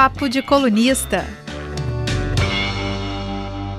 Papo 0.00 0.28
de 0.28 0.40
Colunista. 0.40 1.24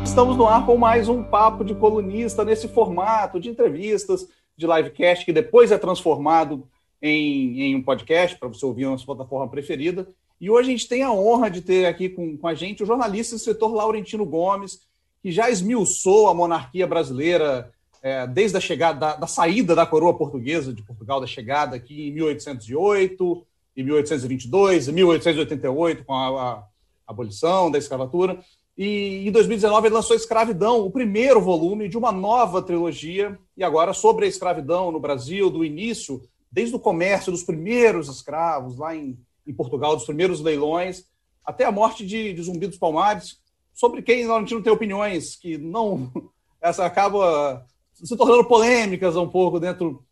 Estamos 0.04 0.36
no 0.36 0.46
ar 0.46 0.66
com 0.66 0.76
mais 0.76 1.08
um 1.08 1.24
Papo 1.24 1.64
de 1.64 1.74
Colunista 1.74 2.44
nesse 2.44 2.68
formato 2.68 3.40
de 3.40 3.48
entrevistas, 3.48 4.28
de 4.58 4.68
livecast, 4.68 5.24
que 5.24 5.32
depois 5.32 5.72
é 5.72 5.78
transformado 5.78 6.68
em, 7.02 7.62
em 7.62 7.76
um 7.78 7.82
podcast 7.82 8.38
para 8.38 8.50
você 8.50 8.66
ouvir 8.66 8.86
na 8.90 8.98
sua 8.98 9.16
plataforma 9.16 9.50
preferida. 9.50 10.10
E 10.42 10.50
hoje 10.50 10.68
a 10.68 10.72
gente 10.74 10.90
tem 10.90 11.04
a 11.04 11.12
honra 11.14 11.50
de 11.50 11.62
ter 11.62 11.86
aqui 11.86 12.10
com, 12.10 12.36
com 12.36 12.48
a 12.50 12.54
gente 12.54 12.84
o 12.84 12.86
jornalista 12.86 13.34
e 13.34 13.38
escritor 13.38 13.74
Laurentino 13.74 14.26
Gomes, 14.26 14.82
que 15.24 15.32
já 15.32 15.50
esmiuçou 15.50 16.28
a 16.28 16.34
monarquia 16.34 16.86
brasileira 16.86 17.72
é, 18.04 18.28
desde 18.28 18.58
a 18.58 18.60
chegada, 18.60 19.00
da, 19.00 19.16
da, 19.16 19.28
saída 19.28 19.74
da 19.74 19.86
coroa 19.86 20.18
portuguesa 20.18 20.74
de 20.74 20.84
Portugal, 20.84 21.22
da 21.22 21.28
chegada 21.28 21.78
aqui 21.78 22.10
em 22.10 22.12
1808, 22.12 23.48
em 23.82 23.84
1822, 23.84 24.88
em 24.88 24.92
1888, 24.92 26.04
com 26.04 26.14
a, 26.14 26.54
a 26.54 26.64
abolição 27.08 27.72
da 27.72 27.78
escravatura. 27.78 28.40
E 28.78 29.28
em 29.28 29.32
2019 29.32 29.88
ele 29.88 29.96
lançou 29.96 30.16
Escravidão, 30.16 30.86
o 30.86 30.92
primeiro 30.92 31.42
volume 31.42 31.90
de 31.90 31.98
uma 31.98 32.12
nova 32.12 32.62
trilogia, 32.62 33.38
e 33.58 33.64
agora 33.64 33.94
sobre 33.94 34.26
a 34.26 34.28
escravidão 34.30 34.92
no 34.92 35.00
Brasil, 35.00 35.50
do 35.50 35.66
início, 35.66 36.22
desde 36.52 36.76
o 36.76 36.80
comércio 36.80 37.32
dos 37.32 37.44
primeiros 37.44 38.08
escravos, 38.08 38.78
lá 38.78 38.96
em, 38.96 39.20
em 39.46 39.54
Portugal, 39.54 39.96
dos 39.96 40.06
primeiros 40.06 40.40
leilões, 40.40 41.06
até 41.46 41.66
a 41.66 41.72
morte 41.72 42.06
de, 42.06 42.34
de 42.34 42.42
Zumbi 42.42 42.68
dos 42.68 42.78
Palmares, 42.78 43.40
sobre 43.74 44.02
quem 44.02 44.30
a 44.30 44.40
gente 44.40 44.54
não 44.54 44.62
tem 44.62 44.72
opiniões 44.72 45.36
que 45.36 45.58
não. 45.58 46.12
Essa 46.62 46.86
acaba 46.86 47.66
se 47.94 48.16
tornando 48.16 48.46
polêmicas 48.46 49.16
um 49.16 49.28
pouco 49.28 49.60
dentro 49.60 50.04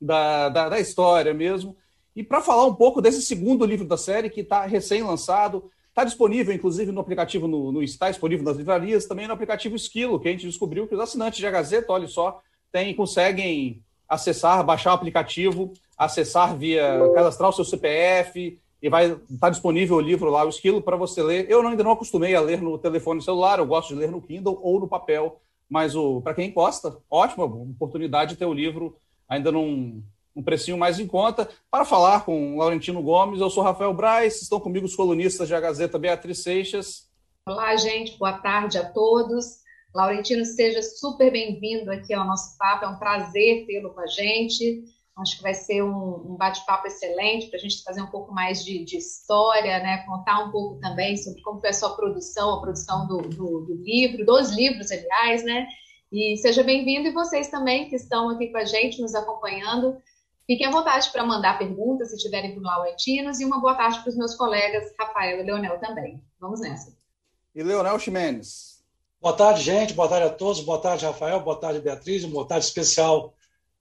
da, 0.00 0.48
da, 0.48 0.68
da 0.70 0.80
história 0.80 1.32
mesmo. 1.32 1.76
E 2.14 2.22
para 2.22 2.42
falar 2.42 2.66
um 2.66 2.74
pouco 2.74 3.00
desse 3.00 3.22
segundo 3.22 3.64
livro 3.64 3.86
da 3.86 3.96
série, 3.96 4.30
que 4.30 4.40
está 4.40 4.66
recém-lançado, 4.66 5.70
está 5.88 6.04
disponível, 6.04 6.54
inclusive, 6.54 6.92
no 6.92 7.00
aplicativo, 7.00 7.46
no, 7.46 7.72
no, 7.72 7.82
está 7.82 8.10
disponível 8.10 8.44
nas 8.44 8.56
livrarias, 8.56 9.06
também 9.06 9.26
no 9.26 9.34
aplicativo 9.34 9.76
Esquilo, 9.76 10.20
que 10.20 10.28
a 10.28 10.30
gente 10.30 10.46
descobriu 10.46 10.86
que 10.86 10.94
os 10.94 11.00
assinantes 11.00 11.38
de 11.38 11.50
Gazeta, 11.50 11.92
olha 11.92 12.08
só, 12.08 12.40
tem, 12.70 12.94
conseguem 12.94 13.82
acessar, 14.08 14.64
baixar 14.64 14.90
o 14.92 14.94
aplicativo, 14.94 15.72
acessar 15.96 16.56
via 16.56 16.98
cadastrar 17.14 17.50
o 17.50 17.52
seu 17.52 17.64
CPF, 17.64 18.58
e 18.82 18.88
vai 18.88 19.12
estar 19.12 19.20
tá 19.40 19.50
disponível 19.50 19.96
o 19.96 20.00
livro 20.00 20.28
lá, 20.28 20.44
o 20.44 20.48
Esquilo, 20.48 20.82
para 20.82 20.96
você 20.96 21.22
ler. 21.22 21.48
Eu 21.48 21.66
ainda 21.66 21.84
não 21.84 21.92
acostumei 21.92 22.34
a 22.34 22.40
ler 22.40 22.60
no 22.60 22.76
telefone 22.76 23.22
celular, 23.22 23.58
eu 23.58 23.66
gosto 23.66 23.88
de 23.90 23.94
ler 23.94 24.10
no 24.10 24.20
Kindle 24.20 24.58
ou 24.60 24.80
no 24.80 24.88
papel, 24.88 25.40
mas 25.68 25.94
para 26.24 26.34
quem 26.34 26.52
gosta, 26.52 26.98
ótima 27.08 27.44
oportunidade 27.44 28.32
de 28.32 28.36
ter 28.36 28.44
o 28.44 28.52
livro 28.52 28.96
ainda 29.28 29.52
num 29.52 30.02
um 30.34 30.42
precinho 30.42 30.78
mais 30.78 30.98
em 30.98 31.06
conta. 31.06 31.48
Para 31.70 31.84
falar 31.84 32.24
com 32.24 32.56
Laurentino 32.56 33.02
Gomes, 33.02 33.40
eu 33.40 33.50
sou 33.50 33.62
Rafael 33.62 33.92
Braz, 33.94 34.40
estão 34.40 34.58
comigo 34.58 34.86
os 34.86 34.96
colunistas 34.96 35.48
da 35.48 35.60
Gazeta 35.60 35.98
Beatriz 35.98 36.42
Seixas. 36.42 37.08
Olá, 37.46 37.76
gente, 37.76 38.16
boa 38.18 38.38
tarde 38.38 38.78
a 38.78 38.90
todos. 38.90 39.62
Laurentino, 39.94 40.44
seja 40.44 40.80
super 40.80 41.30
bem-vindo 41.30 41.90
aqui 41.90 42.14
ao 42.14 42.26
nosso 42.26 42.56
papo, 42.56 42.86
é 42.86 42.88
um 42.88 42.98
prazer 42.98 43.66
tê-lo 43.66 43.92
com 43.92 44.00
a 44.00 44.06
gente. 44.06 44.84
Acho 45.18 45.36
que 45.36 45.42
vai 45.42 45.52
ser 45.52 45.82
um, 45.82 46.36
bate-papo 46.38 46.86
excelente 46.86 47.48
para 47.48 47.58
a 47.58 47.60
gente 47.60 47.82
fazer 47.82 48.00
um 48.00 48.06
pouco 48.06 48.32
mais 48.32 48.64
de, 48.64 48.82
de, 48.82 48.96
história, 48.96 49.78
né? 49.80 49.98
contar 50.06 50.38
um 50.44 50.50
pouco 50.50 50.80
também 50.80 51.18
sobre 51.18 51.42
como 51.42 51.60
foi 51.60 51.68
a 51.68 51.74
sua 51.74 51.94
produção, 51.94 52.54
a 52.54 52.60
produção 52.62 53.06
do, 53.06 53.18
do, 53.18 53.60
do 53.60 53.74
livro, 53.74 54.24
dos 54.24 54.50
livros, 54.50 54.90
aliás, 54.90 55.44
né? 55.44 55.66
E 56.10 56.36
seja 56.38 56.62
bem-vindo 56.62 57.08
e 57.08 57.12
vocês 57.12 57.48
também 57.48 57.88
que 57.88 57.96
estão 57.96 58.30
aqui 58.30 58.48
com 58.48 58.58
a 58.58 58.64
gente, 58.64 59.02
nos 59.02 59.14
acompanhando. 59.14 59.98
Fiquem 60.46 60.66
à 60.66 60.70
vontade 60.70 61.10
para 61.10 61.24
mandar 61.24 61.58
perguntas 61.58 62.10
se 62.10 62.16
tiverem 62.18 62.52
para 62.52 62.60
o 62.60 62.64
Laurentinos 62.64 63.40
e 63.40 63.44
uma 63.44 63.60
boa 63.60 63.74
tarde 63.74 64.00
para 64.00 64.10
os 64.10 64.16
meus 64.16 64.34
colegas 64.34 64.92
Rafael 64.98 65.40
e 65.40 65.42
Leonel 65.44 65.78
também. 65.78 66.22
Vamos 66.40 66.60
nessa. 66.60 66.96
E 67.54 67.62
Leonel 67.62 67.98
Ximenes. 67.98 68.82
Boa 69.20 69.36
tarde, 69.36 69.62
gente. 69.62 69.94
Boa 69.94 70.08
tarde 70.08 70.26
a 70.26 70.30
todos. 70.30 70.60
Boa 70.60 70.78
tarde, 70.78 71.06
Rafael. 71.06 71.40
Boa 71.40 71.56
tarde, 71.56 71.80
Beatriz. 71.80 72.24
Uma 72.24 72.32
boa 72.32 72.46
tarde 72.46 72.66
especial 72.66 73.34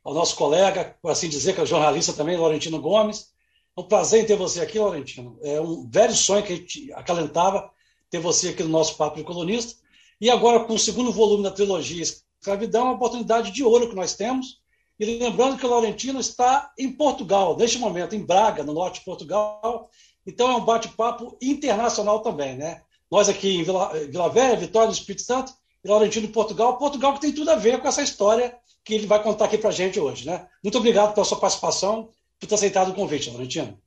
ao 0.03 0.13
nosso 0.13 0.35
colega, 0.35 0.95
por 1.01 1.09
assim 1.09 1.29
dizer, 1.29 1.53
que 1.55 1.61
é 1.61 1.65
jornalista 1.65 2.13
também, 2.13 2.37
Laurentino 2.37 2.79
Gomes. 2.79 3.31
É 3.75 3.81
um 3.81 3.83
prazer 3.83 4.23
em 4.23 4.25
ter 4.25 4.35
você 4.35 4.61
aqui, 4.61 4.77
Laurentino. 4.77 5.39
É 5.41 5.59
um 5.59 5.89
velho 5.89 6.13
sonho 6.13 6.43
que 6.43 6.53
a 6.53 6.55
gente 6.55 6.93
acalentava 6.93 7.71
ter 8.09 8.19
você 8.19 8.49
aqui 8.49 8.61
no 8.61 8.69
nosso 8.69 8.95
Papo 8.97 9.17
de 9.17 9.23
Colunista. 9.23 9.79
E 10.19 10.29
agora, 10.29 10.59
com 10.65 10.73
o 10.73 10.79
segundo 10.79 11.11
volume 11.11 11.43
da 11.43 11.51
trilogia 11.51 12.03
Escravidão, 12.03 12.81
é 12.81 12.85
uma 12.85 12.93
oportunidade 12.93 13.51
de 13.51 13.63
ouro 13.63 13.89
que 13.89 13.95
nós 13.95 14.15
temos 14.15 14.60
e 15.01 15.17
lembrando 15.17 15.57
que 15.57 15.65
o 15.65 15.69
Laurentino 15.69 16.19
está 16.19 16.71
em 16.77 16.91
Portugal, 16.91 17.57
neste 17.57 17.79
momento, 17.79 18.15
em 18.15 18.23
Braga, 18.23 18.63
no 18.63 18.71
norte 18.71 18.99
de 18.99 19.05
Portugal. 19.05 19.89
Então 20.27 20.51
é 20.51 20.55
um 20.55 20.63
bate-papo 20.63 21.35
internacional 21.41 22.19
também, 22.19 22.55
né? 22.55 22.83
Nós 23.09 23.27
aqui 23.27 23.57
em 23.57 23.63
Vila, 23.63 23.91
Vila 24.07 24.29
Velha, 24.29 24.55
Vitória 24.55 24.89
do 24.89 24.93
Espírito 24.93 25.23
Santo, 25.23 25.53
e 25.83 25.89
Laurentino 25.89 26.27
em 26.27 26.31
Portugal. 26.31 26.77
Portugal 26.77 27.15
que 27.15 27.21
tem 27.21 27.33
tudo 27.33 27.49
a 27.49 27.55
ver 27.55 27.81
com 27.81 27.87
essa 27.87 28.03
história 28.03 28.55
que 28.83 28.93
ele 28.93 29.07
vai 29.07 29.21
contar 29.23 29.45
aqui 29.45 29.57
para 29.57 29.69
a 29.69 29.73
gente 29.73 29.99
hoje, 29.99 30.27
né? 30.27 30.47
Muito 30.63 30.77
obrigado 30.77 31.15
pela 31.15 31.25
sua 31.25 31.39
participação, 31.39 32.09
por 32.39 32.45
ter 32.47 32.53
aceitado 32.53 32.91
o 32.91 32.93
convite, 32.93 33.29
Laurentino. 33.29 33.79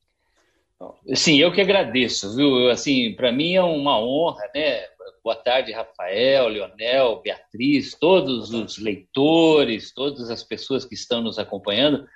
Sim, 1.14 1.38
eu 1.38 1.52
que 1.52 1.60
agradeço, 1.60 2.34
viu? 2.34 2.70
Assim, 2.70 3.14
para 3.14 3.30
mim 3.30 3.54
é 3.54 3.62
uma 3.62 4.00
honra, 4.00 4.42
né? 4.52 4.82
Boa 5.24 5.36
tarde, 5.36 5.72
Rafael, 5.72 6.48
Leonel, 6.48 7.22
Beatriz, 7.22 7.94
todos 7.94 8.52
os 8.52 8.76
leitores, 8.76 9.90
todas 9.90 10.28
as 10.28 10.44
pessoas 10.44 10.84
que 10.84 10.94
estão 10.94 11.22
nos 11.22 11.38
acompanhando. 11.38 12.06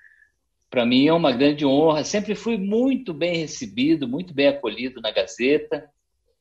Para 0.69 0.85
mim 0.85 1.07
é 1.07 1.13
uma 1.15 1.33
grande 1.33 1.65
honra. 1.65 2.05
Sempre 2.05 2.35
fui 2.35 2.59
muito 2.59 3.15
bem 3.15 3.39
recebido, 3.39 4.07
muito 4.07 4.35
bem 4.35 4.49
acolhido 4.49 5.01
na 5.01 5.11
Gazeta, 5.11 5.91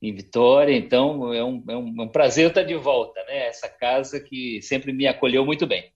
em 0.01 0.13
Vitória. 0.13 0.75
Então 0.75 1.33
é 1.33 1.41
um, 1.41 1.63
é 1.72 1.78
um, 1.78 2.01
é 2.01 2.03
um 2.03 2.09
prazer 2.09 2.50
estar 2.50 2.63
de 2.63 2.75
volta, 2.75 3.23
né? 3.23 3.47
Essa 3.47 3.69
casa 3.69 4.19
que 4.19 4.61
sempre 4.61 4.91
me 4.91 5.07
acolheu 5.07 5.45
muito 5.45 5.66
bem. 5.66 5.94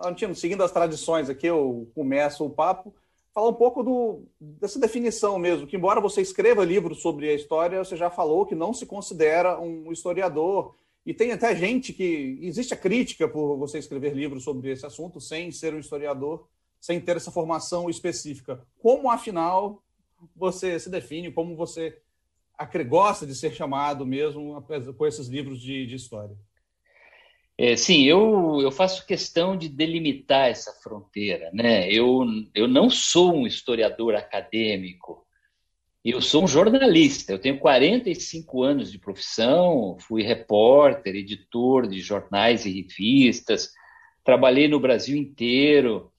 Antino, 0.00 0.34
seguindo 0.34 0.64
as 0.64 0.72
tradições 0.72 1.28
aqui, 1.28 1.46
eu 1.46 1.92
começo 1.94 2.42
o 2.42 2.48
papo 2.48 2.94
falar 3.34 3.48
um 3.48 3.54
pouco 3.54 3.82
do, 3.82 4.22
dessa 4.40 4.78
definição 4.78 5.38
mesmo, 5.38 5.66
que 5.66 5.76
embora 5.76 6.00
você 6.00 6.20
escreva 6.20 6.64
livros 6.64 7.02
sobre 7.02 7.28
a 7.28 7.34
história, 7.34 7.84
você 7.84 7.96
já 7.96 8.08
falou 8.08 8.46
que 8.46 8.54
não 8.54 8.72
se 8.72 8.86
considera 8.86 9.60
um 9.60 9.90
historiador, 9.90 10.76
e 11.04 11.12
tem 11.12 11.32
até 11.32 11.54
gente 11.54 11.92
que 11.92 12.38
existe 12.40 12.72
a 12.72 12.76
crítica 12.76 13.28
por 13.28 13.56
você 13.56 13.78
escrever 13.78 14.14
livros 14.14 14.44
sobre 14.44 14.70
esse 14.70 14.86
assunto 14.86 15.20
sem 15.20 15.50
ser 15.50 15.74
um 15.74 15.80
historiador, 15.80 16.46
sem 16.80 17.00
ter 17.00 17.16
essa 17.16 17.30
formação 17.30 17.90
específica. 17.90 18.62
Como 18.80 19.10
afinal 19.10 19.82
você 20.34 20.78
se 20.78 20.88
define, 20.88 21.30
como 21.30 21.56
você 21.56 21.98
gosta 22.88 23.26
de 23.26 23.34
ser 23.34 23.52
chamado 23.52 24.06
mesmo 24.06 24.64
com 24.96 25.06
esses 25.06 25.26
livros 25.26 25.60
de, 25.60 25.86
de 25.86 25.96
história? 25.96 26.36
É, 27.56 27.76
sim, 27.76 28.02
eu, 28.04 28.60
eu 28.60 28.72
faço 28.72 29.06
questão 29.06 29.56
de 29.56 29.68
delimitar 29.68 30.48
essa 30.48 30.72
fronteira. 30.82 31.50
Né? 31.52 31.88
Eu, 31.90 32.24
eu 32.54 32.66
não 32.66 32.90
sou 32.90 33.34
um 33.34 33.46
historiador 33.46 34.14
acadêmico, 34.16 35.24
eu 36.04 36.20
sou 36.20 36.44
um 36.44 36.48
jornalista. 36.48 37.32
Eu 37.32 37.38
tenho 37.38 37.58
45 37.58 38.62
anos 38.62 38.92
de 38.92 38.98
profissão, 38.98 39.96
fui 40.00 40.22
repórter, 40.22 41.14
editor 41.14 41.86
de 41.88 42.00
jornais 42.00 42.66
e 42.66 42.82
revistas, 42.82 43.70
trabalhei 44.24 44.68
no 44.68 44.80
Brasil 44.80 45.16
inteiro 45.16 46.10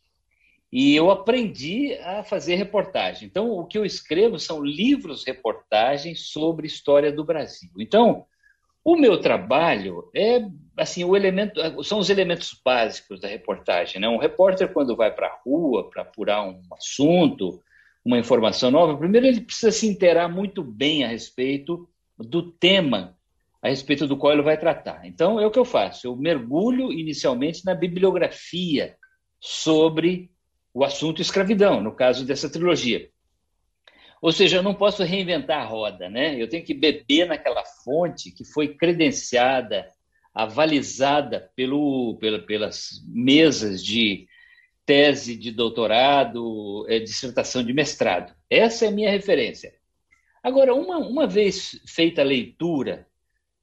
e 0.72 0.96
eu 0.96 1.12
aprendi 1.12 1.94
a 2.00 2.24
fazer 2.24 2.56
reportagem. 2.56 3.28
Então, 3.28 3.52
o 3.52 3.66
que 3.66 3.78
eu 3.78 3.86
escrevo 3.86 4.40
são 4.40 4.64
livros 4.64 5.24
reportagens 5.26 6.28
sobre 6.28 6.66
história 6.68 7.12
do 7.12 7.24
Brasil. 7.24 7.70
Então, 7.78 8.26
o 8.86 8.96
meu 8.96 9.20
trabalho 9.20 10.12
é 10.16 10.46
assim 10.78 11.04
o 11.04 11.16
elemento 11.16 11.60
são 11.84 11.98
os 11.98 12.12
elementos 12.12 12.56
básicos 12.64 13.20
da 13.20 13.28
reportagem. 13.28 14.00
Né? 14.00 14.08
Um 14.08 14.20
repórter 14.20 14.72
quando 14.72 14.96
vai 14.96 15.12
para 15.12 15.26
a 15.26 15.40
rua 15.44 15.90
para 15.90 16.04
apurar 16.04 16.48
um 16.48 16.62
assunto, 16.72 17.60
uma 18.06 18.20
informação 18.20 18.70
nova, 18.70 18.96
primeiro 18.96 19.26
ele 19.26 19.42
precisa 19.42 19.72
se 19.72 19.88
inteirar 19.88 20.30
muito 20.30 20.64
bem 20.64 21.04
a 21.04 21.08
respeito 21.08 21.90
do 22.18 22.52
tema 22.52 23.18
a 23.60 23.70
respeito 23.70 24.06
do 24.06 24.16
qual 24.16 24.32
ele 24.32 24.44
vai 24.44 24.60
tratar. 24.60 25.08
Então 25.08 25.40
é 25.40 25.48
o 25.48 25.50
que 25.50 25.58
eu 25.58 25.66
faço. 25.66 26.06
Eu 26.06 26.16
mergulho 26.16 26.92
inicialmente 26.92 27.66
na 27.66 27.74
bibliografia 27.74 28.96
sobre 29.40 30.30
o 30.72 30.84
assunto 30.84 31.20
escravidão, 31.20 31.82
no 31.82 31.92
caso 31.92 32.24
dessa 32.24 32.48
trilogia. 32.48 33.10
Ou 34.22 34.32
seja, 34.32 34.58
eu 34.58 34.64
não 34.64 34.74
posso 34.74 35.04
reinventar 35.04 35.62
a 35.62 35.66
roda, 35.66 36.10
né? 36.10 36.42
Eu 36.42 36.48
tenho 36.48 36.64
que 36.64 36.74
beber 36.74 37.28
naquela 37.28 37.64
fonte 37.64 38.32
que 38.32 38.44
foi 38.44 38.76
credenciada, 38.76 39.88
avalizada 40.34 41.52
pelo, 41.56 42.18
pela, 42.20 42.40
pelas 42.40 43.04
mesas 43.08 43.84
de 43.84 44.28
tese 44.86 45.36
de 45.36 45.52
doutorado, 45.52 46.86
é, 46.88 47.00
dissertação 47.00 47.64
de 47.64 47.74
mestrado. 47.74 48.34
Essa 48.50 48.86
é 48.86 48.88
a 48.88 48.92
minha 48.92 49.12
referência. 49.12 49.74
Agora, 50.44 50.76
uma, 50.76 50.98
uma 50.98 51.26
vez 51.26 51.80
feita 51.88 52.22
a 52.22 52.26
leitura 52.26 53.08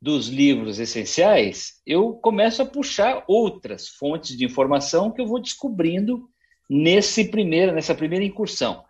dos 0.00 0.28
livros 0.28 0.80
essenciais, 0.80 1.80
eu 1.86 2.14
começo 2.14 2.60
a 2.60 2.66
puxar 2.66 3.22
outras 3.28 3.88
fontes 3.88 4.36
de 4.36 4.44
informação 4.44 5.12
que 5.12 5.20
eu 5.20 5.26
vou 5.26 5.40
descobrindo 5.40 6.28
nesse 6.68 7.26
primeiro, 7.30 7.70
nessa 7.70 7.94
primeira 7.94 8.24
incursão. 8.24 8.84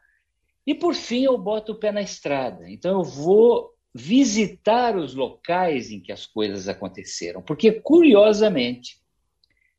E 0.66 0.74
por 0.74 0.94
fim 0.94 1.24
eu 1.24 1.36
boto 1.36 1.72
o 1.72 1.78
pé 1.78 1.90
na 1.90 2.02
estrada. 2.02 2.70
Então 2.70 2.98
eu 2.98 3.04
vou 3.04 3.72
visitar 3.94 4.96
os 4.96 5.14
locais 5.14 5.90
em 5.90 6.00
que 6.00 6.12
as 6.12 6.24
coisas 6.24 6.66
aconteceram, 6.68 7.42
porque 7.42 7.72
curiosamente, 7.72 8.96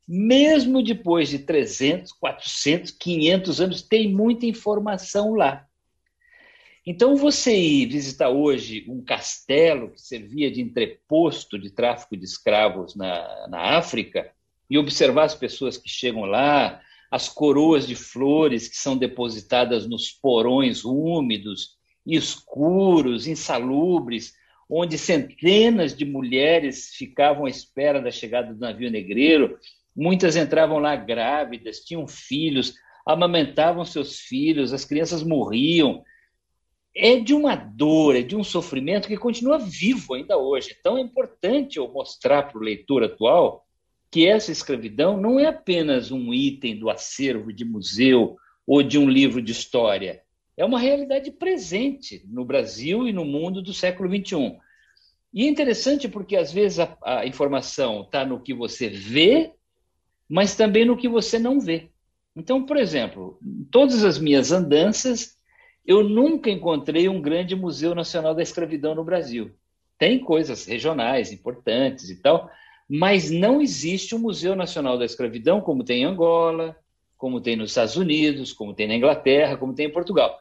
mesmo 0.08 0.84
depois 0.84 1.30
de 1.30 1.40
300, 1.40 2.12
400, 2.14 2.92
500 2.92 3.62
anos, 3.62 3.82
tem 3.82 4.14
muita 4.14 4.46
informação 4.46 5.34
lá. 5.34 5.68
Então, 6.86 7.16
você 7.16 7.56
ir 7.58 7.86
visitar 7.86 8.30
hoje 8.30 8.86
um 8.90 9.02
castelo 9.02 9.92
que 9.92 10.02
servia 10.02 10.52
de 10.52 10.62
entreposto 10.62 11.58
de 11.58 11.70
tráfico 11.70 12.18
de 12.18 12.26
escravos 12.26 12.94
na, 12.94 13.48
na 13.48 13.78
África 13.78 14.30
e 14.70 14.78
observar 14.78 15.24
as 15.24 15.34
pessoas 15.36 15.78
que 15.78 15.88
chegam 15.88 16.26
lá, 16.26 16.82
as 17.14 17.30
coroas 17.30 17.86
de 17.86 17.96
flores 17.96 18.68
que 18.68 18.76
são 18.76 18.98
depositadas 18.98 19.86
nos 19.88 20.10
porões 20.10 20.84
úmidos, 20.84 21.78
escuros, 22.04 23.28
insalubres, 23.28 24.34
onde 24.68 24.98
centenas 24.98 25.96
de 25.96 26.06
mulheres 26.06 26.96
ficavam 26.96 27.46
à 27.46 27.50
espera 27.52 28.02
da 28.02 28.10
chegada 28.10 28.52
do 28.52 28.60
navio 28.60 28.90
negreiro, 28.90 29.60
muitas 29.96 30.36
entravam 30.36 30.80
lá 30.80 30.96
grávidas, 30.96 31.82
tinham 31.82 32.08
filhos, 32.08 32.74
amamentavam 33.06 33.86
seus 33.86 34.18
filhos, 34.18 34.74
as 34.74 34.84
crianças 34.84 35.22
morriam 35.22 36.04
é 36.96 37.20
de 37.20 37.36
uma 37.36 37.56
dor, 37.56 38.16
é 38.16 38.24
de 38.24 38.36
um 38.36 38.44
sofrimento 38.44 39.08
que 39.08 39.18
continua 39.18 39.60
vivo 39.60 40.16
ainda 40.16 40.36
hoje. 40.36 40.76
Então 40.80 40.98
é 40.98 41.02
importante 41.02 41.78
eu 41.78 41.88
mostrar 41.92 42.42
para 42.50 42.58
o 42.58 42.64
leitor 42.64 43.04
atual 43.04 43.64
que 44.14 44.28
essa 44.28 44.52
escravidão 44.52 45.20
não 45.20 45.40
é 45.40 45.48
apenas 45.48 46.12
um 46.12 46.32
item 46.32 46.78
do 46.78 46.88
acervo 46.88 47.52
de 47.52 47.66
museu 47.66 48.38
ou 48.64 48.84
de 48.84 49.00
um 49.00 49.10
livro 49.10 49.42
de 49.42 49.52
história. 49.52 50.22
É 50.56 50.64
uma 50.64 50.78
realidade 50.78 51.32
presente 51.32 52.24
no 52.28 52.46
Brasil 52.46 53.08
e 53.08 53.12
no 53.12 53.26
mundo 53.26 53.60
do 53.60 53.74
século 53.74 54.08
XXI. 54.08 54.60
E 55.34 55.46
é 55.46 55.50
interessante 55.50 56.08
porque, 56.08 56.36
às 56.36 56.54
vezes, 56.54 56.78
a, 56.78 56.96
a 57.02 57.26
informação 57.26 58.04
está 58.04 58.24
no 58.24 58.40
que 58.40 58.54
você 58.54 58.88
vê, 58.88 59.52
mas 60.30 60.56
também 60.56 60.86
no 60.86 60.96
que 60.96 61.10
você 61.10 61.40
não 61.40 61.60
vê. 61.60 61.90
Então, 62.36 62.68
por 62.68 62.78
exemplo, 62.78 63.40
todas 63.72 64.04
as 64.04 64.20
minhas 64.20 64.52
andanças, 64.52 65.40
eu 65.84 66.08
nunca 66.08 66.52
encontrei 66.52 67.10
um 67.10 67.20
grande 67.20 67.56
Museu 67.56 67.96
Nacional 67.96 68.36
da 68.36 68.44
Escravidão 68.44 68.94
no 68.94 69.04
Brasil. 69.04 69.56
Tem 69.98 70.20
coisas 70.20 70.68
regionais 70.68 71.32
importantes 71.32 72.12
e 72.12 72.22
tal, 72.22 72.48
mas 72.96 73.32
não 73.32 73.60
existe 73.60 74.14
um 74.14 74.20
Museu 74.20 74.56
Nacional 74.56 75.00
da 75.00 75.04
Escravidão 75.04 75.60
como 75.60 75.84
tem 75.84 76.04
em 76.04 76.06
Angola, 76.06 76.78
como 77.18 77.42
tem 77.42 77.56
nos 77.56 77.72
Estados 77.72 77.98
Unidos, 77.98 78.54
como 78.54 78.72
tem 78.72 78.88
na 78.88 78.94
Inglaterra, 78.94 79.58
como 79.58 79.74
tem 79.74 79.88
em 79.88 79.92
Portugal. 79.92 80.38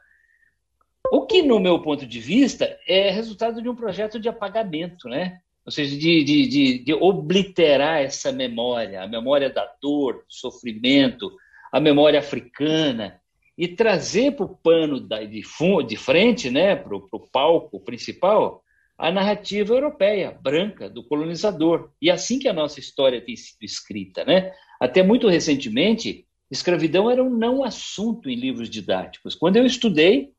O 1.11 1.25
que, 1.25 1.41
no 1.41 1.59
meu 1.59 1.81
ponto 1.81 2.05
de 2.05 2.21
vista, 2.21 2.79
é 2.87 3.09
resultado 3.09 3.63
de 3.63 3.71
um 3.71 3.75
projeto 3.75 4.21
de 4.21 4.29
apagamento, 4.29 5.09
né? 5.09 5.41
Ou 5.65 5.73
seja, 5.73 5.97
de, 5.97 6.25
de, 6.25 6.47
de, 6.47 6.79
de 6.81 6.93
obliterar 6.93 8.03
essa 8.03 8.31
memória, 8.31 9.03
a 9.03 9.09
memória 9.09 9.49
da 9.49 9.65
dor, 9.81 10.17
do 10.17 10.35
sofrimento, 10.35 11.33
a 11.73 11.81
memória 11.81 12.19
africana, 12.19 13.19
e 13.57 13.67
trazer 13.67 14.33
para 14.33 14.45
o 14.45 14.55
pano 14.55 15.01
de, 15.01 15.43
de 15.87 15.97
frente, 15.97 16.51
né, 16.51 16.77
para 16.77 16.95
o 16.95 17.29
palco 17.33 17.81
principal, 17.81 18.63
a 18.97 19.11
narrativa 19.11 19.75
europeia, 19.75 20.37
branca, 20.43 20.89
do 20.89 21.03
colonizador. 21.03 21.91
E 22.01 22.11
é 22.11 22.13
assim 22.13 22.39
que 22.39 22.49
a 22.49 22.53
nossa 22.53 22.79
história 22.79 23.21
tem 23.21 23.37
sido 23.37 23.63
escrita. 23.63 24.25
Né? 24.25 24.53
Até 24.81 25.03
muito 25.03 25.29
recentemente, 25.29 26.27
escravidão 26.51 27.11
era 27.11 27.23
um 27.23 27.31
não 27.31 27.65
assunto 27.65 28.29
em 28.29 28.35
livros 28.37 28.69
didáticos. 28.69 29.35
Quando 29.35 29.57
eu 29.57 29.67
estudei, 29.67 30.33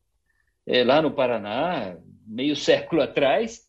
é, 0.66 0.84
lá 0.84 1.02
no 1.02 1.12
Paraná, 1.12 1.98
meio 2.26 2.56
século 2.58 3.02
atrás, 3.02 3.68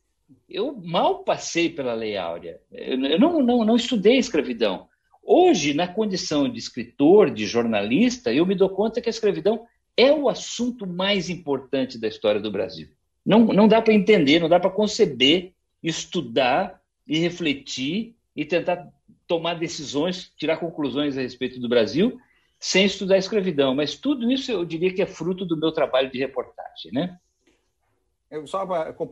eu 0.49 0.77
mal 0.77 1.25
passei 1.25 1.69
pela 1.69 1.95
Lei 1.95 2.17
Áurea. 2.17 2.61
Eu 2.71 3.19
não, 3.19 3.43
não, 3.43 3.65
não 3.65 3.77
estudei 3.77 4.19
escravidão. 4.19 4.89
Hoje, 5.23 5.73
na 5.73 5.89
condição 5.89 6.49
de 6.49 6.59
escritor, 6.59 7.31
de 7.31 7.47
jornalista, 7.47 8.33
eu 8.33 8.45
me 8.45 8.55
dou 8.55 8.69
conta 8.69 9.01
que 9.01 9.09
a 9.09 9.11
escravidão 9.11 9.67
é 9.97 10.13
o 10.13 10.29
assunto 10.29 10.87
mais 10.87 11.31
importante 11.31 11.99
da 11.99 12.09
história 12.09 12.41
do 12.41 12.53
Brasil. 12.53 12.89
Não, 13.25 13.41
não 13.47 13.67
dá 13.67 13.81
para 13.81 13.95
entender, 13.95 14.39
não 14.39 14.49
dá 14.49 14.61
para 14.61 14.71
conceber, 14.71 15.53
estudar 15.83 16.81
e 17.07 17.19
refletir 17.19 18.15
e 18.37 18.45
tentar 18.45 18.89
tomar 19.27 19.55
decisões, 19.55 20.31
tirar 20.37 20.59
conclusões 20.59 21.17
a 21.17 21.23
respeito 21.23 21.61
do 21.61 21.69
Brasil 21.69 22.21
sem 22.59 22.87
estudar 22.87 23.17
a 23.17 23.19
escravidão. 23.19 23.75
Mas 23.75 23.97
tudo 23.97 24.31
isso 24.31 24.51
eu 24.51 24.65
diria 24.65 24.93
que 24.93 25.03
é 25.03 25.07
fruto 25.07 25.45
do 25.45 25.57
meu 25.57 25.73
trabalho 25.73 26.11
de 26.11 26.19
reportagem, 26.19 26.93
né? 26.93 27.19
Eu 28.31 28.47
só 28.47 28.63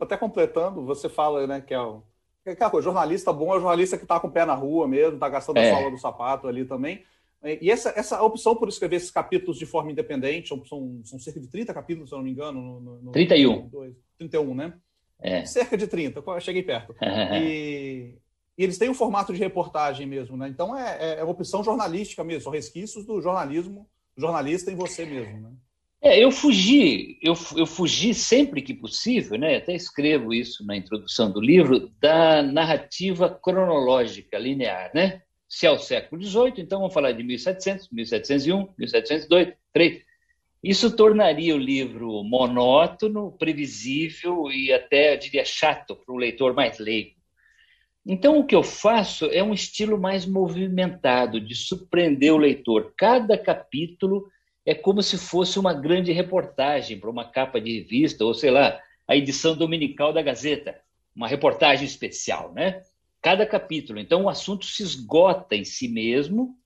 até 0.01 0.17
completando, 0.17 0.83
você 0.83 1.07
fala, 1.07 1.47
né, 1.47 1.61
que 1.61 1.73
é 1.73 1.79
o 1.79 2.03
Aquela 2.45 2.69
coisa, 2.69 2.83
jornalista 2.83 3.31
bom 3.31 3.53
é 3.53 3.57
o 3.57 3.61
jornalista 3.61 3.97
que 3.97 4.03
está 4.03 4.19
com 4.19 4.27
o 4.27 4.31
pé 4.31 4.45
na 4.45 4.53
rua 4.53 4.85
mesmo, 4.85 5.13
está 5.13 5.29
gastando 5.29 5.57
é. 5.57 5.71
a 5.71 5.75
sola 5.75 5.89
do 5.89 5.97
sapato 5.97 6.45
ali 6.45 6.65
também. 6.65 7.01
E 7.43 7.69
essa, 7.69 7.93
essa 7.95 8.21
opção 8.21 8.55
por 8.55 8.69
escrever 8.69 8.95
esses 8.95 9.11
capítulos 9.11 9.57
de 9.57 9.65
forma 9.65 9.91
independente, 9.91 10.49
são, 10.65 11.01
são 11.03 11.19
cerca 11.19 11.41
de 11.41 11.49
30 11.49 11.73
capítulos, 11.73 12.09
se 12.09 12.15
eu 12.15 12.19
não 12.19 12.25
me 12.25 12.31
engano. 12.31 12.79
No, 12.79 13.01
no, 13.01 13.11
31. 13.11 13.69
No, 13.69 13.95
31, 14.17 14.55
né? 14.55 14.73
É. 15.21 15.45
Cerca 15.45 15.77
de 15.77 15.87
30, 15.87 16.23
cheguei 16.39 16.63
perto. 16.63 16.95
e, 17.01 18.15
e, 18.57 18.63
eles 18.63 18.77
têm 18.77 18.89
um 18.89 18.93
formato 18.93 19.33
de 19.33 19.39
reportagem 19.39 20.07
mesmo, 20.07 20.37
né? 20.37 20.47
Então 20.47 20.77
é, 20.77 20.97
é, 20.99 21.19
é 21.19 21.23
opção 21.23 21.63
jornalística 21.63 22.23
mesmo, 22.23 22.51
resquícios 22.51 23.05
do 23.05 23.21
jornalismo, 23.21 23.87
jornalista 24.17 24.71
em 24.71 24.75
você 24.75 25.05
mesmo, 25.05 25.41
né? 25.41 25.51
É, 26.05 26.21
eu 26.21 26.31
fugi, 26.31 27.17
eu, 27.21 27.33
eu 27.55 27.65
fugi 27.65 28.13
sempre 28.13 28.61
que 28.61 28.73
possível, 28.73 29.39
né? 29.39 29.55
até 29.55 29.73
escrevo 29.73 30.33
isso 30.33 30.65
na 30.65 30.75
introdução 30.75 31.31
do 31.31 31.39
livro, 31.39 31.89
da 31.97 32.43
narrativa 32.43 33.29
cronológica 33.41 34.37
linear. 34.37 34.91
Né? 34.93 35.21
Se 35.53 35.67
é 35.67 35.71
o 35.71 35.77
século 35.77 36.19
XVIII, 36.19 36.53
então 36.57 36.79
vamos 36.79 36.95
falar 36.95 37.11
de 37.11 37.21
1700, 37.21 37.89
1701, 37.91 38.73
1702, 38.75 39.53
3. 39.71 40.01
Isso 40.63 40.95
tornaria 40.95 41.53
o 41.53 41.59
livro 41.59 42.23
monótono, 42.23 43.31
previsível 43.33 44.51
e 44.51 44.73
até, 44.73 45.13
eu 45.13 45.19
diria, 45.19 45.45
chato 45.45 45.95
para 45.95 46.11
o 46.11 46.17
leitor 46.17 46.55
mais 46.55 46.79
leigo. 46.79 47.11
Então, 48.03 48.39
o 48.39 48.47
que 48.47 48.55
eu 48.55 48.63
faço 48.63 49.25
é 49.25 49.43
um 49.43 49.53
estilo 49.53 49.95
mais 49.95 50.25
movimentado, 50.25 51.39
de 51.39 51.53
surpreender 51.53 52.33
o 52.33 52.37
leitor. 52.37 52.91
Cada 52.97 53.37
capítulo 53.37 54.27
é 54.65 54.73
como 54.73 55.03
se 55.03 55.19
fosse 55.19 55.59
uma 55.59 55.75
grande 55.75 56.11
reportagem 56.11 56.99
para 56.99 57.11
uma 57.11 57.29
capa 57.29 57.61
de 57.61 57.77
revista, 57.77 58.25
ou 58.25 58.33
sei 58.33 58.49
lá, 58.49 58.81
a 59.07 59.15
edição 59.15 59.55
dominical 59.55 60.11
da 60.11 60.23
Gazeta, 60.23 60.81
uma 61.15 61.27
reportagem 61.27 61.85
especial, 61.85 62.51
né? 62.53 62.81
Cada 63.23 63.45
capítulo. 63.45 63.99
Então 63.99 64.23
o 64.23 64.29
assunto 64.29 64.65
se 64.65 64.83
esgota 64.83 65.55
em 65.55 65.63
si 65.63 65.87
mesmo. 65.87 66.57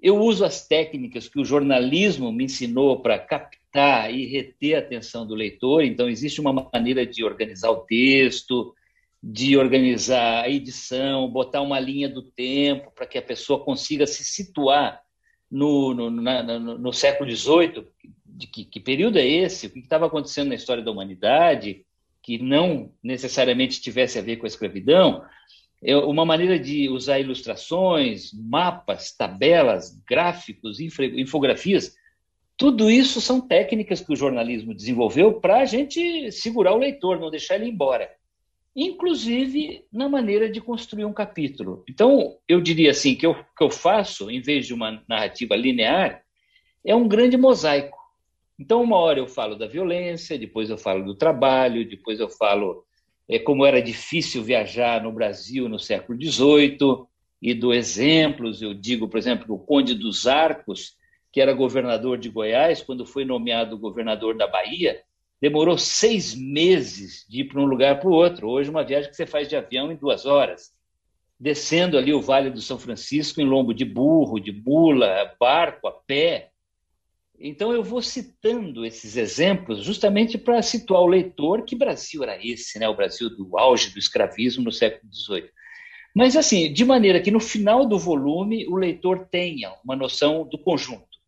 Eu 0.00 0.16
uso 0.16 0.42
as 0.42 0.66
técnicas 0.66 1.28
que 1.28 1.38
o 1.38 1.44
jornalismo 1.44 2.32
me 2.32 2.44
ensinou 2.44 3.02
para 3.02 3.18
captar 3.18 4.12
e 4.12 4.24
reter 4.24 4.74
a 4.74 4.78
atenção 4.78 5.26
do 5.26 5.34
leitor. 5.34 5.84
Então 5.84 6.08
existe 6.08 6.40
uma 6.40 6.70
maneira 6.72 7.04
de 7.04 7.22
organizar 7.22 7.70
o 7.70 7.82
texto, 7.82 8.74
de 9.22 9.54
organizar 9.54 10.44
a 10.44 10.48
edição, 10.48 11.28
botar 11.28 11.60
uma 11.60 11.78
linha 11.78 12.08
do 12.08 12.22
tempo 12.22 12.90
para 12.92 13.06
que 13.06 13.18
a 13.18 13.22
pessoa 13.22 13.62
consiga 13.62 14.06
se 14.06 14.24
situar 14.24 15.02
no, 15.50 15.92
no, 15.92 16.10
na, 16.10 16.42
no, 16.42 16.78
no 16.78 16.92
século 16.94 17.30
XVIII, 17.30 17.86
de 18.24 18.46
que, 18.46 18.64
que, 18.64 18.80
período 18.80 19.18
é 19.18 19.26
esse, 19.26 19.66
o 19.66 19.70
que 19.70 19.80
estava 19.80 20.06
acontecendo 20.06 20.48
na 20.48 20.54
história 20.54 20.82
da 20.82 20.90
humanidade, 20.90 21.84
que 22.22 22.38
não 22.38 22.90
necessariamente 23.02 23.78
tivesse 23.78 24.18
a 24.18 24.22
ver 24.22 24.36
com 24.36 24.46
a 24.46 24.48
escravidão, 24.48 25.22
uma 25.82 26.24
maneira 26.24 26.58
de 26.58 26.88
usar 26.88 27.18
ilustrações, 27.18 28.32
mapas, 28.32 29.12
tabelas, 29.16 30.00
gráficos, 30.08 30.78
infografias, 30.80 31.94
tudo 32.56 32.90
isso 32.90 33.20
são 33.20 33.40
técnicas 33.40 34.00
que 34.00 34.12
o 34.12 34.16
jornalismo 34.16 34.74
desenvolveu 34.74 35.40
para 35.40 35.58
a 35.58 35.64
gente 35.64 36.30
segurar 36.30 36.74
o 36.74 36.78
leitor, 36.78 37.18
não 37.18 37.30
deixar 37.30 37.56
ele 37.56 37.68
embora 37.68 38.08
inclusive 38.74 39.84
na 39.92 40.08
maneira 40.08 40.50
de 40.50 40.60
construir 40.60 41.04
um 41.04 41.12
capítulo. 41.12 41.84
Então, 41.88 42.36
eu 42.48 42.60
diria 42.60 42.90
assim 42.90 43.14
que 43.14 43.26
o 43.26 43.34
que 43.34 43.62
eu 43.62 43.70
faço, 43.70 44.30
em 44.30 44.40
vez 44.40 44.66
de 44.66 44.74
uma 44.74 45.02
narrativa 45.08 45.54
linear, 45.54 46.22
é 46.84 46.94
um 46.94 47.06
grande 47.06 47.36
mosaico. 47.36 47.98
Então, 48.58 48.82
uma 48.82 48.96
hora 48.96 49.18
eu 49.18 49.26
falo 49.26 49.56
da 49.56 49.66
violência, 49.66 50.38
depois 50.38 50.70
eu 50.70 50.78
falo 50.78 51.04
do 51.04 51.14
trabalho, 51.14 51.88
depois 51.88 52.18
eu 52.18 52.30
falo 52.30 52.84
é, 53.28 53.38
como 53.38 53.64
era 53.64 53.80
difícil 53.80 54.42
viajar 54.42 55.02
no 55.02 55.12
Brasil 55.12 55.68
no 55.68 55.78
século 55.78 56.18
XVIII, 56.20 57.06
e 57.42 57.52
dou 57.52 57.74
exemplos. 57.74 58.62
Eu 58.62 58.72
digo, 58.72 59.08
por 59.08 59.18
exemplo, 59.18 59.44
que 59.44 59.52
o 59.52 59.58
Conde 59.58 59.94
dos 59.94 60.26
Arcos, 60.28 60.96
que 61.32 61.40
era 61.40 61.52
governador 61.52 62.16
de 62.16 62.28
Goiás, 62.28 62.80
quando 62.80 63.04
foi 63.04 63.24
nomeado 63.24 63.78
governador 63.78 64.36
da 64.36 64.46
Bahia, 64.46 65.02
demorou 65.40 65.76
seis 65.76 66.36
meses 66.36 67.26
de 67.28 67.40
ir 67.40 67.44
para 67.48 67.60
um 67.60 67.64
lugar 67.64 67.98
para 67.98 68.08
o 68.08 68.12
outro. 68.12 68.48
Hoje, 68.48 68.70
uma 68.70 68.84
viagem 68.84 69.10
que 69.10 69.16
você 69.16 69.26
faz 69.26 69.48
de 69.48 69.56
avião 69.56 69.90
em 69.90 69.96
duas 69.96 70.24
horas, 70.24 70.72
descendo 71.38 71.98
ali 71.98 72.14
o 72.14 72.22
Vale 72.22 72.48
do 72.48 72.60
São 72.60 72.78
Francisco 72.78 73.40
em 73.40 73.44
lombo 73.44 73.74
de 73.74 73.84
burro, 73.84 74.38
de 74.38 74.52
mula, 74.52 75.34
barco, 75.40 75.88
a 75.88 75.90
pé. 75.90 76.51
Então 77.44 77.72
eu 77.72 77.82
vou 77.82 78.00
citando 78.00 78.86
esses 78.86 79.16
exemplos 79.16 79.82
justamente 79.82 80.38
para 80.38 80.62
situar 80.62 81.02
o 81.02 81.08
leitor 81.08 81.64
que 81.64 81.74
Brasil 81.74 82.22
era 82.22 82.38
esse, 82.40 82.78
né? 82.78 82.88
O 82.88 82.94
Brasil 82.94 83.28
do 83.28 83.58
auge 83.58 83.90
do 83.90 83.98
escravismo 83.98 84.62
no 84.62 84.70
século 84.70 85.12
XVIII. 85.12 85.50
Mas 86.14 86.36
assim, 86.36 86.72
de 86.72 86.84
maneira 86.84 87.20
que 87.20 87.32
no 87.32 87.40
final 87.40 87.84
do 87.84 87.98
volume 87.98 88.64
o 88.68 88.76
leitor 88.76 89.26
tenha 89.28 89.74
uma 89.84 89.96
noção 89.96 90.48
do 90.48 90.56
conjunto, 90.56 91.18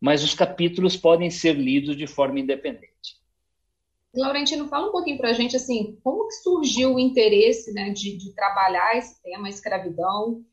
mas 0.00 0.22
os 0.22 0.34
capítulos 0.34 0.96
podem 0.96 1.30
ser 1.30 1.54
lidos 1.54 1.96
de 1.96 2.06
forma 2.06 2.38
independente. 2.38 2.86
Laurentino, 4.14 4.68
fala 4.68 4.88
um 4.88 4.92
pouquinho 4.92 5.18
para 5.18 5.30
a 5.30 5.32
gente 5.32 5.56
assim, 5.56 5.98
como 6.02 6.28
que 6.28 6.34
surgiu 6.34 6.94
o 6.94 7.00
interesse 7.00 7.72
né, 7.72 7.90
de, 7.90 8.16
de 8.16 8.32
trabalhar 8.34 8.96
esse 8.96 9.20
tema, 9.20 9.48
escravidão, 9.48 10.44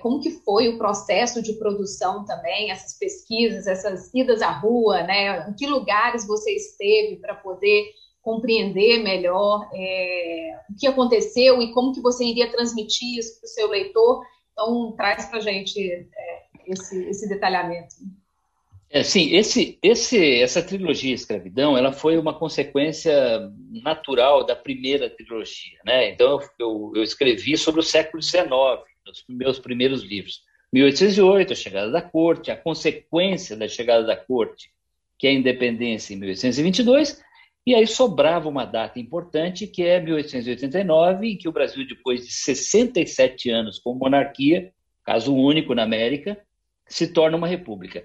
como 0.00 0.20
que 0.20 0.30
foi 0.30 0.68
o 0.68 0.78
processo 0.78 1.40
de 1.40 1.52
produção 1.54 2.24
também, 2.24 2.70
essas 2.70 2.98
pesquisas, 2.98 3.66
essas 3.66 4.12
idas 4.12 4.42
à 4.42 4.50
rua, 4.50 5.02
né? 5.02 5.48
Em 5.48 5.54
que 5.54 5.66
lugares 5.66 6.26
você 6.26 6.52
esteve 6.52 7.16
para 7.16 7.34
poder 7.34 7.84
compreender 8.22 9.04
melhor 9.04 9.68
é, 9.72 10.58
o 10.68 10.76
que 10.76 10.86
aconteceu 10.88 11.62
e 11.62 11.72
como 11.72 11.92
que 11.92 12.00
você 12.00 12.24
iria 12.24 12.50
transmitir 12.50 13.18
isso 13.18 13.38
para 13.38 13.46
o 13.46 13.50
seu 13.50 13.68
leitor? 13.68 14.24
Então, 14.52 14.92
traz 14.96 15.26
para 15.26 15.38
a 15.38 15.42
gente 15.42 15.80
é, 15.80 16.42
esse, 16.66 17.04
esse 17.08 17.28
detalhamento. 17.28 17.94
É, 18.90 19.02
sim, 19.02 19.34
esse, 19.34 19.78
esse, 19.82 20.40
essa 20.40 20.62
trilogia 20.62 21.14
Escravidão, 21.14 21.76
ela 21.76 21.92
foi 21.92 22.18
uma 22.18 22.32
consequência 22.32 23.14
natural 23.82 24.44
da 24.44 24.56
primeira 24.56 25.08
trilogia, 25.08 25.78
né? 25.84 26.10
Então, 26.10 26.40
eu, 26.58 26.92
eu 26.96 27.02
escrevi 27.02 27.56
sobre 27.56 27.80
o 27.80 27.84
século 27.84 28.20
XIX, 28.22 28.48
nos 29.06 29.24
meus 29.28 29.58
primeiros 29.58 30.02
livros. 30.02 30.42
1808, 30.72 31.52
a 31.52 31.56
chegada 31.56 31.90
da 31.90 32.02
corte, 32.02 32.50
a 32.50 32.56
consequência 32.56 33.56
da 33.56 33.68
chegada 33.68 34.04
da 34.04 34.16
corte, 34.16 34.70
que 35.18 35.26
é 35.26 35.30
a 35.30 35.34
independência 35.34 36.12
em 36.12 36.18
1822, 36.18 37.22
e 37.66 37.74
aí 37.74 37.86
sobrava 37.86 38.48
uma 38.48 38.64
data 38.64 38.98
importante, 39.00 39.66
que 39.66 39.82
é 39.82 40.00
1889, 40.00 41.28
em 41.28 41.36
que 41.36 41.48
o 41.48 41.52
Brasil, 41.52 41.86
depois 41.86 42.24
de 42.24 42.32
67 42.32 43.50
anos 43.50 43.78
como 43.78 43.98
monarquia, 43.98 44.72
caso 45.04 45.34
único 45.34 45.74
na 45.74 45.82
América, 45.82 46.38
se 46.86 47.08
torna 47.08 47.36
uma 47.36 47.48
república. 47.48 48.04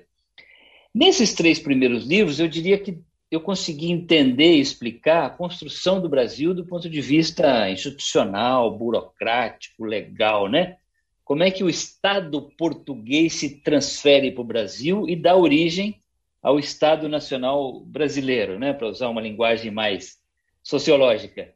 Nesses 0.94 1.34
três 1.34 1.60
primeiros 1.60 2.06
livros, 2.06 2.40
eu 2.40 2.48
diria 2.48 2.78
que 2.78 3.00
eu 3.30 3.40
consegui 3.40 3.92
entender 3.92 4.56
e 4.56 4.60
explicar 4.60 5.26
a 5.26 5.30
construção 5.30 6.02
do 6.02 6.10
Brasil 6.10 6.54
do 6.54 6.66
ponto 6.66 6.90
de 6.90 7.00
vista 7.00 7.70
institucional, 7.70 8.78
burocrático, 8.78 9.86
legal, 9.86 10.50
né? 10.50 10.78
Como 11.32 11.44
é 11.44 11.50
que 11.50 11.64
o 11.64 11.70
Estado 11.70 12.42
português 12.58 13.36
se 13.36 13.62
transfere 13.62 14.32
para 14.34 14.42
o 14.42 14.44
Brasil 14.46 15.08
e 15.08 15.16
dá 15.16 15.34
origem 15.34 16.04
ao 16.44 16.60
Estado 16.60 17.08
Nacional 17.08 17.80
Brasileiro, 17.86 18.60
né? 18.60 18.74
Para 18.74 18.90
usar 18.90 19.08
uma 19.08 19.22
linguagem 19.22 19.72
mais 19.72 20.18
sociológica. 20.62 21.54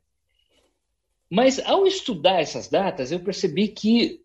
Mas 1.29 1.59
ao 1.59 1.85
estudar 1.85 2.39
essas 2.39 2.69
datas, 2.69 3.11
eu 3.11 3.19
percebi 3.19 3.67
que 3.67 4.21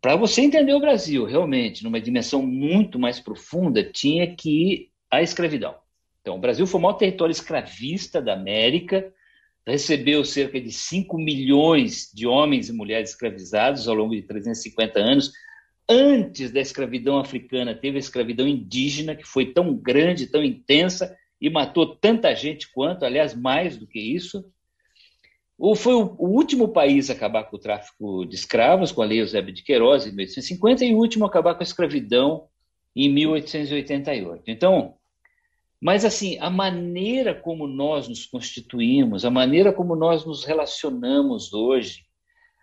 para 0.00 0.14
você 0.14 0.42
entender 0.42 0.74
o 0.74 0.80
Brasil 0.80 1.24
realmente 1.24 1.82
numa 1.82 2.00
dimensão 2.00 2.40
muito 2.40 2.96
mais 2.96 3.18
profunda, 3.18 3.82
tinha 3.82 4.32
que 4.32 4.48
ir 4.48 4.90
à 5.10 5.20
escravidão. 5.20 5.74
Então, 6.20 6.36
o 6.36 6.40
Brasil 6.40 6.68
foi 6.68 6.78
o 6.78 6.82
maior 6.84 6.94
território 6.94 7.32
escravista 7.32 8.22
da 8.22 8.34
América, 8.34 9.12
recebeu 9.66 10.24
cerca 10.24 10.60
de 10.60 10.70
5 10.70 11.16
milhões 11.18 12.10
de 12.12 12.26
homens 12.26 12.68
e 12.68 12.72
mulheres 12.72 13.10
escravizados 13.10 13.88
ao 13.88 13.94
longo 13.94 14.14
de 14.14 14.22
350 14.22 15.00
anos. 15.00 15.32
Antes 15.88 16.50
da 16.50 16.60
escravidão 16.60 17.18
africana, 17.18 17.74
teve 17.74 17.96
a 17.96 18.00
escravidão 18.00 18.46
indígena, 18.46 19.14
que 19.14 19.24
foi 19.24 19.52
tão 19.52 19.74
grande, 19.74 20.26
tão 20.26 20.42
intensa, 20.42 21.16
e 21.40 21.50
matou 21.50 21.96
tanta 21.96 22.34
gente 22.34 22.72
quanto, 22.72 23.04
aliás, 23.04 23.34
mais 23.34 23.76
do 23.76 23.86
que 23.86 23.98
isso 23.98 24.44
foi 25.76 25.94
o, 25.94 26.16
último 26.18 26.68
país 26.68 27.08
a 27.08 27.12
acabar 27.12 27.44
com 27.44 27.56
o 27.56 27.60
tráfico 27.60 28.26
de 28.26 28.34
escravos, 28.34 28.90
com 28.90 29.02
a 29.02 29.04
Lei 29.04 29.20
Eusébio 29.20 29.54
de 29.54 29.62
Queiroz, 29.62 30.06
em 30.06 30.10
1850, 30.10 30.84
e 30.84 30.94
o 30.94 30.98
último 30.98 31.24
a 31.24 31.28
acabar 31.28 31.54
com 31.54 31.60
a 31.60 31.64
escravidão 31.64 32.48
em 32.94 33.08
1888. 33.08 34.42
Então, 34.48 34.94
mas 35.84 36.02
assim, 36.02 36.38
a 36.40 36.48
maneira 36.48 37.34
como 37.34 37.66
nós 37.66 38.08
nos 38.08 38.24
constituímos, 38.24 39.22
a 39.22 39.30
maneira 39.30 39.70
como 39.70 39.94
nós 39.94 40.24
nos 40.24 40.42
relacionamos 40.42 41.52
hoje, 41.52 42.06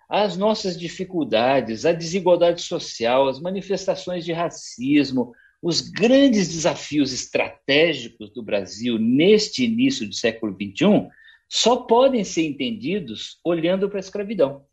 as 0.10 0.36
nossas 0.36 0.76
dificuldades, 0.76 1.86
a 1.86 1.92
desigualdade 1.92 2.64
social, 2.64 3.30
as 3.30 3.40
manifestações 3.40 4.26
de 4.26 4.34
racismo, 4.34 5.34
os 5.62 5.82
grandes 5.82 6.48
desafios 6.48 7.14
estratégicos 7.14 8.34
do 8.34 8.42
Brasil 8.42 8.98
neste 8.98 9.66
início 9.66 10.08
do 10.08 10.16
século 10.16 10.58
XXI 10.60 11.08
só 11.48 11.76
podem 11.78 12.24
ser 12.24 12.48
entendidos 12.48 13.40
olhando 13.46 13.88
para 13.88 14.00
a 14.00 14.02
escravidão. 14.02 14.66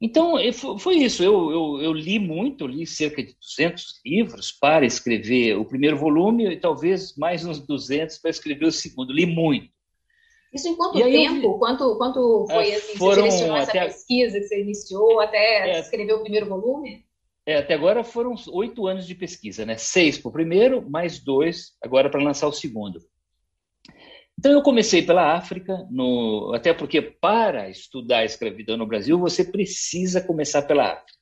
Então, 0.00 0.36
foi 0.78 0.96
isso. 0.96 1.24
Eu, 1.24 1.50
eu, 1.50 1.82
eu, 1.82 1.92
li 1.92 2.18
muito, 2.18 2.66
li 2.66 2.86
cerca 2.86 3.22
de 3.22 3.34
200 3.40 4.00
livros 4.06 4.52
para 4.52 4.86
escrever 4.86 5.56
o 5.56 5.64
primeiro 5.64 5.96
volume 5.96 6.46
e 6.52 6.56
talvez 6.56 7.16
mais 7.16 7.44
uns 7.44 7.58
200 7.58 8.18
para 8.18 8.30
escrever 8.30 8.66
o 8.66 8.72
segundo. 8.72 9.12
Li 9.12 9.26
muito. 9.26 9.68
Isso 10.52 10.68
em 10.68 10.76
quanto 10.76 10.98
e 10.98 11.02
tempo? 11.02 11.46
Eu, 11.46 11.58
quanto, 11.58 11.96
quanto 11.96 12.46
foi 12.48 12.70
é, 12.70 12.76
assim, 12.76 12.96
foram 12.96 13.22
você 13.22 13.28
direcionou 13.28 13.56
essa 13.56 13.72
pesquisa 13.72 14.40
que 14.40 14.46
você 14.46 14.60
iniciou 14.62 15.20
até 15.20 15.70
é, 15.70 15.80
escrever 15.80 16.14
o 16.14 16.22
primeiro 16.22 16.46
volume? 16.46 17.04
É, 17.44 17.56
até 17.56 17.74
agora 17.74 18.04
foram 18.04 18.34
oito 18.52 18.86
anos 18.86 19.06
de 19.06 19.14
pesquisa, 19.14 19.66
né? 19.66 19.76
Seis 19.76 20.16
para 20.16 20.28
o 20.28 20.32
primeiro, 20.32 20.88
mais 20.88 21.18
dois 21.18 21.72
agora 21.82 22.08
para 22.08 22.22
lançar 22.22 22.46
o 22.46 22.52
segundo. 22.52 23.00
Então 24.38 24.52
eu 24.52 24.62
comecei 24.62 25.02
pela 25.02 25.34
África, 25.34 25.84
no, 25.90 26.52
até 26.54 26.72
porque 26.72 27.02
para 27.02 27.68
estudar 27.68 28.18
a 28.18 28.24
escravidão 28.24 28.76
no 28.76 28.86
Brasil 28.86 29.18
você 29.18 29.44
precisa 29.44 30.20
começar 30.20 30.62
pela 30.62 30.92
África. 30.92 31.18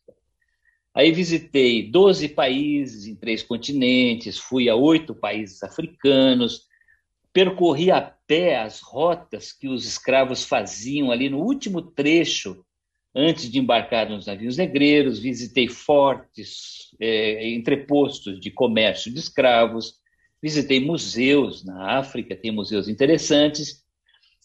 Aí 0.95 1.11
visitei 1.13 1.91
12 1.91 2.29
países 2.31 3.07
em 3.07 3.15
três 3.15 3.43
continentes, 3.43 4.39
fui 4.39 4.69
a 4.69 4.75
oito 4.75 5.15
países 5.15 5.63
africanos, 5.63 6.67
percorri 7.33 7.91
a 7.91 8.01
pé 8.01 8.59
as 8.59 8.81
rotas 8.81 9.51
que 9.51 9.69
os 9.69 9.87
escravos 9.87 10.45
faziam 10.45 11.11
ali 11.11 11.31
no 11.31 11.39
último 11.39 11.81
trecho 11.81 12.65
antes 13.15 13.51
de 13.51 13.59
embarcar 13.59 14.11
nos 14.11 14.27
navios 14.27 14.59
negreiros, 14.59 15.19
visitei 15.19 15.69
fortes, 15.69 16.95
é, 17.01 17.49
entrepostos 17.49 18.39
de 18.39 18.51
comércio 18.51 19.13
de 19.13 19.19
escravos, 19.19 19.95
visitei 20.47 20.79
museus 20.79 21.65
na 21.65 21.99
África, 21.99 22.37
tem 22.37 22.53
museus 22.53 22.89
interessantes. 22.89 23.85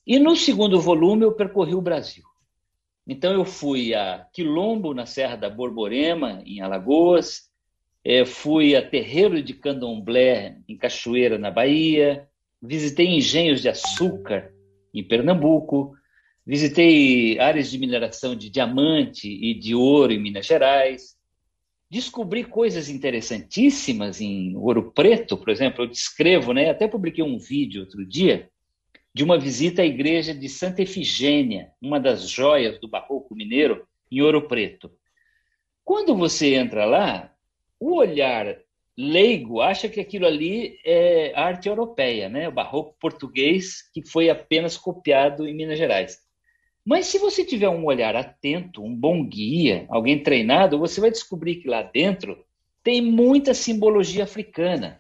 E 0.05 0.17
no 0.17 0.35
segundo 0.35 0.81
volume 0.81 1.23
eu 1.23 1.31
percorri 1.31 1.75
o 1.75 1.81
Brasil. 1.81 2.23
Então 3.07 3.31
eu 3.31 3.45
fui 3.45 3.93
a 3.93 4.25
Quilombo, 4.33 4.95
na 4.95 5.05
Serra 5.05 5.35
da 5.35 5.47
Borborema, 5.47 6.41
em 6.43 6.59
Alagoas, 6.59 7.51
é, 8.03 8.25
fui 8.25 8.75
a 8.75 8.81
Terreiro 8.81 9.43
de 9.43 9.53
Candomblé, 9.53 10.57
em 10.67 10.75
Cachoeira, 10.75 11.37
na 11.37 11.51
Bahia, 11.51 12.27
visitei 12.59 13.05
engenhos 13.05 13.61
de 13.61 13.69
açúcar, 13.69 14.51
em 14.91 15.03
Pernambuco, 15.03 15.93
visitei 16.43 17.37
áreas 17.39 17.69
de 17.69 17.77
mineração 17.77 18.35
de 18.35 18.49
diamante 18.49 19.27
e 19.29 19.53
de 19.53 19.75
ouro 19.75 20.11
em 20.11 20.19
Minas 20.19 20.47
Gerais, 20.47 21.15
descobri 21.91 22.45
coisas 22.45 22.87
interessantíssimas 22.87 24.21
em 24.21 24.55
Ouro 24.55 24.93
Preto, 24.93 25.37
por 25.37 25.49
exemplo, 25.49 25.83
eu 25.83 25.87
descrevo, 25.87 26.53
né, 26.53 26.69
até 26.69 26.87
publiquei 26.87 27.21
um 27.21 27.37
vídeo 27.37 27.81
outro 27.81 28.05
dia, 28.05 28.49
de 29.13 29.25
uma 29.25 29.37
visita 29.37 29.81
à 29.81 29.85
igreja 29.85 30.33
de 30.33 30.47
Santa 30.47 30.81
Efigênia, 30.81 31.73
uma 31.81 31.99
das 31.99 32.29
joias 32.29 32.79
do 32.79 32.87
barroco 32.87 33.35
mineiro, 33.35 33.85
em 34.09 34.21
Ouro 34.21 34.47
Preto. 34.47 34.89
Quando 35.83 36.15
você 36.15 36.53
entra 36.55 36.85
lá, 36.85 37.33
o 37.77 37.97
olhar 37.97 38.57
leigo 38.97 39.59
acha 39.59 39.89
que 39.89 39.99
aquilo 39.99 40.25
ali 40.25 40.79
é 40.85 41.33
arte 41.35 41.67
europeia, 41.67 42.29
né? 42.29 42.47
o 42.47 42.53
barroco 42.53 42.95
português 43.01 43.81
que 43.93 44.01
foi 44.01 44.29
apenas 44.29 44.77
copiado 44.77 45.45
em 45.45 45.53
Minas 45.53 45.77
Gerais. 45.77 46.19
Mas 46.83 47.07
se 47.07 47.19
você 47.19 47.45
tiver 47.45 47.69
um 47.69 47.85
olhar 47.85 48.15
atento, 48.15 48.83
um 48.83 48.95
bom 48.95 49.23
guia, 49.23 49.85
alguém 49.89 50.21
treinado, 50.21 50.79
você 50.79 50.99
vai 50.99 51.11
descobrir 51.11 51.57
que 51.57 51.67
lá 51.67 51.83
dentro 51.83 52.43
tem 52.83 53.01
muita 53.01 53.53
simbologia 53.53 54.23
africana. 54.23 54.99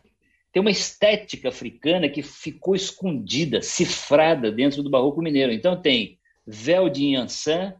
Tem 0.51 0.61
uma 0.61 0.69
estética 0.69 1.49
africana 1.49 2.09
que 2.09 2.21
ficou 2.21 2.75
escondida, 2.75 3.61
cifrada 3.61 4.51
dentro 4.51 4.83
do 4.83 4.89
barroco 4.89 5.21
mineiro. 5.21 5.51
Então 5.51 5.81
tem 5.81 6.19
véu 6.45 6.89
de 6.89 7.05
Inhansã, 7.05 7.75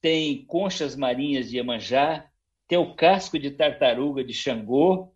tem 0.00 0.44
conchas 0.46 0.96
marinhas 0.96 1.48
de 1.48 1.56
Iemanjá, 1.56 2.26
tem 2.66 2.78
o 2.78 2.94
casco 2.94 3.38
de 3.38 3.50
tartaruga 3.50 4.24
de 4.24 4.32
Xangô, 4.32 5.12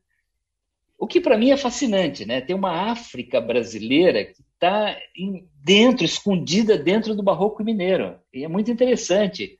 o 0.98 1.06
que 1.06 1.20
para 1.20 1.38
mim 1.38 1.50
é 1.50 1.56
fascinante, 1.56 2.26
né? 2.26 2.40
Tem 2.40 2.54
uma 2.54 2.90
África 2.90 3.40
brasileira 3.40 4.24
que 4.24 4.42
está 4.58 4.98
dentro, 5.62 6.04
escondida 6.04 6.76
dentro 6.76 7.14
do 7.14 7.22
barroco 7.22 7.62
mineiro. 7.62 8.18
E 8.34 8.44
é 8.44 8.48
muito 8.48 8.70
interessante, 8.70 9.56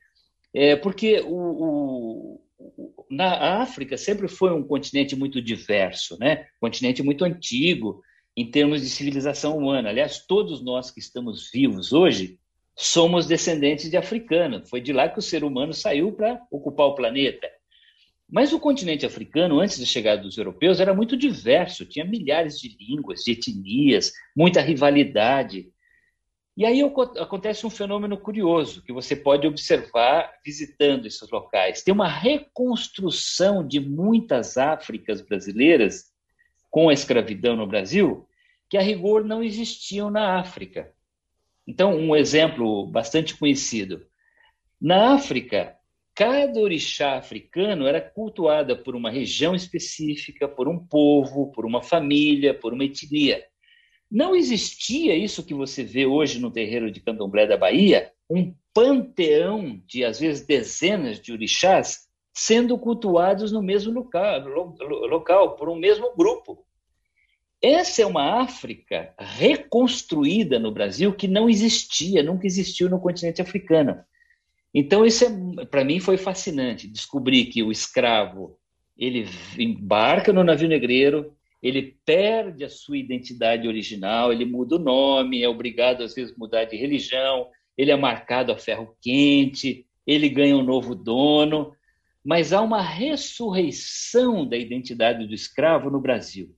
é, 0.53 0.75
porque 0.75 1.21
o, 1.21 2.41
o, 2.57 3.05
na 3.09 3.61
África 3.61 3.97
sempre 3.97 4.27
foi 4.27 4.53
um 4.53 4.63
continente 4.63 5.15
muito 5.15 5.41
diverso, 5.41 6.17
né? 6.19 6.47
Um 6.57 6.67
continente 6.67 7.01
muito 7.01 7.23
antigo 7.23 8.01
em 8.35 8.51
termos 8.51 8.81
de 8.81 8.89
civilização 8.89 9.57
humana. 9.57 9.89
Aliás, 9.89 10.25
todos 10.25 10.63
nós 10.63 10.91
que 10.91 10.99
estamos 10.99 11.49
vivos 11.51 11.93
hoje 11.93 12.37
somos 12.75 13.25
descendentes 13.25 13.89
de 13.89 13.97
africanos. 13.97 14.69
Foi 14.69 14.81
de 14.81 14.91
lá 14.93 15.07
que 15.09 15.19
o 15.19 15.23
ser 15.23 15.43
humano 15.43 15.73
saiu 15.73 16.11
para 16.11 16.41
ocupar 16.51 16.87
o 16.87 16.95
planeta. 16.95 17.49
Mas 18.31 18.53
o 18.53 18.59
continente 18.59 19.05
africano, 19.05 19.59
antes 19.59 19.79
da 19.79 19.85
chegada 19.85 20.21
dos 20.21 20.37
europeus, 20.37 20.79
era 20.79 20.93
muito 20.93 21.17
diverso, 21.17 21.85
tinha 21.85 22.05
milhares 22.05 22.59
de 22.59 22.77
línguas, 22.79 23.23
de 23.23 23.31
etnias, 23.31 24.13
muita 24.35 24.61
rivalidade. 24.61 25.71
E 26.55 26.63
aí 26.65 26.81
acontece 27.17 27.65
um 27.65 27.69
fenômeno 27.69 28.17
curioso 28.17 28.83
que 28.83 28.93
você 28.93 29.15
pode 29.15 29.47
observar 29.47 30.31
visitando 30.45 31.07
esses 31.07 31.27
locais. 31.31 31.81
Tem 31.81 31.93
uma 31.93 32.07
reconstrução 32.07 33.65
de 33.65 33.79
muitas 33.79 34.57
Áfricas 34.57 35.21
brasileiras 35.21 36.11
com 36.69 36.89
a 36.89 36.93
escravidão 36.93 37.55
no 37.55 37.65
Brasil, 37.65 38.27
que 38.69 38.77
a 38.77 38.81
rigor 38.81 39.23
não 39.23 39.41
existiam 39.41 40.11
na 40.11 40.37
África. 40.37 40.93
Então, 41.65 41.95
um 41.95 42.15
exemplo 42.15 42.85
bastante 42.85 43.35
conhecido. 43.35 44.05
Na 44.79 45.13
África, 45.13 45.78
cada 46.19 46.59
orixá 46.59 47.15
africano 47.15 47.87
era 47.87 48.01
cultuada 48.01 48.75
por 48.75 48.93
uma 48.93 49.09
região 49.09 49.55
específica, 49.55 50.49
por 50.49 50.67
um 50.67 50.77
povo, 50.77 51.49
por 51.53 51.65
uma 51.65 51.81
família, 51.81 52.53
por 52.53 52.73
uma 52.73 52.83
etnia. 52.83 53.41
Não 54.11 54.35
existia 54.35 55.15
isso 55.15 55.45
que 55.45 55.53
você 55.53 55.81
vê 55.81 56.05
hoje 56.05 56.37
no 56.37 56.51
terreiro 56.51 56.91
de 56.91 56.99
Candomblé 56.99 57.47
da 57.47 57.55
Bahia, 57.55 58.11
um 58.29 58.53
panteão 58.73 59.81
de, 59.87 60.03
às 60.03 60.19
vezes, 60.19 60.45
dezenas 60.45 61.21
de 61.21 61.31
orixás 61.31 62.09
sendo 62.33 62.77
cultuados 62.77 63.53
no 63.53 63.63
mesmo 63.63 63.93
local, 63.93 64.45
local 65.07 65.55
por 65.55 65.69
um 65.69 65.75
mesmo 65.75 66.13
grupo. 66.17 66.65
Essa 67.61 68.01
é 68.01 68.05
uma 68.05 68.41
África 68.41 69.13
reconstruída 69.17 70.59
no 70.59 70.73
Brasil 70.73 71.13
que 71.13 71.29
não 71.29 71.49
existia, 71.49 72.21
nunca 72.21 72.45
existiu 72.45 72.89
no 72.89 72.99
continente 72.99 73.41
africano. 73.41 74.03
Então 74.73 75.05
isso 75.05 75.25
é, 75.25 75.65
para 75.65 75.83
mim 75.83 75.99
foi 75.99 76.17
fascinante 76.17 76.87
descobrir 76.87 77.45
que 77.45 77.63
o 77.63 77.71
escravo 77.71 78.57
ele 78.97 79.27
embarca 79.57 80.33
no 80.33 80.43
navio 80.43 80.67
negreiro, 80.67 81.33
ele 81.61 81.97
perde 82.05 82.63
a 82.63 82.69
sua 82.69 82.97
identidade 82.97 83.67
original, 83.67 84.31
ele 84.31 84.45
muda 84.45 84.75
o 84.75 84.79
nome, 84.79 85.41
é 85.41 85.49
obrigado 85.49 86.03
às 86.03 86.13
vezes 86.13 86.33
a 86.33 86.37
mudar 86.37 86.65
de 86.65 86.75
religião, 86.75 87.47
ele 87.77 87.91
é 87.91 87.95
marcado 87.95 88.51
a 88.51 88.57
ferro 88.57 88.95
quente, 89.01 89.85
ele 90.05 90.29
ganha 90.29 90.55
um 90.55 90.63
novo 90.63 90.93
dono, 90.93 91.73
mas 92.23 92.51
há 92.51 92.61
uma 92.61 92.81
ressurreição 92.81 94.45
da 94.45 94.57
identidade 94.57 95.25
do 95.25 95.33
escravo 95.33 95.89
no 95.89 95.99
Brasil. 95.99 96.53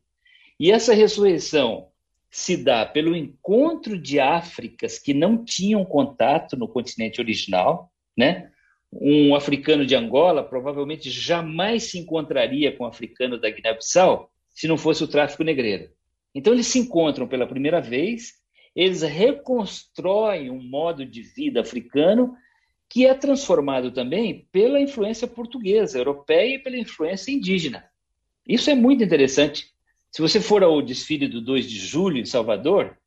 E 0.59 0.71
essa 0.71 0.93
ressurreição 0.93 1.87
se 2.29 2.55
dá 2.55 2.85
pelo 2.85 3.15
encontro 3.15 3.99
de 3.99 4.19
Áfricas 4.19 4.97
que 4.97 5.13
não 5.13 5.43
tinham 5.43 5.83
contato 5.83 6.55
no 6.55 6.67
continente 6.67 7.19
original, 7.19 7.90
né? 8.17 8.51
Um 8.91 9.35
africano 9.35 9.85
de 9.85 9.95
Angola 9.95 10.43
provavelmente 10.43 11.09
jamais 11.09 11.83
se 11.83 11.97
encontraria 11.97 12.75
com 12.75 12.83
um 12.83 12.87
africano 12.87 13.39
da 13.39 13.49
Guiné-Bissau 13.49 14.29
se 14.49 14.67
não 14.67 14.77
fosse 14.77 15.03
o 15.03 15.07
tráfico 15.07 15.43
negreiro. 15.43 15.89
Então 16.35 16.53
eles 16.53 16.67
se 16.67 16.79
encontram 16.79 17.27
pela 17.27 17.47
primeira 17.47 17.79
vez, 17.79 18.33
eles 18.75 19.01
reconstroem 19.01 20.49
um 20.49 20.61
modo 20.61 21.05
de 21.05 21.21
vida 21.21 21.61
africano 21.61 22.35
que 22.89 23.05
é 23.05 23.13
transformado 23.13 23.91
também 23.91 24.47
pela 24.51 24.79
influência 24.79 25.25
portuguesa, 25.25 25.97
europeia 25.97 26.55
e 26.55 26.59
pela 26.59 26.77
influência 26.77 27.31
indígena. 27.31 27.85
Isso 28.45 28.69
é 28.69 28.75
muito 28.75 29.01
interessante. 29.01 29.71
Se 30.11 30.21
você 30.21 30.41
for 30.41 30.61
ao 30.61 30.81
desfile 30.81 31.29
do 31.29 31.39
2 31.39 31.69
de 31.69 31.77
julho 31.79 32.17
em 32.17 32.25
Salvador, 32.25 32.97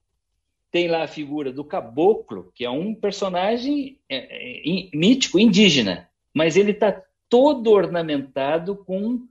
tem 0.75 0.88
lá 0.88 1.04
a 1.04 1.09
figura 1.09 1.52
do 1.52 1.64
caboclo, 1.64 2.50
que 2.52 2.64
é 2.64 2.69
um 2.69 2.97
personagem 2.97 4.00
é, 4.08 4.17
é, 4.17 4.91
mítico 4.93 5.39
indígena, 5.39 6.10
mas 6.34 6.56
ele 6.56 6.73
está 6.73 7.00
todo 7.28 7.71
ornamentado 7.71 8.75
com 8.78 9.25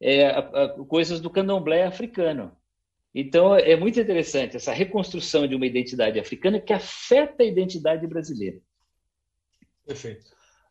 é, 0.00 0.26
a, 0.26 0.38
a, 0.40 0.68
coisas 0.86 1.20
do 1.20 1.30
candomblé 1.30 1.84
africano. 1.84 2.50
Então 3.14 3.54
é 3.54 3.76
muito 3.76 4.00
interessante 4.00 4.56
essa 4.56 4.72
reconstrução 4.72 5.46
de 5.46 5.54
uma 5.54 5.64
identidade 5.64 6.18
africana 6.18 6.58
que 6.58 6.72
afeta 6.72 7.44
a 7.44 7.46
identidade 7.46 8.04
brasileira. 8.08 8.58
Perfeito. 9.86 10.24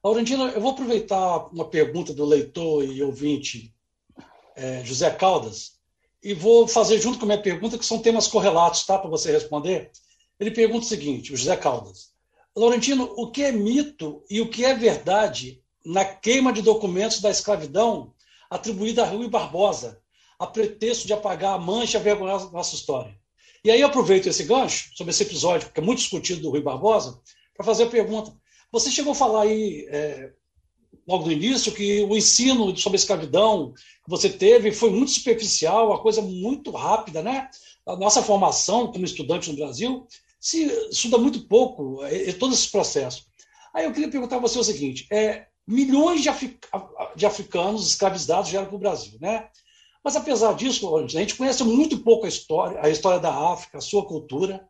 Laurentino, 0.04 0.50
eu 0.50 0.60
vou 0.60 0.72
aproveitar 0.72 1.48
uma 1.48 1.70
pergunta 1.70 2.14
do 2.14 2.26
leitor 2.26 2.84
e 2.84 3.02
ouvinte 3.02 3.74
é, 4.54 4.84
José 4.84 5.10
Caldas, 5.12 5.80
e 6.22 6.34
vou 6.34 6.68
fazer 6.68 7.00
junto 7.00 7.18
com 7.18 7.24
a 7.24 7.28
minha 7.28 7.42
pergunta, 7.42 7.78
que 7.78 7.86
são 7.86 8.02
temas 8.02 8.28
correlatos, 8.28 8.86
tá? 8.86 8.98
Para 8.98 9.10
você 9.10 9.32
responder. 9.32 9.90
Ele 10.40 10.52
pergunta 10.52 10.86
o 10.86 10.90
seguinte, 10.90 11.34
o 11.34 11.38
José 11.38 11.56
Caldas. 11.58 12.12
Laurentino, 12.56 13.14
o 13.18 13.30
que 13.30 13.44
é 13.44 13.52
mito 13.52 14.24
e 14.30 14.40
o 14.42 14.50
que 14.50 14.64
é 14.64 14.74
verdade 14.74 15.62
na 15.86 16.06
queima 16.06 16.54
de 16.54 16.62
documentos 16.62 17.20
da 17.20 17.30
escravidão 17.30 18.14
atribuída 18.50 19.04
a 19.04 19.06
Rui 19.06 19.30
Barbosa, 19.30 20.02
a 20.38 20.48
pretexto 20.48 21.06
de 21.06 21.14
apagar 21.14 21.56
a 21.56 21.60
mancha 21.60 22.00
vergonhosa 22.00 22.46
da 22.48 22.54
nossa 22.54 22.76
história? 22.76 23.18
E 23.64 23.70
aí 23.70 23.82
eu 23.82 23.88
aproveito 23.88 24.28
esse 24.28 24.44
gancho 24.44 24.90
sobre 24.96 25.12
esse 25.12 25.24
episódio, 25.24 25.70
que 25.70 25.80
é 25.80 25.84
muito 25.84 26.00
discutido 26.00 26.42
do 26.42 26.50
Rui 26.50 26.62
Barbosa, 26.62 27.20
para 27.54 27.66
fazer 27.66 27.84
a 27.84 27.90
pergunta. 27.90 28.34
Você 28.72 28.90
chegou 28.90 29.12
a 29.12 29.16
falar 29.16 29.44
aí 29.44 29.86
é, 29.90 30.32
logo 31.06 31.26
no 31.26 31.32
início, 31.32 31.74
que 31.74 32.02
o 32.04 32.16
ensino 32.16 32.76
sobre 32.78 32.96
a 32.96 33.02
escravidão 33.02 33.74
que 33.74 34.10
você 34.10 34.30
teve 34.30 34.72
foi 34.72 34.90
muito 34.90 35.12
superficial, 35.12 35.88
uma 35.88 36.02
coisa 36.02 36.22
muito 36.22 36.72
rápida, 36.72 37.22
né? 37.22 37.50
A 37.86 37.98
nossa 37.98 38.24
formação 38.24 38.92
como 38.92 39.04
estudante 39.04 39.50
no 39.50 39.58
Brasil 39.58 40.08
se 40.40 40.66
estuda 40.90 41.18
muito 41.18 41.42
pouco 41.48 42.04
é, 42.06 42.30
é, 42.30 42.34
todo 42.34 42.54
esse 42.54 42.70
processo. 42.72 43.26
Aí 43.74 43.86
eu 43.86 43.92
queria 43.92 44.10
perguntar 44.10 44.38
a 44.38 44.40
você 44.40 44.58
o 44.58 44.64
seguinte: 44.64 45.08
é, 45.12 45.48
milhões 45.68 46.22
de, 46.22 46.30
de 47.16 47.26
africanos 47.26 47.88
escravizados 47.88 48.50
vieram 48.50 48.68
para 48.68 48.76
o 48.76 48.80
Brasil, 48.80 49.18
né? 49.20 49.50
Mas 50.04 50.16
apesar 50.16 50.54
disso, 50.54 50.96
a 50.96 51.06
gente 51.08 51.36
conhece 51.36 51.64
muito 51.64 52.00
pouco 52.00 52.26
a 52.26 52.30
história, 52.30 52.80
a 52.82 52.90
história 52.90 53.20
da 53.20 53.52
África, 53.52 53.78
a 53.78 53.82
sua 53.82 54.06
cultura. 54.06 54.66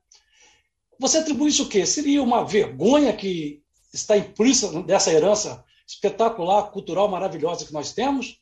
Você 0.99 1.19
atribui 1.19 1.49
isso 1.49 1.63
o 1.63 1.69
quê? 1.69 1.85
Seria 1.85 2.21
uma 2.21 2.43
vergonha 2.43 3.15
que 3.15 3.61
está 3.93 4.17
implícita 4.17 4.81
dessa 4.81 5.13
herança 5.13 5.63
espetacular, 5.87 6.71
cultural, 6.71 7.07
maravilhosa 7.07 7.65
que 7.65 7.73
nós 7.73 7.93
temos? 7.93 8.39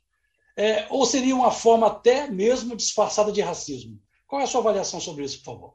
É, 0.56 0.88
ou 0.90 1.06
seria 1.06 1.36
uma 1.36 1.52
forma 1.52 1.88
até 1.88 2.28
mesmo 2.28 2.76
disfarçada 2.76 3.32
de 3.32 3.42
racismo? 3.42 4.00
Qual 4.26 4.42
é 4.42 4.46
a 4.46 4.48
sua 4.48 4.62
avaliação 4.62 5.00
sobre 5.00 5.24
isso, 5.24 5.38
por 5.40 5.46
favor? 5.46 5.74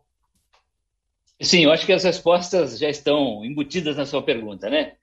Sim, 1.42 1.64
eu 1.64 1.72
acho 1.72 1.84
que 1.84 1.92
as 1.92 2.04
respostas 2.04 2.78
já 2.78 2.88
estão 2.88 3.44
embutidas 3.44 3.96
na 3.96 4.06
sua 4.06 4.22
pergunta, 4.22 4.70
né? 4.70 4.94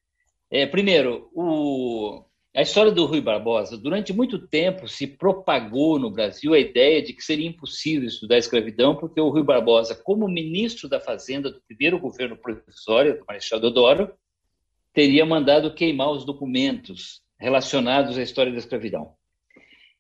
É, 0.50 0.66
primeiro, 0.66 1.30
o, 1.34 2.24
a 2.56 2.62
história 2.62 2.94
do 2.94 3.06
Rui 3.06 3.20
Barbosa, 3.20 3.78
durante 3.78 4.14
muito 4.14 4.48
tempo 4.48 4.88
se 4.88 5.06
propagou 5.06 6.00
no 6.00 6.10
Brasil 6.10 6.54
a 6.54 6.60
ideia 6.60 7.04
de 7.04 7.12
que 7.12 7.22
seria 7.22 7.48
impossível 7.48 8.08
estudar 8.08 8.36
a 8.36 8.40
escravidão, 8.40 8.96
porque 8.96 9.20
o 9.20 9.28
Rui 9.28 9.44
Barbosa, 9.44 9.94
como 9.94 10.30
ministro 10.30 10.88
da 10.88 11.00
Fazenda 11.00 11.52
do 11.52 11.62
primeiro 11.68 12.00
governo 12.00 12.38
provisório, 12.38 13.20
do 13.20 13.26
Marechal 13.26 13.60
Deodoro, 13.60 14.14
teria 14.94 15.26
mandado 15.26 15.74
queimar 15.74 16.10
os 16.10 16.24
documentos 16.24 17.22
relacionados 17.38 18.18
à 18.18 18.24
história 18.24 18.52
da 18.52 18.58
escravidão. 18.58 19.14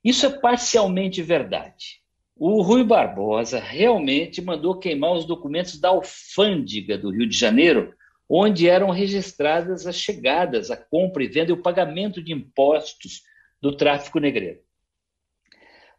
Isso 0.01 0.25
é 0.25 0.29
parcialmente 0.29 1.21
verdade. 1.21 2.01
O 2.41 2.61
Rui 2.61 2.85
Barbosa 2.85 3.59
realmente 3.59 4.41
mandou 4.41 4.79
queimar 4.79 5.11
os 5.11 5.25
documentos 5.25 5.77
da 5.77 5.89
alfândega 5.89 6.97
do 6.97 7.09
Rio 7.09 7.27
de 7.27 7.37
Janeiro, 7.37 7.93
onde 8.29 8.69
eram 8.69 8.91
registradas 8.91 9.85
as 9.85 9.97
chegadas, 9.97 10.71
a 10.71 10.77
compra 10.77 11.21
e 11.21 11.27
venda 11.27 11.49
e 11.49 11.53
o 11.53 11.61
pagamento 11.61 12.23
de 12.23 12.31
impostos 12.31 13.23
do 13.61 13.75
tráfico 13.75 14.21
negreiro. 14.21 14.61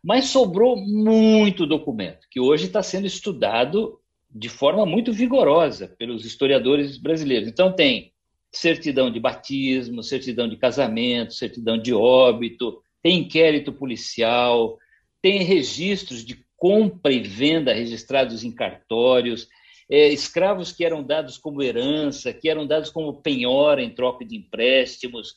Mas 0.02 0.30
sobrou 0.30 0.78
muito 0.78 1.66
documento, 1.66 2.26
que 2.30 2.40
hoje 2.40 2.64
está 2.64 2.82
sendo 2.82 3.06
estudado 3.06 4.00
de 4.30 4.48
forma 4.48 4.86
muito 4.86 5.12
vigorosa 5.12 5.94
pelos 5.98 6.24
historiadores 6.24 6.96
brasileiros. 6.96 7.50
Então, 7.50 7.70
tem 7.70 8.14
certidão 8.50 9.10
de 9.10 9.20
batismo, 9.20 10.02
certidão 10.02 10.48
de 10.48 10.56
casamento, 10.56 11.34
certidão 11.34 11.76
de 11.76 11.92
óbito, 11.92 12.82
tem 13.02 13.18
inquérito 13.18 13.74
policial, 13.74 14.78
tem 15.22 15.42
registros 15.42 16.24
de 16.24 16.44
compra 16.56 17.12
e 17.12 17.20
venda 17.20 17.72
registrados 17.72 18.44
em 18.44 18.52
cartórios, 18.52 19.48
é, 19.90 20.08
escravos 20.08 20.72
que 20.72 20.84
eram 20.84 21.02
dados 21.02 21.36
como 21.36 21.62
herança, 21.62 22.32
que 22.32 22.48
eram 22.48 22.66
dados 22.66 22.90
como 22.90 23.20
penhora 23.20 23.82
em 23.82 23.90
troca 23.90 24.24
de 24.24 24.36
empréstimos, 24.36 25.34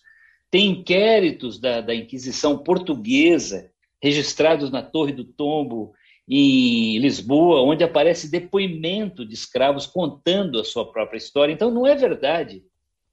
tem 0.52 0.68
inquéritos 0.68 1.60
da, 1.60 1.82
da 1.82 1.96
Inquisição 1.96 2.58
portuguesa 2.60 3.72
registrados 4.02 4.70
na 4.70 4.84
Torre 4.84 5.14
do 5.14 5.24
Tombo, 5.24 5.94
em 6.28 7.00
Lisboa, 7.00 7.62
onde 7.62 7.84
aparece 7.84 8.30
depoimento 8.30 9.26
de 9.26 9.34
escravos 9.34 9.86
contando 9.86 10.60
a 10.60 10.64
sua 10.64 10.92
própria 10.92 11.18
história. 11.18 11.52
Então, 11.52 11.72
não 11.72 11.88
é 11.88 11.96
verdade 11.96 12.64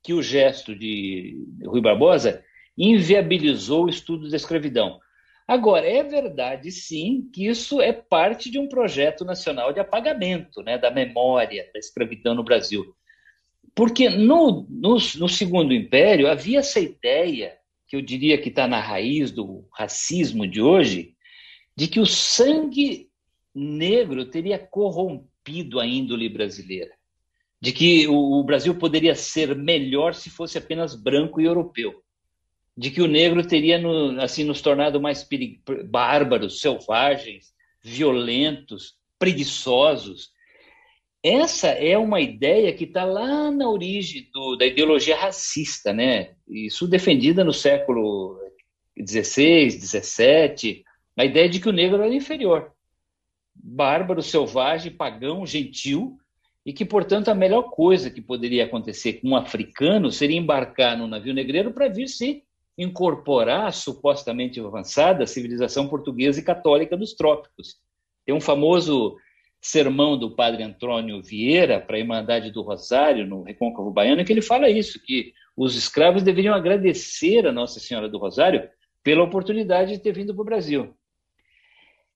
que 0.03 0.13
o 0.13 0.23
gesto 0.23 0.75
de 0.75 1.39
Rui 1.65 1.81
Barbosa 1.81 2.43
inviabilizou 2.77 3.85
o 3.85 3.89
estudo 3.89 4.29
da 4.29 4.37
escravidão. 4.37 4.99
Agora, 5.51 5.85
é 5.85 6.05
verdade, 6.05 6.71
sim, 6.71 7.29
que 7.35 7.49
isso 7.49 7.81
é 7.81 7.93
parte 7.93 8.49
de 8.49 8.57
um 8.57 8.69
projeto 8.69 9.25
nacional 9.25 9.73
de 9.73 9.81
apagamento 9.81 10.63
né, 10.63 10.79
da 10.79 10.93
memória 10.93 11.69
da 11.75 11.81
escravidão 11.81 12.37
no 12.37 12.45
Brasil. 12.45 12.95
Porque 13.75 14.09
no, 14.09 14.65
no, 14.71 14.95
no 14.95 15.29
Segundo 15.29 15.75
Império 15.75 16.31
havia 16.31 16.61
essa 16.61 16.79
ideia, 16.79 17.59
que 17.89 17.97
eu 17.97 18.01
diria 18.01 18.41
que 18.41 18.49
está 18.49 18.69
na 18.69 18.79
raiz 18.81 19.33
do 19.33 19.67
racismo 19.77 20.47
de 20.47 20.63
hoje, 20.63 21.17
de 21.77 21.89
que 21.89 21.99
o 21.99 22.07
sangue 22.07 23.11
negro 23.53 24.27
teria 24.27 24.57
corrompido 24.57 25.81
a 25.81 25.85
índole 25.85 26.29
brasileira, 26.29 26.93
de 27.61 27.73
que 27.73 28.07
o, 28.07 28.41
Brasil 28.45 28.79
poderia 28.79 29.17
ser 29.17 29.57
melhor 29.57 30.15
se 30.15 30.31
fosse 30.31 30.57
apenas 30.59 30.95
branco 30.95 31.41
e 31.41 31.45
europeu, 31.45 32.01
de 32.81 32.91
que 32.91 33.03
o 33.03 33.07
negro 33.07 33.47
teria 33.47 33.79
no, 33.79 34.19
assim 34.23 34.43
nos 34.43 34.63
tornado 34.63 34.99
mais 34.99 35.29
bárbaros, 35.85 36.61
selvagens, 36.61 37.53
violentos, 37.85 38.95
preguiçosos. 39.19 40.31
Essa 41.23 41.69
é 41.69 41.99
uma 41.99 42.23
ideia 42.23 42.73
que 42.73 42.85
está 42.85 43.05
lá 43.05 43.51
na 43.51 43.69
origem 43.69 44.31
do, 44.33 44.57
da 44.57 44.65
ideologia 44.65 45.15
racista, 45.15 45.93
né? 45.93 46.31
Isso 46.49 46.89
defendida 46.89 47.45
no 47.45 47.53
século 47.53 48.41
XVI, 48.99 49.71
XVII, 49.73 50.83
a 51.19 51.27
ideia 51.27 51.51
de 51.51 51.61
que 51.61 51.69
o 51.69 51.73
negro 51.73 52.03
era 52.03 52.15
inferior 52.15 52.73
bárbaro, 53.55 54.23
selvagem, 54.23 54.91
pagão, 54.91 55.45
gentil, 55.45 56.17
e 56.65 56.73
que, 56.73 56.87
portanto, 56.87 57.29
a 57.29 57.35
melhor 57.35 57.65
coisa 57.65 58.11
que 58.11 58.23
poderia 58.23 58.65
acontecer 58.65 59.15
com 59.21 59.29
um 59.29 59.37
africano 59.37 60.11
seria 60.11 60.39
embarcar 60.39 60.97
no 60.97 61.07
navio 61.07 61.35
negreiro 61.35 61.75
para 61.75 61.89
vir 61.89 62.09
se 62.09 62.43
incorporar 62.83 63.73
supostamente 63.73 64.59
avançada 64.61 65.27
civilização 65.27 65.89
portuguesa 65.89 66.41
e 66.41 66.45
católica 66.45 66.97
dos 66.97 67.15
trópicos. 67.15 67.77
Tem 68.25 68.35
um 68.35 68.41
famoso 68.41 69.17
sermão 69.61 70.17
do 70.17 70.35
padre 70.35 70.63
Antônio 70.63 71.23
Vieira 71.23 71.79
para 71.79 71.97
a 71.97 71.99
Irmandade 71.99 72.51
do 72.51 72.63
Rosário, 72.63 73.27
no 73.27 73.43
Recôncavo 73.43 73.91
Baiano, 73.91 74.25
que 74.25 74.33
ele 74.33 74.41
fala 74.41 74.71
isso, 74.71 74.99
que 75.05 75.35
os 75.55 75.77
escravos 75.77 76.23
deveriam 76.23 76.55
agradecer 76.55 77.47
a 77.47 77.53
Nossa 77.53 77.79
Senhora 77.79 78.09
do 78.09 78.19
Rosário 78.19 78.69
pela 79.03 79.23
oportunidade 79.23 79.93
de 79.93 79.99
ter 79.99 80.13
vindo 80.13 80.35
para 80.35 80.43
o 80.43 80.47
Brasil. 80.47 80.95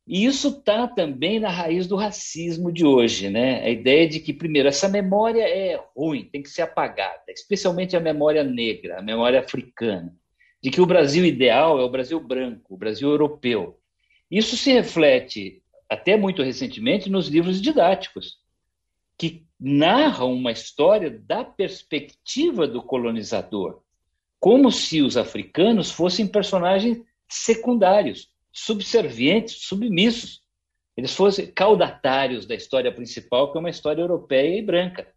E 0.07 0.25
isso 0.27 0.49
está 0.49 0.87
também 0.87 1.41
na 1.41 1.49
raiz 1.49 1.87
do 1.87 1.97
racismo 1.97 2.71
de 2.71 2.85
hoje, 2.85 3.31
né? 3.31 3.63
A 3.63 3.71
ideia 3.71 4.07
de 4.07 4.21
que, 4.21 4.35
primeiro, 4.35 4.69
essa 4.69 4.87
memória 4.87 5.43
é 5.43 5.83
ruim, 5.97 6.25
tem 6.25 6.43
que 6.43 6.51
ser 6.51 6.63
apagada, 6.63 7.25
especialmente 7.29 7.97
a 7.97 8.01
memória 8.01 8.45
negra, 8.45 8.99
a 8.99 9.03
memória 9.03 9.41
africana, 9.41 10.15
de 10.65 10.71
que 10.71 10.81
o 10.81 10.87
Brasil 10.87 11.27
ideal 11.27 11.79
é 11.79 11.85
o 11.85 11.91
Brasil 11.91 12.19
branco, 12.19 12.73
o 12.73 12.79
Brasil 12.79 13.11
europeu. 13.11 13.79
Isso 14.31 14.57
se 14.57 14.73
reflete, 14.73 15.63
até 15.91 16.17
muito 16.17 16.43
recentemente, 16.43 17.11
nos 17.11 17.29
livros 17.29 17.61
didáticos, 17.61 18.39
que 19.19 19.45
narram 19.61 20.33
uma 20.33 20.51
história 20.51 21.11
da 21.11 21.45
perspectiva 21.45 22.67
do 22.67 22.83
colonizador, 22.83 23.83
como 24.41 24.73
se 24.73 25.03
os 25.03 25.19
africanos 25.19 25.91
fossem 25.91 26.27
personagens 26.27 26.99
secundários 27.29 28.31
subservientes, 28.51 29.67
submissos. 29.67 30.41
Eles 30.97 31.15
fossem 31.15 31.47
caudatários 31.53 32.47
da 32.47 32.55
história 32.55 32.91
principal, 32.91 33.53
que 33.53 33.59
é 33.59 33.61
uma 33.61 33.69
história 33.69 34.01
europeia 34.01 34.59
e 34.59 34.63
branca. 34.63 35.13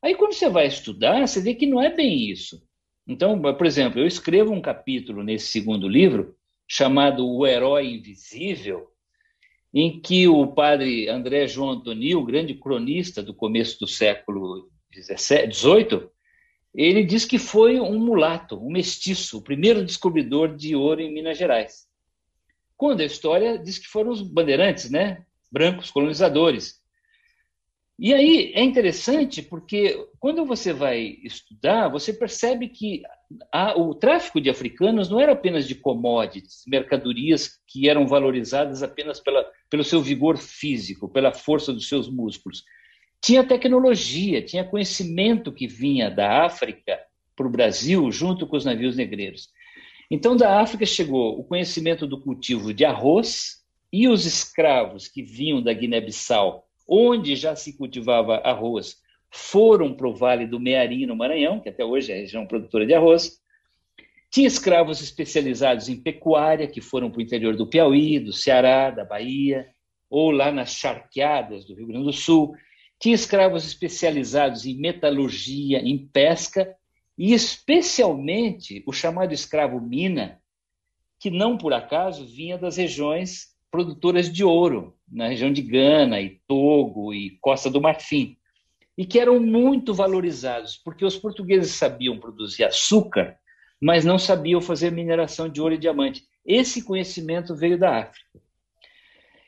Aí, 0.00 0.14
quando 0.14 0.32
você 0.32 0.48
vai 0.48 0.66
estudar, 0.66 1.28
você 1.28 1.42
vê 1.42 1.54
que 1.54 1.66
não 1.66 1.82
é 1.82 1.94
bem 1.94 2.30
isso. 2.30 2.66
Então, 3.06 3.40
por 3.40 3.66
exemplo, 3.66 4.00
eu 4.00 4.06
escrevo 4.06 4.52
um 4.52 4.60
capítulo 4.60 5.22
nesse 5.22 5.46
segundo 5.46 5.88
livro, 5.88 6.36
chamado 6.66 7.28
O 7.28 7.46
Herói 7.46 7.86
Invisível, 7.86 8.90
em 9.72 10.00
que 10.00 10.26
o 10.26 10.46
padre 10.48 11.08
André 11.08 11.46
João 11.46 11.70
Antonio, 11.70 12.24
grande 12.24 12.54
cronista 12.54 13.22
do 13.22 13.34
começo 13.34 13.78
do 13.78 13.86
século 13.86 14.68
XVIII, 14.92 16.08
ele 16.74 17.04
diz 17.04 17.24
que 17.24 17.38
foi 17.38 17.80
um 17.80 17.98
mulato, 17.98 18.58
um 18.58 18.70
mestiço, 18.70 19.38
o 19.38 19.42
primeiro 19.42 19.84
descobridor 19.84 20.54
de 20.54 20.74
ouro 20.74 21.00
em 21.00 21.12
Minas 21.12 21.38
Gerais. 21.38 21.86
Quando 22.76 23.00
a 23.00 23.04
história 23.04 23.58
diz 23.58 23.78
que 23.78 23.86
foram 23.86 24.10
os 24.10 24.20
bandeirantes, 24.20 24.90
né? 24.90 25.24
Brancos 25.50 25.90
colonizadores. 25.90 26.82
E 27.98 28.12
aí 28.12 28.52
é 28.54 28.62
interessante 28.62 29.40
porque 29.40 29.96
quando 30.20 30.44
você 30.44 30.70
vai 30.70 31.16
estudar, 31.22 31.88
você 31.88 32.12
percebe 32.12 32.68
que 32.68 33.02
a, 33.50 33.74
o 33.78 33.94
tráfico 33.94 34.38
de 34.38 34.50
africanos 34.50 35.08
não 35.08 35.18
era 35.18 35.32
apenas 35.32 35.66
de 35.66 35.74
commodities, 35.74 36.62
mercadorias 36.66 37.58
que 37.66 37.88
eram 37.88 38.06
valorizadas 38.06 38.82
apenas 38.82 39.18
pela, 39.18 39.50
pelo 39.70 39.82
seu 39.82 40.02
vigor 40.02 40.36
físico, 40.36 41.08
pela 41.08 41.32
força 41.32 41.72
dos 41.72 41.88
seus 41.88 42.06
músculos. 42.08 42.64
Tinha 43.20 43.42
tecnologia, 43.42 44.42
tinha 44.42 44.62
conhecimento 44.62 45.50
que 45.50 45.66
vinha 45.66 46.10
da 46.10 46.44
África 46.44 47.00
para 47.34 47.46
o 47.46 47.50
Brasil 47.50 48.12
junto 48.12 48.46
com 48.46 48.56
os 48.56 48.64
navios 48.64 48.94
negreiros. 48.94 49.48
Então, 50.10 50.36
da 50.36 50.60
África 50.60 50.84
chegou 50.84 51.40
o 51.40 51.44
conhecimento 51.44 52.06
do 52.06 52.20
cultivo 52.20 52.74
de 52.74 52.84
arroz 52.84 53.64
e 53.92 54.06
os 54.06 54.26
escravos 54.26 55.08
que 55.08 55.22
vinham 55.22 55.62
da 55.62 55.72
Guiné-Bissau, 55.72 56.65
onde 56.88 57.34
já 57.34 57.56
se 57.56 57.76
cultivava 57.76 58.36
arroz, 58.36 58.96
foram 59.30 59.94
para 59.94 60.08
o 60.08 60.14
Vale 60.14 60.46
do 60.46 60.60
Mearim, 60.60 61.06
no 61.06 61.16
Maranhão, 61.16 61.60
que 61.60 61.68
até 61.68 61.84
hoje 61.84 62.12
é 62.12 62.14
a 62.14 62.18
região 62.18 62.46
produtora 62.46 62.86
de 62.86 62.94
arroz. 62.94 63.40
Tinha 64.30 64.46
escravos 64.46 65.00
especializados 65.00 65.88
em 65.88 66.00
pecuária, 66.00 66.66
que 66.66 66.80
foram 66.80 67.10
para 67.10 67.18
o 67.18 67.22
interior 67.22 67.56
do 67.56 67.66
Piauí, 67.66 68.18
do 68.18 68.32
Ceará, 68.32 68.90
da 68.90 69.04
Bahia, 69.04 69.68
ou 70.08 70.30
lá 70.30 70.52
nas 70.52 70.70
charqueadas 70.70 71.64
do 71.64 71.74
Rio 71.74 71.88
Grande 71.88 72.06
do 72.06 72.12
Sul. 72.12 72.54
Tinha 72.98 73.14
escravos 73.14 73.66
especializados 73.66 74.64
em 74.64 74.76
metalurgia, 74.78 75.80
em 75.80 76.06
pesca, 76.06 76.74
e 77.18 77.32
especialmente 77.32 78.82
o 78.86 78.92
chamado 78.92 79.32
escravo 79.32 79.80
mina, 79.80 80.40
que 81.18 81.30
não 81.30 81.56
por 81.56 81.72
acaso 81.72 82.26
vinha 82.26 82.58
das 82.58 82.76
regiões 82.76 83.54
produtoras 83.70 84.30
de 84.30 84.44
ouro, 84.44 84.95
na 85.10 85.28
região 85.28 85.52
de 85.52 85.62
Gana 85.62 86.20
e 86.20 86.40
Togo 86.46 87.12
e 87.14 87.38
Costa 87.40 87.70
do 87.70 87.80
Marfim, 87.80 88.36
e 88.96 89.04
que 89.04 89.18
eram 89.18 89.38
muito 89.38 89.92
valorizados, 89.92 90.76
porque 90.76 91.04
os 91.04 91.16
portugueses 91.16 91.72
sabiam 91.72 92.18
produzir 92.18 92.64
açúcar, 92.64 93.36
mas 93.80 94.04
não 94.04 94.18
sabiam 94.18 94.60
fazer 94.60 94.90
mineração 94.90 95.48
de 95.48 95.60
ouro 95.60 95.74
e 95.74 95.78
diamante. 95.78 96.24
Esse 96.44 96.82
conhecimento 96.82 97.54
veio 97.54 97.78
da 97.78 97.98
África. 97.98 98.40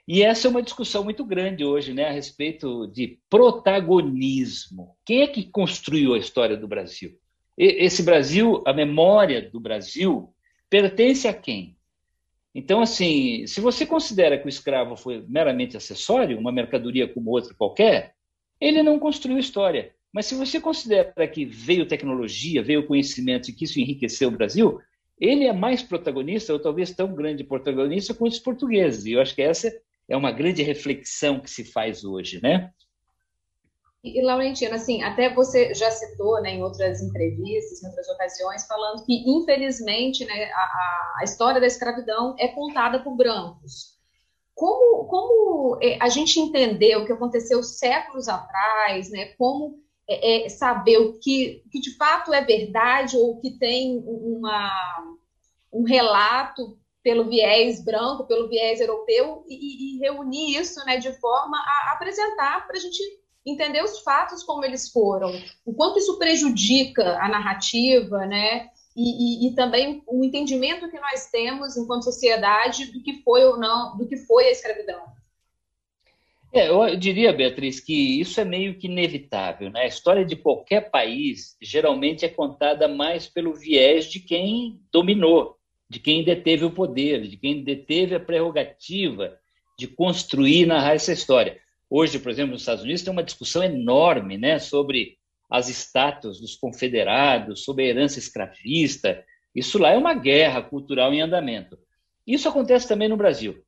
E 0.06 0.22
essa 0.22 0.48
é 0.48 0.50
uma 0.50 0.62
discussão 0.62 1.04
muito 1.04 1.24
grande 1.24 1.64
hoje, 1.64 1.92
né, 1.92 2.08
a 2.08 2.12
respeito 2.12 2.86
de 2.86 3.18
protagonismo. 3.28 4.96
Quem 5.04 5.22
é 5.22 5.26
que 5.26 5.50
construiu 5.50 6.14
a 6.14 6.18
história 6.18 6.56
do 6.56 6.68
Brasil? 6.68 7.18
esse 7.58 8.04
Brasil, 8.04 8.62
a 8.64 8.72
memória 8.72 9.50
do 9.50 9.58
Brasil, 9.58 10.32
pertence 10.70 11.26
a 11.26 11.34
quem? 11.34 11.76
Então, 12.54 12.80
assim, 12.80 13.46
se 13.46 13.60
você 13.60 13.86
considera 13.86 14.38
que 14.38 14.46
o 14.46 14.48
escravo 14.48 14.96
foi 14.96 15.24
meramente 15.28 15.76
acessório, 15.76 16.38
uma 16.38 16.52
mercadoria 16.52 17.06
como 17.06 17.30
outra 17.30 17.54
qualquer, 17.54 18.14
ele 18.60 18.82
não 18.82 18.98
construiu 18.98 19.38
história. 19.38 19.92
Mas 20.12 20.26
se 20.26 20.34
você 20.34 20.60
considera 20.60 21.28
que 21.28 21.44
veio 21.44 21.86
tecnologia, 21.86 22.62
veio 22.62 22.86
conhecimento 22.86 23.48
e 23.50 23.52
que 23.52 23.64
isso 23.64 23.78
enriqueceu 23.78 24.28
o 24.28 24.32
Brasil, 24.32 24.80
ele 25.20 25.44
é 25.44 25.52
mais 25.52 25.82
protagonista, 25.82 26.52
ou 26.52 26.58
talvez 26.58 26.92
tão 26.92 27.14
grande 27.14 27.44
protagonista 27.44 28.14
quanto 28.14 28.32
os 28.32 28.38
portugueses. 28.38 29.04
E 29.04 29.12
eu 29.12 29.20
acho 29.20 29.34
que 29.34 29.42
essa 29.42 29.70
é 30.08 30.16
uma 30.16 30.32
grande 30.32 30.62
reflexão 30.62 31.38
que 31.40 31.50
se 31.50 31.64
faz 31.64 32.04
hoje, 32.04 32.40
né? 32.42 32.72
E, 34.02 34.22
Laurentina, 34.22 34.76
assim, 34.76 35.02
até 35.02 35.32
você 35.34 35.74
já 35.74 35.90
citou 35.90 36.40
né, 36.40 36.50
em 36.54 36.62
outras 36.62 37.02
entrevistas, 37.02 37.82
em 37.82 37.86
outras 37.86 38.08
ocasiões, 38.08 38.66
falando 38.66 39.04
que, 39.04 39.24
infelizmente, 39.28 40.24
né, 40.24 40.44
a, 40.52 41.16
a 41.20 41.24
história 41.24 41.60
da 41.60 41.66
escravidão 41.66 42.36
é 42.38 42.48
contada 42.48 43.02
por 43.02 43.16
brancos. 43.16 43.98
Como, 44.54 45.04
como 45.06 45.78
é, 45.82 45.98
a 46.00 46.08
gente 46.08 46.38
entendeu 46.38 47.00
o 47.00 47.06
que 47.06 47.12
aconteceu 47.12 47.62
séculos 47.62 48.28
atrás, 48.28 49.10
né, 49.10 49.26
como 49.36 49.80
é, 50.08 50.46
é, 50.46 50.48
saber 50.48 50.98
o 50.98 51.18
que, 51.18 51.64
que 51.70 51.80
de 51.80 51.96
fato 51.96 52.32
é 52.32 52.44
verdade 52.44 53.16
ou 53.16 53.40
que 53.40 53.58
tem 53.58 54.02
uma, 54.06 55.16
um 55.72 55.82
relato 55.82 56.78
pelo 57.02 57.28
viés 57.28 57.84
branco, 57.84 58.26
pelo 58.26 58.48
viés 58.48 58.80
europeu, 58.80 59.44
e, 59.48 59.96
e 59.96 59.98
reunir 59.98 60.56
isso 60.56 60.84
né, 60.84 60.98
de 60.98 61.12
forma 61.20 61.56
a 61.56 61.92
apresentar 61.94 62.66
para 62.66 62.76
a 62.76 62.80
gente 62.80 63.02
entender 63.50 63.82
os 63.82 64.00
fatos 64.00 64.42
como 64.42 64.64
eles 64.64 64.90
foram, 64.90 65.32
o 65.64 65.74
quanto 65.74 65.98
isso 65.98 66.18
prejudica 66.18 67.18
a 67.18 67.28
narrativa, 67.28 68.26
né? 68.26 68.68
E, 68.96 69.46
e, 69.46 69.48
e, 69.48 69.54
também 69.54 70.02
o 70.08 70.24
entendimento 70.24 70.90
que 70.90 70.98
nós 70.98 71.30
temos 71.30 71.76
enquanto 71.76 72.02
sociedade 72.02 72.86
do 72.86 73.00
que 73.00 73.22
foi 73.22 73.44
ou 73.44 73.56
não, 73.56 73.96
do 73.96 74.08
que 74.08 74.16
foi 74.16 74.46
a 74.48 74.50
escravidão. 74.50 75.00
É, 76.52 76.68
eu 76.68 76.96
diria, 76.96 77.32
Beatriz, 77.32 77.78
que 77.78 78.20
isso 78.20 78.40
é 78.40 78.44
meio 78.44 78.76
que 78.76 78.86
inevitável. 78.86 79.70
Né? 79.70 79.82
A 79.82 79.86
história 79.86 80.24
de 80.24 80.34
qualquer 80.34 80.90
país 80.90 81.56
geralmente 81.60 82.24
é 82.24 82.28
contada 82.28 82.88
mais 82.88 83.28
pelo 83.28 83.54
viés 83.54 84.06
de 84.06 84.18
quem 84.18 84.80
dominou, 84.90 85.56
de 85.88 86.00
quem 86.00 86.24
deteve 86.24 86.64
o 86.64 86.70
poder, 86.70 87.28
de 87.28 87.36
quem 87.36 87.62
deteve 87.62 88.14
a 88.14 88.20
prerrogativa 88.20 89.38
de 89.78 89.86
construir 89.86 90.62
e 90.62 90.66
narrar 90.66 90.94
essa 90.94 91.12
história. 91.12 91.58
Hoje, 91.90 92.18
por 92.18 92.30
exemplo, 92.30 92.52
nos 92.52 92.62
Estados 92.62 92.84
Unidos 92.84 93.02
tem 93.02 93.12
uma 93.12 93.22
discussão 93.22 93.62
enorme 93.62 94.36
né, 94.36 94.58
sobre 94.58 95.16
as 95.50 95.68
estátuas 95.68 96.38
dos 96.38 96.54
confederados, 96.54 97.64
sobre 97.64 97.84
a 97.84 97.88
herança 97.88 98.18
escravista. 98.18 99.24
Isso 99.54 99.78
lá 99.78 99.90
é 99.90 99.96
uma 99.96 100.14
guerra 100.14 100.62
cultural 100.62 101.12
em 101.12 101.22
andamento. 101.22 101.78
Isso 102.26 102.48
acontece 102.48 102.86
também 102.86 103.08
no 103.08 103.16
Brasil. 103.16 103.64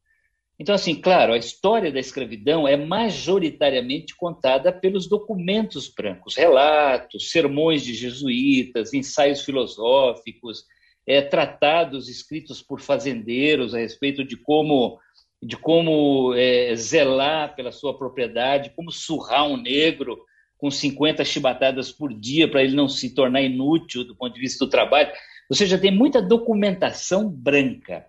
Então, 0.59 0.75
assim, 0.75 0.95
claro, 0.95 1.33
a 1.33 1.39
história 1.39 1.91
da 1.91 1.99
escravidão 1.99 2.69
é 2.69 2.77
majoritariamente 2.77 4.15
contada 4.15 4.71
pelos 4.71 5.09
documentos 5.09 5.89
brancos, 5.89 6.37
relatos, 6.37 7.31
sermões 7.31 7.83
de 7.83 7.95
jesuítas, 7.95 8.93
ensaios 8.93 9.43
filosóficos, 9.43 10.65
é, 11.07 11.23
tratados 11.23 12.11
escritos 12.11 12.61
por 12.61 12.79
fazendeiros 12.79 13.75
a 13.75 13.79
respeito 13.79 14.23
de 14.23 14.37
como 14.37 14.99
de 15.43 15.57
como 15.57 16.35
é, 16.35 16.75
zelar 16.77 17.55
pela 17.55 17.73
sua 17.73 17.97
propriedade, 17.97 18.73
como 18.77 18.91
surrar 18.91 19.47
um 19.47 19.57
negro 19.57 20.19
com 20.59 20.71
50 20.71 21.25
chibatadas 21.25 21.91
por 21.91 22.13
dia 22.13 22.49
para 22.49 22.63
ele 22.63 22.77
não 22.77 22.89
se 22.89 23.15
tornar 23.15 23.41
inútil 23.41 24.05
do 24.05 24.15
ponto 24.15 24.35
de 24.35 24.41
vista 24.41 24.65
do 24.65 24.71
trabalho. 24.71 25.11
Ou 25.49 25.57
seja, 25.57 25.79
tem 25.79 25.91
muita 25.91 26.21
documentação 26.21 27.29
branca, 27.29 28.07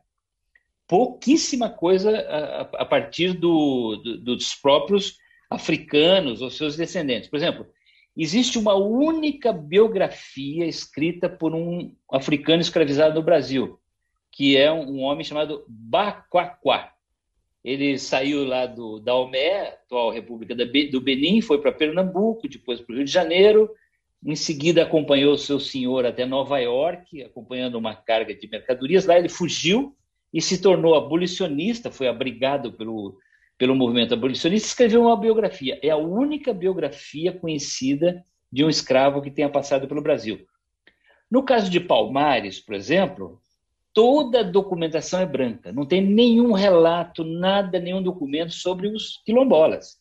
pouquíssima 0.86 1.70
coisa 1.70 2.20
a, 2.20 2.62
a 2.82 2.86
partir 2.86 3.34
do, 3.34 3.96
do, 3.96 4.18
dos 4.18 4.54
próprios 4.54 5.16
africanos 5.50 6.42
ou 6.42 6.50
seus 6.50 6.76
descendentes. 6.76 7.30
Por 7.30 7.38
exemplo, 7.38 7.66
existe 8.16 8.58
uma 8.58 8.76
única 8.76 9.54
biografia 9.54 10.66
escrita 10.66 11.30
por 11.30 11.56
um 11.56 11.96
africano 12.12 12.62
escravizado 12.62 13.16
no 13.16 13.24
Brasil, 13.24 13.80
que 14.32 14.58
é 14.58 14.72
um 14.72 15.02
homem 15.02 15.24
chamado 15.24 15.66
Baquaquá. 15.68 16.92
Ele 17.64 17.98
saiu 18.00 18.44
lá 18.44 18.66
do, 18.66 19.00
da 19.00 19.14
atual 19.68 20.12
República 20.12 20.56
do 20.56 21.02
Benin, 21.02 21.42
foi 21.42 21.62
para 21.62 21.72
Pernambuco, 21.72 22.48
depois 22.48 22.82
para 22.82 22.94
o 22.94 22.96
Rio 22.96 23.06
de 23.06 23.12
Janeiro, 23.12 23.70
em 24.24 24.36
seguida 24.36 24.84
acompanhou 24.84 25.38
seu 25.38 25.60
senhor 25.60 26.06
até 26.06 26.26
Nova 26.26 26.60
York, 26.60 27.24
acompanhando 27.24 27.76
uma 27.76 27.96
carga 27.96 28.34
de 28.34 28.48
mercadorias. 28.48 29.06
Lá 29.06 29.18
ele 29.18 29.30
fugiu 29.30 29.96
e 30.34 30.42
se 30.42 30.62
tornou 30.62 30.96
abolicionista, 30.96 31.92
foi 31.92 32.08
abrigado 32.08 32.72
pelo, 32.72 33.18
pelo 33.58 33.76
movimento 33.76 34.14
abolicionista, 34.14 34.68
escreveu 34.68 35.02
uma 35.02 35.18
biografia. 35.18 35.80
É 35.84 35.90
a 35.90 35.98
única 35.98 36.54
biografia 36.54 37.32
conhecida 37.32 38.24
de 38.52 38.64
um 38.64 38.70
escravo 38.70 39.22
que 39.22 39.32
tenha 39.32 39.50
passado 39.50 39.88
pelo 39.88 40.02
Brasil. 40.02 40.40
No 41.30 41.44
caso 41.44 41.70
de 41.70 41.80
Palmares, 41.80 42.60
por 42.60 42.76
exemplo, 42.76 43.40
toda 43.94 44.40
a 44.40 44.44
documentação 44.44 45.20
é 45.20 45.26
branca, 45.26 45.72
não 45.72 45.86
tem 45.86 46.02
nenhum 46.02 46.52
relato, 46.54 47.24
nada, 47.24 47.80
nenhum 47.80 48.02
documento 48.02 48.54
sobre 48.54 48.88
os 48.88 49.22
quilombolas. 49.26 50.00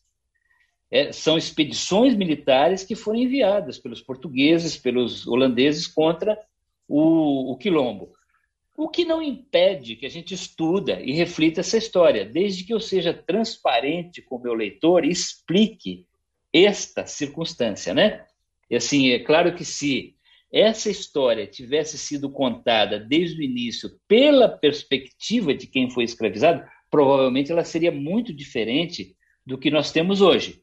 É, 0.90 1.12
são 1.12 1.38
expedições 1.38 2.16
militares 2.16 2.82
que 2.82 2.96
foram 2.96 3.20
enviadas 3.20 3.78
pelos 3.78 4.00
portugueses, 4.00 4.76
pelos 4.76 5.26
holandeses 5.26 5.86
contra 5.86 6.38
o, 6.88 7.52
o 7.52 7.56
quilombo. 7.56 8.12
O 8.76 8.88
que 8.88 9.04
não 9.04 9.22
impede 9.22 9.94
que 9.94 10.06
a 10.06 10.10
gente 10.10 10.34
estuda 10.34 11.00
e 11.00 11.12
reflita 11.12 11.60
essa 11.60 11.76
história, 11.76 12.24
desde 12.24 12.64
que 12.64 12.72
eu 12.72 12.80
seja 12.80 13.12
transparente 13.12 14.22
com 14.22 14.36
o 14.36 14.42
meu 14.42 14.54
leitor 14.54 15.04
e 15.04 15.10
explique 15.10 16.06
esta 16.52 17.06
circunstância, 17.06 17.94
né? 17.94 18.24
E 18.68 18.76
assim, 18.76 19.10
é 19.10 19.18
claro 19.18 19.54
que 19.54 19.64
se 19.64 20.16
essa 20.52 20.90
história 20.90 21.46
tivesse 21.46 21.96
sido 21.96 22.30
contada 22.30 22.98
desde 22.98 23.40
o 23.40 23.44
início 23.44 23.90
pela 24.08 24.48
perspectiva 24.48 25.54
de 25.54 25.66
quem 25.66 25.88
foi 25.88 26.04
escravizado, 26.04 26.64
provavelmente 26.90 27.52
ela 27.52 27.64
seria 27.64 27.92
muito 27.92 28.32
diferente 28.34 29.14
do 29.46 29.56
que 29.56 29.70
nós 29.70 29.92
temos 29.92 30.20
hoje. 30.20 30.60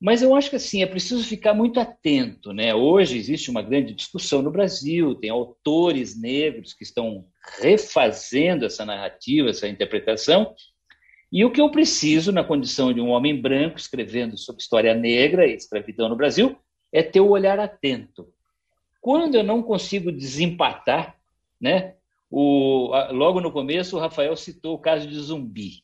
Mas 0.00 0.22
eu 0.22 0.34
acho 0.34 0.50
que 0.50 0.56
assim, 0.56 0.82
é 0.82 0.86
preciso 0.86 1.24
ficar 1.24 1.54
muito 1.54 1.80
atento, 1.80 2.52
né? 2.52 2.72
Hoje 2.72 3.16
existe 3.16 3.50
uma 3.50 3.62
grande 3.62 3.94
discussão 3.94 4.42
no 4.42 4.50
Brasil, 4.50 5.14
tem 5.14 5.30
autores 5.30 6.20
negros 6.20 6.72
que 6.72 6.84
estão 6.84 7.26
refazendo 7.60 8.64
essa 8.64 8.84
narrativa, 8.84 9.50
essa 9.50 9.66
interpretação. 9.66 10.54
E 11.32 11.44
o 11.44 11.50
que 11.50 11.60
eu 11.60 11.70
preciso, 11.70 12.30
na 12.30 12.44
condição 12.44 12.92
de 12.92 13.00
um 13.00 13.08
homem 13.08 13.40
branco 13.40 13.76
escrevendo 13.76 14.36
sobre 14.38 14.62
história 14.62 14.94
negra 14.94 15.46
e 15.46 15.54
escravidão 15.54 16.08
no 16.08 16.16
Brasil, 16.16 16.56
é 16.92 17.02
ter 17.02 17.20
o 17.20 17.30
olhar 17.30 17.58
atento 17.58 18.32
quando 19.08 19.36
eu 19.36 19.42
não 19.42 19.62
consigo 19.62 20.12
desempatar, 20.12 21.16
né? 21.58 21.94
O, 22.30 22.90
logo 23.10 23.40
no 23.40 23.50
começo, 23.50 23.96
o 23.96 23.98
Rafael 23.98 24.36
citou 24.36 24.74
o 24.74 24.78
caso 24.78 25.08
de 25.08 25.18
Zumbi. 25.18 25.82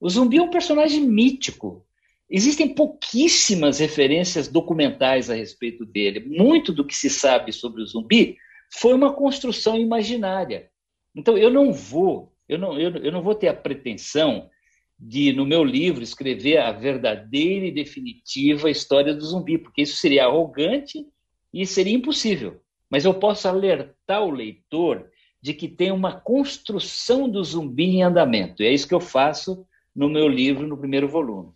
O 0.00 0.10
Zumbi 0.10 0.38
é 0.38 0.42
um 0.42 0.50
personagem 0.50 1.02
mítico. 1.02 1.86
Existem 2.28 2.74
pouquíssimas 2.74 3.78
referências 3.78 4.48
documentais 4.48 5.30
a 5.30 5.36
respeito 5.36 5.86
dele. 5.86 6.18
Muito 6.18 6.72
do 6.72 6.84
que 6.84 6.96
se 6.96 7.08
sabe 7.08 7.52
sobre 7.52 7.80
o 7.80 7.86
Zumbi 7.86 8.36
foi 8.72 8.92
uma 8.92 9.12
construção 9.12 9.76
imaginária. 9.76 10.68
Então, 11.14 11.38
eu 11.38 11.52
não 11.52 11.72
vou, 11.72 12.32
eu 12.48 12.58
não, 12.58 12.76
eu, 12.76 12.90
eu 12.96 13.12
não 13.12 13.22
vou 13.22 13.36
ter 13.36 13.46
a 13.46 13.54
pretensão 13.54 14.50
de, 14.98 15.32
no 15.32 15.46
meu 15.46 15.62
livro, 15.62 16.02
escrever 16.02 16.58
a 16.58 16.72
verdadeira 16.72 17.66
e 17.66 17.70
definitiva 17.70 18.68
história 18.68 19.14
do 19.14 19.24
zumbi, 19.24 19.58
porque 19.58 19.82
isso 19.82 19.98
seria 19.98 20.24
arrogante 20.24 21.06
e 21.52 21.66
seria 21.66 21.96
impossível. 21.96 22.60
Mas 22.90 23.04
eu 23.04 23.14
posso 23.14 23.46
alertar 23.48 24.22
o 24.22 24.30
leitor 24.30 25.10
de 25.40 25.54
que 25.54 25.68
tem 25.68 25.92
uma 25.92 26.20
construção 26.20 27.28
do 27.28 27.42
zumbi 27.44 27.96
em 27.96 28.02
andamento. 28.02 28.62
E 28.62 28.66
é 28.66 28.72
isso 28.72 28.88
que 28.88 28.94
eu 28.94 29.00
faço 29.00 29.66
no 29.94 30.08
meu 30.08 30.28
livro, 30.28 30.66
no 30.66 30.76
primeiro 30.76 31.08
volume. 31.08 31.52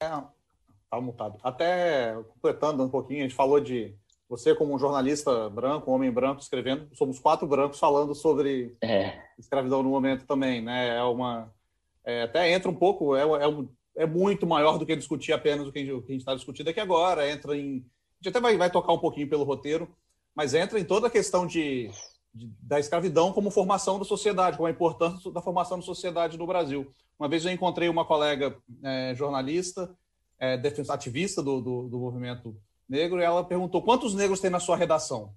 É, 0.00 0.08
tá 0.90 1.00
mutado. 1.00 1.38
Até 1.42 2.14
completando 2.28 2.82
um 2.82 2.88
pouquinho, 2.88 3.20
a 3.20 3.22
gente 3.22 3.34
falou 3.34 3.60
de 3.60 3.94
você 4.28 4.54
como 4.54 4.74
um 4.74 4.78
jornalista 4.78 5.48
branco, 5.48 5.90
um 5.90 5.94
homem 5.94 6.10
branco 6.10 6.40
escrevendo, 6.40 6.88
somos 6.94 7.18
quatro 7.18 7.46
brancos 7.46 7.78
falando 7.78 8.14
sobre 8.14 8.76
é. 8.82 9.22
escravidão 9.38 9.82
no 9.82 9.90
momento 9.90 10.26
também, 10.26 10.60
né? 10.60 10.96
É 10.96 11.02
uma 11.02 11.52
é, 12.04 12.22
até 12.22 12.52
entra 12.52 12.70
um 12.70 12.74
pouco, 12.74 13.16
é, 13.16 13.22
é 13.22 13.48
um 13.48 13.68
é 13.96 14.06
muito 14.06 14.46
maior 14.46 14.78
do 14.78 14.84
que 14.84 14.94
discutir 14.94 15.32
apenas 15.32 15.66
o 15.66 15.72
que 15.72 15.78
a 15.78 15.84
gente 15.84 16.16
está 16.16 16.34
discutindo 16.34 16.68
aqui 16.68 16.78
agora. 16.78 17.28
Entra 17.28 17.56
em. 17.56 17.78
A 17.78 18.16
gente 18.18 18.28
até 18.28 18.40
vai, 18.40 18.56
vai 18.56 18.70
tocar 18.70 18.92
um 18.92 18.98
pouquinho 18.98 19.28
pelo 19.28 19.44
roteiro, 19.44 19.88
mas 20.34 20.54
entra 20.54 20.78
em 20.78 20.84
toda 20.84 21.06
a 21.06 21.10
questão 21.10 21.46
de, 21.46 21.90
de, 22.32 22.50
da 22.60 22.78
escravidão 22.78 23.32
como 23.32 23.50
formação 23.50 23.98
da 23.98 24.04
sociedade, 24.04 24.56
como 24.56 24.66
a 24.66 24.70
importância 24.70 25.30
da 25.30 25.40
formação 25.40 25.78
da 25.78 25.84
sociedade 25.84 26.38
no 26.38 26.46
Brasil. 26.46 26.94
Uma 27.18 27.28
vez 27.28 27.44
eu 27.44 27.52
encontrei 27.52 27.88
uma 27.88 28.04
colega 28.04 28.56
é, 28.82 29.14
jornalista, 29.14 29.90
é, 30.38 30.60
ativista 30.90 31.42
do, 31.42 31.60
do, 31.62 31.88
do, 31.88 31.98
movimento 31.98 32.54
negro, 32.86 33.20
e 33.20 33.24
ela 33.24 33.42
perguntou 33.42 33.82
quantos 33.82 34.14
negros 34.14 34.40
tem 34.40 34.50
na 34.50 34.60
sua 34.60 34.76
redação. 34.76 35.32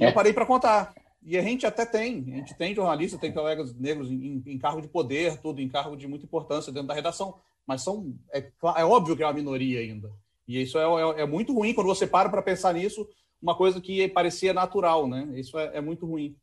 É. 0.00 0.08
Eu 0.08 0.14
parei 0.14 0.32
para 0.32 0.46
contar. 0.46 0.94
E 1.22 1.36
a 1.36 1.42
gente 1.42 1.66
até 1.66 1.84
tem, 1.84 2.24
a 2.32 2.36
gente 2.36 2.54
tem 2.54 2.74
jornalistas, 2.74 3.20
tem 3.20 3.32
colegas 3.32 3.74
negros 3.74 4.10
em, 4.10 4.42
em, 4.46 4.58
cargo 4.58 4.80
de 4.80 4.88
poder, 4.88 5.38
tudo, 5.42 5.60
em 5.60 5.68
cargo 5.68 5.96
de 5.96 6.06
muita 6.06 6.24
importância 6.24 6.72
dentro 6.72 6.88
da 6.88 6.94
redação 6.94 7.34
mas 7.68 7.82
são 7.82 8.14
é, 8.32 8.50
é 8.78 8.84
óbvio 8.84 9.14
que 9.14 9.22
é 9.22 9.26
uma 9.26 9.34
minoria 9.34 9.80
ainda. 9.80 10.10
E 10.48 10.62
isso 10.62 10.78
é, 10.78 10.82
é, 10.82 11.22
é 11.22 11.26
muito 11.26 11.52
ruim 11.52 11.74
quando 11.74 11.86
você 11.86 12.06
para 12.06 12.30
para 12.30 12.40
pensar 12.40 12.72
nisso, 12.72 13.06
uma 13.40 13.54
coisa 13.54 13.78
que 13.78 14.08
parecia 14.08 14.54
natural, 14.54 15.06
né? 15.06 15.28
Isso 15.34 15.58
é, 15.58 15.76
é, 15.76 15.80
muito 15.82 16.06
ruim. 16.06 16.34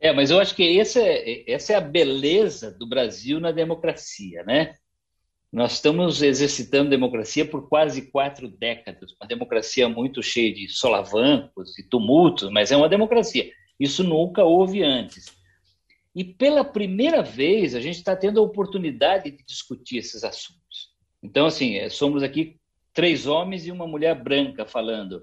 É, 0.00 0.10
mas 0.10 0.30
eu 0.30 0.40
acho 0.40 0.56
que 0.56 0.80
essa 0.80 0.98
é, 0.98 1.44
essa 1.46 1.74
é 1.74 1.76
a 1.76 1.80
beleza 1.80 2.70
do 2.72 2.86
Brasil 2.86 3.38
na 3.38 3.52
democracia, 3.52 4.42
né? 4.44 4.76
Nós 5.52 5.74
estamos 5.74 6.22
exercitando 6.22 6.88
democracia 6.88 7.44
por 7.44 7.68
quase 7.68 8.10
quatro 8.10 8.48
décadas, 8.48 9.12
uma 9.20 9.28
democracia 9.28 9.86
muito 9.90 10.22
cheia 10.22 10.52
de 10.54 10.66
solavancos 10.68 11.78
e 11.78 11.82
tumultos, 11.86 12.50
mas 12.50 12.72
é 12.72 12.76
uma 12.76 12.88
democracia. 12.88 13.52
Isso 13.78 14.02
nunca 14.02 14.42
houve 14.42 14.82
antes. 14.82 15.41
E 16.14 16.24
pela 16.24 16.64
primeira 16.64 17.22
vez 17.22 17.74
a 17.74 17.80
gente 17.80 17.96
está 17.96 18.14
tendo 18.14 18.38
a 18.38 18.42
oportunidade 18.42 19.30
de 19.30 19.44
discutir 19.44 19.98
esses 19.98 20.24
assuntos. 20.24 20.92
Então, 21.22 21.46
assim, 21.46 21.76
é, 21.76 21.88
somos 21.88 22.22
aqui 22.22 22.56
três 22.92 23.26
homens 23.26 23.66
e 23.66 23.72
uma 23.72 23.86
mulher 23.86 24.14
branca 24.22 24.66
falando. 24.66 25.22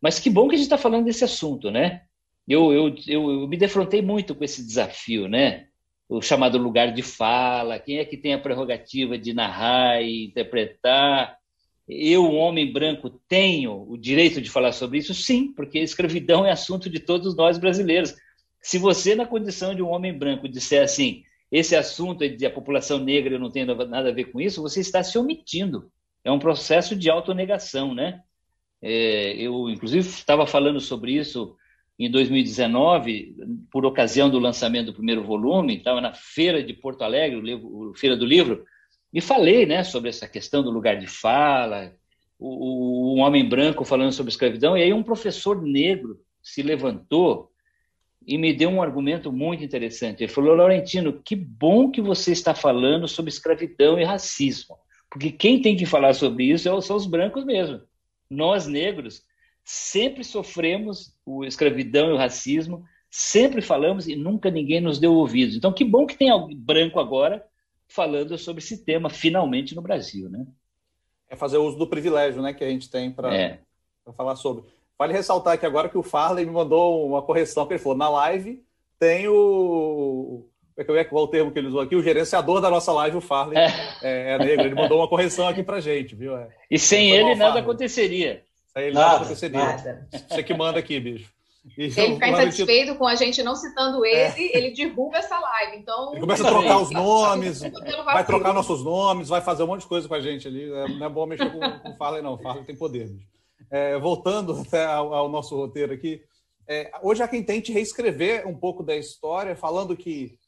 Mas 0.00 0.18
que 0.18 0.30
bom 0.30 0.48
que 0.48 0.54
a 0.54 0.58
gente 0.58 0.66
está 0.66 0.78
falando 0.78 1.04
desse 1.04 1.24
assunto, 1.24 1.70
né? 1.70 2.02
Eu, 2.46 2.72
eu, 2.72 2.94
eu, 3.06 3.30
eu, 3.30 3.48
me 3.48 3.56
defrontei 3.56 4.02
muito 4.02 4.34
com 4.34 4.44
esse 4.44 4.64
desafio, 4.64 5.28
né? 5.28 5.66
O 6.08 6.20
chamado 6.20 6.58
lugar 6.58 6.92
de 6.92 7.02
fala, 7.02 7.78
quem 7.78 7.98
é 7.98 8.04
que 8.04 8.16
tem 8.16 8.34
a 8.34 8.38
prerrogativa 8.38 9.16
de 9.18 9.32
narrar 9.32 10.02
e 10.02 10.26
interpretar? 10.26 11.36
Eu, 11.88 12.32
homem 12.32 12.72
branco, 12.72 13.20
tenho 13.28 13.84
o 13.88 13.96
direito 13.96 14.40
de 14.40 14.50
falar 14.50 14.72
sobre 14.72 14.98
isso? 14.98 15.14
Sim, 15.14 15.52
porque 15.52 15.78
escravidão 15.78 16.46
é 16.46 16.50
assunto 16.50 16.88
de 16.88 17.00
todos 17.00 17.36
nós 17.36 17.58
brasileiros. 17.58 18.14
Se 18.60 18.78
você, 18.78 19.14
na 19.14 19.26
condição 19.26 19.74
de 19.74 19.82
um 19.82 19.88
homem 19.88 20.16
branco, 20.16 20.48
disser 20.48 20.82
assim, 20.82 21.24
esse 21.50 21.74
assunto 21.74 22.28
de 22.28 22.46
a 22.46 22.50
população 22.50 22.98
negra 22.98 23.38
não 23.38 23.50
tem 23.50 23.64
nada 23.64 24.08
a 24.08 24.12
ver 24.12 24.26
com 24.26 24.40
isso, 24.40 24.62
você 24.62 24.80
está 24.80 25.02
se 25.02 25.18
omitindo. 25.18 25.90
É 26.24 26.30
um 26.30 26.38
processo 26.38 26.94
de 26.94 27.10
autonegação, 27.10 27.94
né? 27.94 28.22
É, 28.82 29.34
eu, 29.36 29.68
inclusive, 29.68 30.06
estava 30.06 30.46
falando 30.46 30.80
sobre 30.80 31.12
isso 31.12 31.56
em 31.98 32.10
2019, 32.10 33.36
por 33.70 33.84
ocasião 33.84 34.30
do 34.30 34.38
lançamento 34.38 34.86
do 34.86 34.94
primeiro 34.94 35.22
volume, 35.22 35.76
estava 35.76 36.00
na 36.00 36.14
Feira 36.14 36.62
de 36.62 36.72
Porto 36.72 37.02
Alegre, 37.02 37.36
o 37.36 37.42
livro, 37.42 37.92
Feira 37.94 38.16
do 38.16 38.24
Livro, 38.24 38.64
e 39.12 39.20
falei 39.20 39.66
né, 39.66 39.84
sobre 39.84 40.08
essa 40.08 40.26
questão 40.26 40.62
do 40.62 40.70
lugar 40.70 40.98
de 40.98 41.06
fala, 41.06 41.94
o, 42.38 42.48
o, 42.48 43.16
um 43.16 43.20
homem 43.20 43.46
branco 43.46 43.84
falando 43.84 44.12
sobre 44.12 44.30
escravidão, 44.30 44.78
e 44.78 44.82
aí 44.82 44.94
um 44.94 45.02
professor 45.02 45.60
negro 45.60 46.18
se 46.42 46.62
levantou 46.62 47.49
e 48.26 48.36
me 48.36 48.52
deu 48.52 48.68
um 48.68 48.82
argumento 48.82 49.32
muito 49.32 49.64
interessante. 49.64 50.22
Ele 50.22 50.32
falou, 50.32 50.54
Laurentino, 50.54 51.20
que 51.22 51.34
bom 51.34 51.90
que 51.90 52.00
você 52.00 52.32
está 52.32 52.54
falando 52.54 53.08
sobre 53.08 53.30
escravidão 53.30 53.98
e 53.98 54.04
racismo, 54.04 54.76
porque 55.10 55.30
quem 55.30 55.60
tem 55.60 55.76
que 55.76 55.86
falar 55.86 56.14
sobre 56.14 56.44
isso 56.44 56.68
é 56.68 56.80
são 56.80 56.96
os 56.96 57.06
brancos 57.06 57.44
mesmo. 57.44 57.80
Nós, 58.28 58.66
negros, 58.66 59.24
sempre 59.64 60.22
sofremos 60.22 61.16
o 61.24 61.44
escravidão 61.44 62.10
e 62.10 62.12
o 62.12 62.16
racismo, 62.16 62.84
sempre 63.10 63.60
falamos 63.60 64.06
e 64.06 64.14
nunca 64.14 64.50
ninguém 64.50 64.80
nos 64.80 64.98
deu 64.98 65.14
ouvidos. 65.14 65.56
Então, 65.56 65.72
que 65.72 65.84
bom 65.84 66.06
que 66.06 66.16
tem 66.16 66.30
alguém 66.30 66.56
branco 66.56 67.00
agora 67.00 67.44
falando 67.88 68.38
sobre 68.38 68.62
esse 68.62 68.84
tema, 68.84 69.10
finalmente, 69.10 69.74
no 69.74 69.82
Brasil, 69.82 70.30
né? 70.30 70.46
É 71.28 71.36
fazer 71.36 71.58
uso 71.58 71.76
do 71.76 71.86
privilégio 71.86 72.40
né, 72.42 72.52
que 72.52 72.64
a 72.64 72.68
gente 72.68 72.90
tem 72.90 73.10
para 73.10 73.34
é. 73.34 73.60
falar 74.16 74.36
sobre. 74.36 74.64
Vale 75.00 75.14
ressaltar 75.14 75.54
aqui 75.54 75.64
agora 75.64 75.88
que 75.88 75.96
o 75.96 76.02
Farley 76.02 76.44
me 76.44 76.52
mandou 76.52 77.06
uma 77.06 77.22
correção, 77.22 77.66
que 77.66 77.72
ele 77.72 77.80
falou, 77.80 77.96
na 77.96 78.10
live 78.10 78.62
tem 78.98 79.26
o... 79.28 80.44
Como 80.76 80.98
é 80.98 81.04
que 81.04 81.14
é 81.14 81.18
o 81.18 81.26
termo 81.26 81.50
que 81.50 81.58
ele 81.58 81.68
usou 81.68 81.80
aqui? 81.80 81.96
O 81.96 82.02
gerenciador 82.02 82.60
da 82.60 82.68
nossa 82.68 82.92
live, 82.92 83.16
o 83.16 83.20
Farley, 83.22 83.56
é, 83.56 83.72
é, 84.02 84.32
é 84.32 84.38
negro. 84.38 84.66
Ele 84.66 84.74
mandou 84.74 84.98
uma 84.98 85.08
correção 85.08 85.48
aqui 85.48 85.62
para 85.62 85.80
gente, 85.80 86.14
viu? 86.14 86.36
É. 86.36 86.48
E 86.70 86.78
sem 86.78 87.12
ele 87.12 87.34
nada 87.34 87.60
aconteceria. 87.60 88.42
Sem 88.74 88.82
ele 88.82 88.92
nada, 88.92 89.06
nada 89.06 89.16
aconteceria. 89.24 89.58
Nada. 89.58 90.08
Você 90.28 90.42
que 90.42 90.52
manda 90.52 90.78
aqui, 90.78 91.00
bicho. 91.00 91.32
E 91.78 91.90
Se 91.90 91.98
ele 91.98 92.14
ficar 92.14 92.28
insatisfeito 92.28 92.94
com 92.96 93.06
a 93.06 93.14
gente 93.14 93.42
não 93.42 93.56
citando 93.56 94.04
ele, 94.04 94.18
é. 94.18 94.56
ele 94.58 94.70
divulga 94.70 95.16
essa 95.16 95.38
live. 95.38 95.78
Então, 95.78 96.10
ele 96.12 96.20
começa 96.20 96.46
a 96.46 96.50
trocar 96.50 96.78
os 96.78 96.90
nomes, 96.90 97.62
vai 98.04 98.24
trocar 98.24 98.52
nossos 98.52 98.84
nomes, 98.84 99.30
vai 99.30 99.40
fazer 99.40 99.62
um 99.62 99.66
monte 99.66 99.80
de 99.80 99.86
coisa 99.86 100.06
com 100.06 100.14
a 100.14 100.20
gente 100.20 100.46
ali. 100.46 100.70
É, 100.70 100.88
não 100.88 101.06
é 101.06 101.08
bom 101.08 101.24
mexer 101.24 101.50
com, 101.50 101.58
com 101.58 101.90
o 101.90 101.96
Farley, 101.96 102.20
não. 102.20 102.34
O 102.34 102.38
Farley 102.38 102.64
tem 102.64 102.76
poder. 102.76 103.10
É, 103.70 103.98
voltando 103.98 104.56
ao, 104.88 105.14
ao, 105.14 105.28
nosso 105.28 105.56
roteiro 105.56 105.92
aqui, 105.92 106.22
é, 106.66 106.90
hoje 107.02 107.22
há 107.22 107.28
quem 107.28 107.42
tente 107.42 107.72
reescrever 107.72 108.46
um 108.46 108.56
pouco 108.56 108.82
da 108.82 108.96
história, 108.96 109.56
falando 109.56 109.96
que 109.96 110.38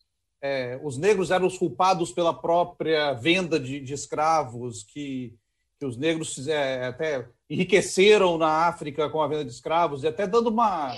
é, 0.41 0.79
os 0.83 0.99
negros 0.99 1.31
eram 1.31 1.47
os 1.47 1.57
culpados 1.57 2.13
pela 2.13 2.35
própria 2.35 3.13
venda 3.13 3.59
de, 3.59 3.81
de 3.81 3.95
escravos, 3.95 4.83
que, 4.83 5.35
que 5.79 5.87
os 5.87 5.97
negros 5.97 6.49
é, 6.49 6.87
até 6.87 7.29
enriqueceram 7.49 8.37
na 8.37 8.67
África 8.67 9.09
com 9.09 9.23
a 9.23 9.29
venda 9.29 9.45
de 9.45 9.53
escravos, 9.53 10.03
e 10.03 10.09
até 10.09 10.27
dando 10.27 10.49
uma 10.49 10.97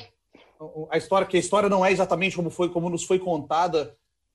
a 0.91 0.97
história 0.97 1.27
que 1.27 1.37
a 1.37 1.41
história 1.41 1.69
não 1.69 1.85
é 1.85 1.93
exatamente 1.93 2.37
como 2.37 2.49
foi 2.49 2.71
como 2.71 2.89
nos 2.89 3.05
foi 3.05 3.19
contada. 3.19 3.95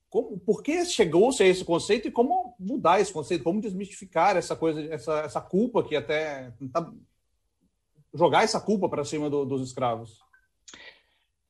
Como, 0.10 0.39
por 0.39 0.63
que 0.63 0.86
chegou-se 0.86 1.41
a 1.41 1.45
esse 1.45 1.63
conceito 1.63 2.08
e 2.08 2.12
como 2.12 2.56
mudar 2.60 2.99
esse 2.99 3.13
conceito, 3.13 3.43
como 3.43 3.62
desmistificar 3.62 4.36
essa 4.36 4.56
coisa, 4.56 4.82
essa, 4.91 5.19
essa 5.19 5.41
culpa 5.41 5.84
que 5.84 5.95
até 5.95 6.52
tá, 6.73 6.91
jogar 8.13 8.43
essa 8.43 8.60
culpa 8.60 8.89
para 8.89 9.04
cima 9.04 9.30
do, 9.30 9.45
dos 9.45 9.62
escravos? 9.67 10.19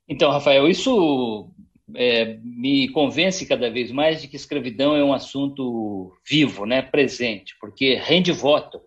Então, 0.07 0.31
Rafael, 0.31 0.67
isso 0.67 1.51
é, 1.95 2.37
me 2.43 2.89
convence 2.89 3.45
cada 3.45 3.69
vez 3.69 3.91
mais 3.91 4.21
de 4.21 4.27
que 4.27 4.35
escravidão 4.35 4.95
é 4.95 5.03
um 5.03 5.13
assunto 5.13 6.13
vivo, 6.27 6.65
né, 6.65 6.81
presente, 6.81 7.55
porque 7.59 7.95
rende 7.95 8.31
voto. 8.31 8.81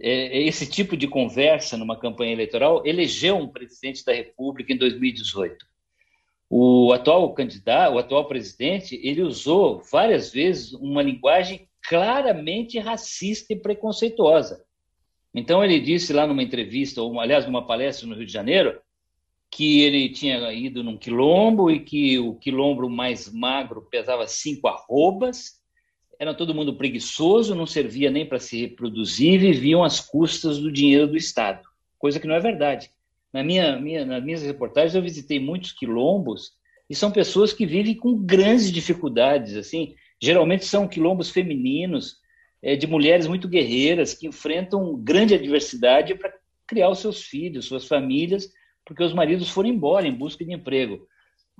É, 0.00 0.42
esse 0.42 0.68
tipo 0.68 0.96
de 0.96 1.06
conversa 1.06 1.76
numa 1.76 1.98
campanha 1.98 2.32
eleitoral 2.32 2.86
elegeu 2.86 3.36
um 3.36 3.48
presidente 3.48 4.04
da 4.04 4.12
República 4.12 4.72
em 4.72 4.76
2018. 4.76 5.66
O 6.48 6.92
atual 6.92 7.32
candidato, 7.34 7.94
o 7.94 7.98
atual 7.98 8.26
presidente, 8.26 8.98
ele 9.02 9.22
usou 9.22 9.82
várias 9.90 10.32
vezes 10.32 10.72
uma 10.72 11.02
linguagem 11.02 11.68
claramente 11.86 12.78
racista 12.78 13.52
e 13.52 13.56
preconceituosa. 13.56 14.64
Então 15.34 15.64
ele 15.64 15.78
disse 15.78 16.12
lá 16.12 16.26
numa 16.26 16.42
entrevista, 16.42 17.00
ou 17.02 17.20
aliás, 17.20 17.46
numa 17.46 17.66
palestra 17.66 18.06
no 18.06 18.14
Rio 18.14 18.26
de 18.26 18.32
Janeiro, 18.32 18.80
que 19.50 19.80
ele 19.80 20.08
tinha 20.08 20.52
ido 20.52 20.82
num 20.82 20.96
quilombo 20.96 21.70
e 21.70 21.80
que 21.80 22.18
o 22.18 22.34
quilombo 22.34 22.88
mais 22.88 23.32
magro 23.32 23.86
pesava 23.90 24.26
cinco 24.26 24.68
arrobas 24.68 25.60
era 26.20 26.34
todo 26.34 26.54
mundo 26.54 26.76
preguiçoso, 26.76 27.54
não 27.54 27.64
servia 27.64 28.10
nem 28.10 28.26
para 28.26 28.38
se 28.38 28.60
reproduzir, 28.60 29.40
viviam 29.40 29.82
às 29.82 30.00
custas 30.00 30.58
do 30.58 30.70
dinheiro 30.70 31.06
do 31.06 31.16
Estado, 31.16 31.66
coisa 31.98 32.20
que 32.20 32.26
não 32.26 32.34
é 32.34 32.40
verdade. 32.40 32.90
Na 33.32 33.42
minha, 33.42 33.80
minha, 33.80 34.04
nas 34.04 34.22
minhas 34.22 34.42
reportagens 34.42 34.94
eu 34.94 35.00
visitei 35.00 35.40
muitos 35.40 35.72
quilombos 35.72 36.52
e 36.90 36.94
são 36.94 37.10
pessoas 37.10 37.54
que 37.54 37.64
vivem 37.64 37.94
com 37.94 38.14
grandes 38.18 38.70
dificuldades, 38.70 39.56
assim, 39.56 39.94
geralmente 40.20 40.66
são 40.66 40.86
quilombos 40.86 41.30
femininos, 41.30 42.19
é, 42.62 42.76
de 42.76 42.86
mulheres 42.86 43.26
muito 43.26 43.48
guerreiras 43.48 44.14
que 44.14 44.26
enfrentam 44.26 44.96
grande 44.96 45.34
adversidade 45.34 46.14
para 46.14 46.32
criar 46.66 46.90
os 46.90 46.98
seus 46.98 47.22
filhos, 47.22 47.66
suas 47.66 47.86
famílias, 47.86 48.50
porque 48.84 49.02
os 49.02 49.12
maridos 49.12 49.50
foram 49.50 49.68
embora 49.68 50.06
em 50.06 50.14
busca 50.14 50.44
de 50.44 50.52
emprego 50.52 51.06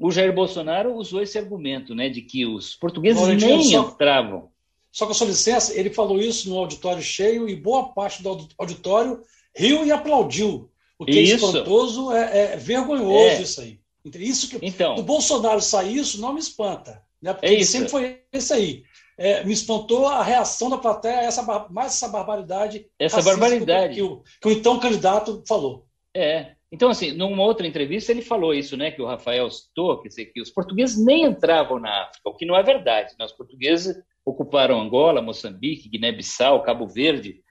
o 0.01 0.11
Jair 0.11 0.33
Bolsonaro 0.33 0.95
usou 0.95 1.21
esse 1.21 1.39
argumento, 1.39 1.95
né, 1.95 2.09
de 2.09 2.23
que 2.23 2.47
os 2.47 2.75
portugueses 2.75 3.23
nem 3.29 3.63
só, 3.63 3.83
entravam. 3.83 4.49
Só 4.91 5.05
com 5.05 5.13
a 5.13 5.15
sua 5.15 5.27
licença, 5.27 5.79
ele 5.79 5.91
falou 5.91 6.19
isso 6.19 6.49
no 6.49 6.59
auditório 6.59 7.03
cheio 7.03 7.49
e 7.49 7.55
boa 7.55 7.91
parte 7.93 8.23
do 8.23 8.49
auditório 8.59 9.21
riu 9.55 9.85
e 9.85 9.93
aplaudiu. 9.93 10.71
O 10.99 11.05
que 11.05 11.19
é 11.19 11.23
isso. 11.23 11.33
é 11.33 11.49
espantoso, 11.49 12.13
é, 12.13 12.55
é 12.55 12.57
vergonhoso 12.57 13.41
é. 13.41 13.43
isso 13.43 13.61
aí. 13.61 13.79
Isso 14.15 14.49
que 14.49 14.67
então, 14.67 14.95
do 14.95 15.03
Bolsonaro 15.03 15.61
sair 15.61 15.99
isso 15.99 16.21
não 16.21 16.33
me 16.33 16.41
espanta, 16.41 17.03
né? 17.21 17.35
Porque 17.35 17.47
é 17.47 17.63
sempre 17.63 17.91
foi 17.91 18.21
isso 18.33 18.55
aí. 18.55 18.83
É, 19.23 19.45
me 19.45 19.53
espantou 19.53 20.07
a 20.07 20.23
reação 20.23 20.71
da 20.71 20.79
plateia, 20.79 21.21
essa 21.21 21.43
mais 21.69 21.93
essa 21.93 22.09
barbaridade. 22.09 22.87
Essa 22.99 23.21
barbaridade 23.21 23.95
que 23.95 24.03
o, 24.03 24.23
que 24.41 24.49
o 24.49 24.51
então 24.51 24.81
candidato 24.81 25.45
falou. 25.47 25.85
É, 26.17 26.53
então, 26.73 26.89
assim, 26.89 27.13
numa 27.13 27.43
outra 27.43 27.67
entrevista 27.67 28.11
ele 28.11 28.23
falou 28.23 28.55
isso, 28.55 28.79
né, 28.79 28.91
que 28.91 29.03
o 29.03 29.07
Rafael 29.07 29.51
citou, 29.51 30.01
quer 30.01 30.09
dizer, 30.09 30.27
que 30.27 30.41
os 30.41 30.51
portugueses 30.51 31.05
nem 31.05 31.25
entravam 31.25 31.79
na 31.79 32.05
África, 32.05 32.31
o 32.31 32.35
que 32.35 32.47
não 32.47 32.57
é 32.57 32.63
verdade. 32.63 33.15
Né? 33.19 33.27
Os 33.27 33.33
portugueses 33.33 33.95
ocuparam 34.25 34.81
Angola, 34.81 35.21
Moçambique, 35.21 35.91
Guiné-Bissau, 35.91 36.63
Cabo 36.63 36.87
Verde, 36.87 37.43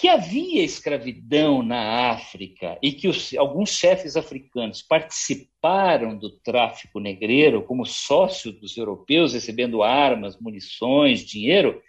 que 0.00 0.08
havia 0.08 0.64
escravidão 0.64 1.62
na 1.62 2.10
África 2.10 2.78
e 2.82 2.90
que 2.90 3.06
os, 3.06 3.34
alguns 3.34 3.68
chefes 3.68 4.16
africanos 4.16 4.80
participaram 4.80 6.16
do 6.16 6.30
tráfico 6.30 6.98
negreiro 6.98 7.62
como 7.64 7.84
sócios 7.84 8.58
dos 8.58 8.78
europeus, 8.78 9.34
recebendo 9.34 9.82
armas, 9.82 10.40
munições, 10.40 11.20
dinheiro, 11.20 11.82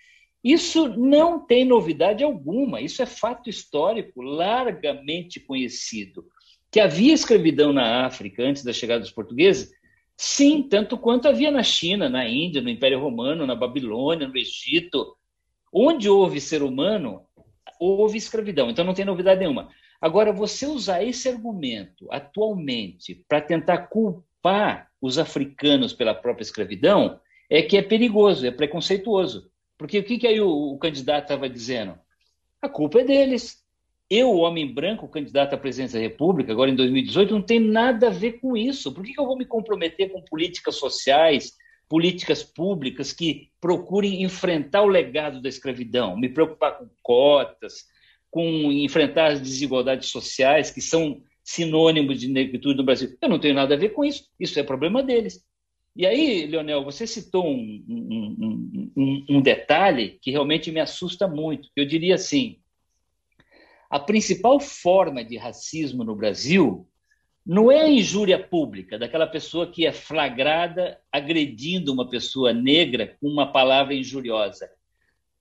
isso 0.44 0.90
não 0.90 1.40
tem 1.40 1.64
novidade 1.64 2.22
alguma, 2.22 2.82
isso 2.82 3.02
é 3.02 3.06
fato 3.06 3.50
histórico 3.50 4.22
largamente 4.22 5.40
conhecido. 5.40 6.26
Que 6.70 6.82
havia 6.82 7.14
escravidão 7.14 7.72
na 7.72 8.06
África 8.06 8.44
antes 8.44 8.62
da 8.62 8.74
chegada 8.74 9.00
dos 9.00 9.12
portugueses? 9.12 9.72
Sim, 10.18 10.64
tanto 10.64 10.98
quanto 10.98 11.30
havia 11.30 11.50
na 11.50 11.64
China, 11.64 12.10
na 12.10 12.28
Índia, 12.28 12.62
no 12.62 12.70
Império 12.70 13.00
Romano, 13.00 13.48
na 13.48 13.56
Babilônia, 13.56 14.28
no 14.28 14.38
Egito. 14.38 15.16
Onde 15.72 16.10
houve 16.10 16.42
ser 16.42 16.62
humano, 16.62 17.22
houve 17.82 18.16
escravidão, 18.16 18.70
então 18.70 18.86
não 18.86 18.94
tem 18.94 19.04
novidade 19.04 19.40
nenhuma. 19.40 19.70
Agora, 20.00 20.32
você 20.32 20.68
usar 20.68 21.04
esse 21.04 21.28
argumento 21.28 22.08
atualmente 22.12 23.26
para 23.28 23.42
tentar 23.42 23.88
culpar 23.88 24.88
os 25.02 25.18
africanos 25.18 25.92
pela 25.92 26.14
própria 26.14 26.44
escravidão 26.44 27.20
é 27.50 27.64
que 27.64 27.76
é 27.76 27.82
perigoso, 27.82 28.46
é 28.46 28.52
preconceituoso. 28.52 29.50
Porque 29.78 29.98
o 29.98 30.04
que, 30.04 30.20
que 30.20 30.28
aí 30.28 30.40
o, 30.40 30.74
o 30.74 30.78
candidato 30.78 31.24
estava 31.24 31.50
dizendo? 31.50 31.98
A 32.62 32.70
culpa 32.70 33.02
é 33.02 33.04
deles. 33.04 33.66
Eu, 34.08 34.36
homem 34.36 34.72
branco, 34.72 35.08
candidato 35.08 35.54
à 35.54 35.58
presidência 35.58 36.00
da 36.00 36.06
República, 36.06 36.52
agora 36.52 36.70
em 36.70 36.76
2018, 36.76 37.34
não 37.34 37.42
tem 37.42 37.60
nada 37.60 38.08
a 38.08 38.12
ver 38.12 38.34
com 38.34 38.56
isso. 38.56 38.94
Por 38.94 39.04
que, 39.04 39.14
que 39.14 39.20
eu 39.20 39.26
vou 39.26 39.38
me 39.38 39.46
comprometer 39.46 40.12
com 40.12 40.22
políticas 40.22 40.76
sociais, 40.76 41.54
políticas 41.92 42.42
públicas 42.42 43.12
que 43.12 43.50
procurem 43.60 44.24
enfrentar 44.24 44.82
o 44.82 44.88
legado 44.88 45.42
da 45.42 45.50
escravidão, 45.50 46.16
me 46.16 46.30
preocupar 46.30 46.78
com 46.78 46.90
cotas, 47.04 47.84
com 48.30 48.72
enfrentar 48.72 49.34
as 49.34 49.42
desigualdades 49.42 50.08
sociais 50.08 50.72
que 50.72 50.80
são 50.80 51.22
sinônimos 51.44 52.18
de 52.18 52.30
negritude 52.30 52.78
no 52.78 52.86
Brasil? 52.86 53.18
Eu 53.22 53.28
não 53.28 53.38
tenho 53.38 53.56
nada 53.56 53.76
a 53.76 53.78
ver 53.78 53.90
com 53.90 54.06
isso. 54.06 54.24
Isso 54.40 54.58
é 54.58 54.64
problema 54.64 55.04
deles. 55.04 55.46
E 55.94 56.08
aí, 56.08 56.46
Leonel, 56.46 56.86
você 56.86 57.06
citou 57.06 57.46
um, 57.46 57.84
um, 57.90 58.92
um, 58.96 59.26
um, 59.30 59.42
detalhe 59.42 60.18
que 60.22 60.32
realmente 60.32 60.72
me 60.72 60.80
assusta 60.80 61.28
muito. 61.28 61.68
Eu 61.76 61.86
diria 61.86 62.16
assim: 62.16 62.62
a 63.90 64.00
principal 64.00 64.62
forma 64.62 65.26
de 65.26 65.36
racismo 65.36 66.06
no 66.06 66.16
Brasil 66.16 66.88
não 67.46 67.72
é 67.72 67.82
a 67.82 67.90
injúria 67.90 68.42
pública 68.42 69.00
daquela 69.00 69.26
pessoa 69.26 69.72
que 69.72 69.86
é 69.86 69.92
flagrada 69.92 71.00
agredindo 71.12 71.92
uma 71.92 72.10
pessoa 72.10 72.54
negra 72.54 73.18
com 73.20 73.28
uma 73.28 73.52
palavra 73.52 73.94
injuriosa. 73.94 74.70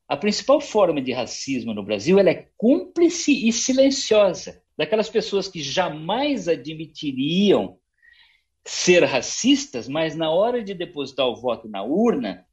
A 0.09 0.17
principal 0.17 0.61
forma 0.61 1.01
de 1.01 1.13
racismo 1.13 1.73
no 1.73 1.85
Brasil 1.85 2.19
é 2.19 2.49
cúmplice 2.57 3.47
e 3.47 3.53
silenciosa, 3.53 4.63
daquelas 4.77 5.09
pessoas 5.09 5.47
que 5.47 5.63
jamais 5.63 6.49
admitiriam 6.49 7.79
ser 8.65 9.05
racistas, 9.05 9.89
mas 9.89 10.17
na 10.17 10.31
hora 10.31 10.63
de 10.65 10.75
depositar 10.75 11.27
o 11.27 11.37
voto 11.37 11.69
na 11.69 11.83
urna, 11.83 12.45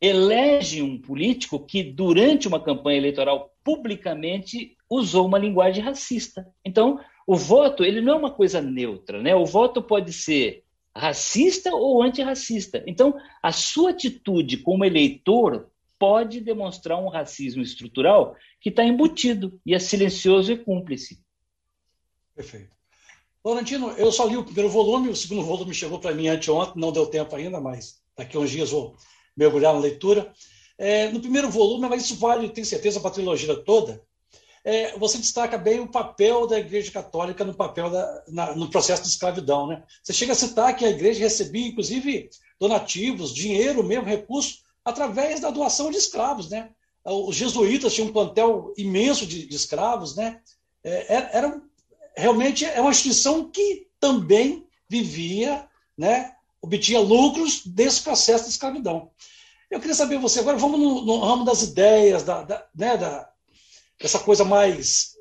elege 0.00 0.82
um 0.82 1.00
político 1.00 1.58
que, 1.58 1.82
durante 1.82 2.48
uma 2.48 2.60
campanha 2.60 2.98
eleitoral, 2.98 3.54
publicamente 3.62 4.76
usou 4.88 5.26
uma 5.26 5.38
linguagem 5.38 5.82
racista. 5.82 6.46
Então, 6.64 7.00
o 7.26 7.36
voto 7.36 7.84
ele 7.84 8.00
não 8.00 8.14
é 8.14 8.16
uma 8.16 8.30
coisa 8.30 8.60
neutra, 8.60 9.22
né? 9.22 9.34
O 9.34 9.46
voto 9.46 9.82
pode 9.82 10.12
ser 10.12 10.64
racista 10.96 11.74
ou 11.74 12.02
antirracista. 12.02 12.82
Então, 12.86 13.14
a 13.42 13.50
sua 13.50 13.90
atitude 13.90 14.58
como 14.58 14.84
eleitor 14.84 15.68
pode 15.98 16.40
demonstrar 16.40 16.98
um 16.98 17.08
racismo 17.08 17.62
estrutural 17.62 18.36
que 18.60 18.68
está 18.68 18.84
embutido 18.84 19.58
e 19.64 19.74
é 19.74 19.78
silencioso 19.78 20.52
e 20.52 20.58
cúmplice. 20.58 21.22
Perfeito. 22.34 22.74
Laurentino, 23.44 23.90
eu 23.92 24.10
só 24.10 24.24
li 24.26 24.36
o 24.36 24.44
primeiro 24.44 24.70
volume, 24.70 25.10
o 25.10 25.16
segundo 25.16 25.42
volume 25.42 25.74
chegou 25.74 25.98
para 25.98 26.14
mim 26.14 26.28
anteontem, 26.28 26.80
não 26.80 26.92
deu 26.92 27.06
tempo 27.06 27.34
ainda, 27.36 27.60
mas 27.60 28.00
daqui 28.16 28.36
a 28.36 28.40
uns 28.40 28.50
dias 28.50 28.70
vou 28.70 28.96
mergulhar 29.36 29.74
na 29.74 29.80
leitura. 29.80 30.32
É, 30.78 31.10
no 31.10 31.20
primeiro 31.20 31.50
volume, 31.50 31.88
mas 31.88 32.04
isso 32.04 32.16
vale, 32.16 32.48
tenho 32.48 32.66
certeza, 32.66 33.00
para 33.00 33.10
a 33.10 33.12
trilogia 33.12 33.54
toda, 33.54 34.02
é, 34.64 34.98
você 34.98 35.18
destaca 35.18 35.58
bem 35.58 35.80
o 35.80 35.86
papel 35.86 36.46
da 36.46 36.58
Igreja 36.58 36.90
Católica 36.90 37.44
no 37.44 37.54
papel 37.54 37.90
da, 37.90 38.24
na, 38.28 38.56
no 38.56 38.70
processo 38.70 39.02
de 39.02 39.08
escravidão. 39.08 39.66
Né? 39.66 39.82
Você 40.02 40.14
chega 40.14 40.32
a 40.32 40.36
citar 40.36 40.74
que 40.74 40.86
a 40.86 40.90
Igreja 40.90 41.20
recebia, 41.20 41.68
inclusive, 41.68 42.30
donativos, 42.58 43.34
dinheiro 43.34 43.84
mesmo, 43.84 44.06
recursos, 44.06 44.64
através 44.82 45.40
da 45.40 45.50
doação 45.50 45.90
de 45.90 45.98
escravos. 45.98 46.48
Né? 46.48 46.70
Os 47.04 47.36
jesuítas 47.36 47.92
tinham 47.92 48.08
um 48.08 48.12
plantel 48.12 48.72
imenso 48.78 49.26
de, 49.26 49.46
de 49.46 49.54
escravos. 49.54 50.16
Né? 50.16 50.40
É, 50.82 51.14
é 51.14 51.30
era, 51.34 51.60
realmente 52.16 52.64
é 52.64 52.80
uma 52.80 52.90
instituição 52.90 53.50
que 53.50 53.86
também 54.00 54.66
vivia, 54.88 55.68
né, 55.96 56.34
obtinha 56.60 57.00
lucros 57.00 57.66
desse 57.66 58.02
processo 58.02 58.44
de 58.44 58.50
escravidão. 58.50 59.10
Eu 59.70 59.80
queria 59.80 59.94
saber 59.94 60.18
você 60.18 60.40
agora, 60.40 60.56
vamos 60.56 60.78
no, 60.78 61.02
no 61.02 61.18
ramo 61.18 61.44
das 61.44 61.62
ideias, 61.62 62.22
da, 62.22 62.42
da, 62.42 62.66
né, 62.74 62.96
da, 62.96 63.28
dessa 64.00 64.18
coisa 64.18 64.44
mais 64.44 65.14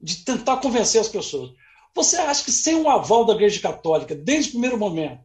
de 0.00 0.16
tentar 0.24 0.58
convencer 0.58 1.00
as 1.00 1.08
pessoas. 1.08 1.50
Você 1.94 2.16
acha 2.16 2.44
que 2.44 2.52
sem 2.52 2.76
um 2.76 2.88
aval 2.88 3.24
da 3.24 3.34
Igreja 3.34 3.60
Católica, 3.60 4.14
desde 4.14 4.50
o 4.50 4.52
primeiro 4.52 4.78
momento, 4.78 5.20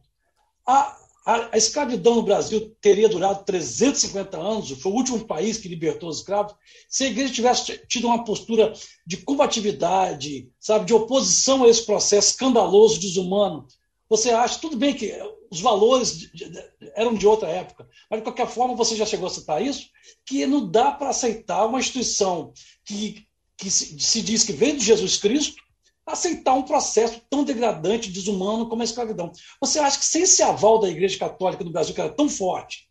a, 0.66 0.96
a, 1.24 1.48
a, 1.52 1.56
escravidão 1.56 2.16
no 2.16 2.22
Brasil 2.22 2.74
teria 2.80 3.08
durado 3.08 3.44
350 3.44 4.36
anos, 4.36 4.70
foi 4.70 4.90
o 4.90 4.94
último 4.94 5.24
país 5.24 5.58
que 5.58 5.68
libertou 5.68 6.08
os 6.08 6.18
escravos, 6.18 6.54
se 6.88 7.04
a 7.04 7.06
igreja 7.08 7.32
tivesse 7.32 7.78
tido 7.86 8.06
uma 8.06 8.24
postura 8.24 8.72
de 9.06 9.18
combatividade, 9.18 10.50
sabe, 10.58 10.86
de 10.86 10.94
oposição 10.94 11.64
a 11.64 11.68
esse 11.68 11.84
processo 11.84 12.30
escandaloso, 12.30 13.00
desumano, 13.00 13.66
você 14.08 14.30
acha, 14.30 14.58
tudo 14.58 14.76
bem 14.76 14.94
que 14.94 15.12
os 15.54 15.60
valores 15.60 16.18
de, 16.18 16.30
de, 16.30 16.64
eram 16.94 17.14
de 17.14 17.26
outra 17.26 17.48
época, 17.48 17.88
mas 18.10 18.20
de 18.20 18.24
qualquer 18.24 18.48
forma 18.48 18.74
você 18.74 18.96
já 18.96 19.06
chegou 19.06 19.26
a 19.26 19.30
citar 19.30 19.62
isso, 19.62 19.88
que 20.26 20.44
não 20.46 20.68
dá 20.68 20.90
para 20.90 21.10
aceitar 21.10 21.64
uma 21.66 21.78
instituição 21.78 22.52
que, 22.84 23.26
que 23.56 23.70
se, 23.70 23.98
se 24.00 24.20
diz 24.20 24.42
que 24.42 24.52
vem 24.52 24.76
de 24.76 24.84
Jesus 24.84 25.16
Cristo, 25.16 25.62
aceitar 26.04 26.54
um 26.54 26.64
processo 26.64 27.20
tão 27.30 27.44
degradante, 27.44 28.10
desumano 28.10 28.68
como 28.68 28.82
a 28.82 28.84
escravidão. 28.84 29.32
Você 29.60 29.78
acha 29.78 29.98
que 29.98 30.04
sem 30.04 30.22
esse 30.22 30.42
aval 30.42 30.80
da 30.80 30.90
Igreja 30.90 31.18
Católica 31.18 31.64
no 31.64 31.70
Brasil, 31.70 31.94
que 31.94 32.00
era 32.00 32.12
tão 32.12 32.28
forte, 32.28 32.88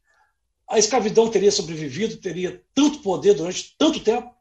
a 0.68 0.80
escravidão 0.80 1.30
teria 1.30 1.52
sobrevivido, 1.52 2.18
teria 2.18 2.64
tanto 2.74 3.00
poder 3.00 3.36
durante 3.36 3.76
tanto 3.78 4.00
tempo? 4.00 4.34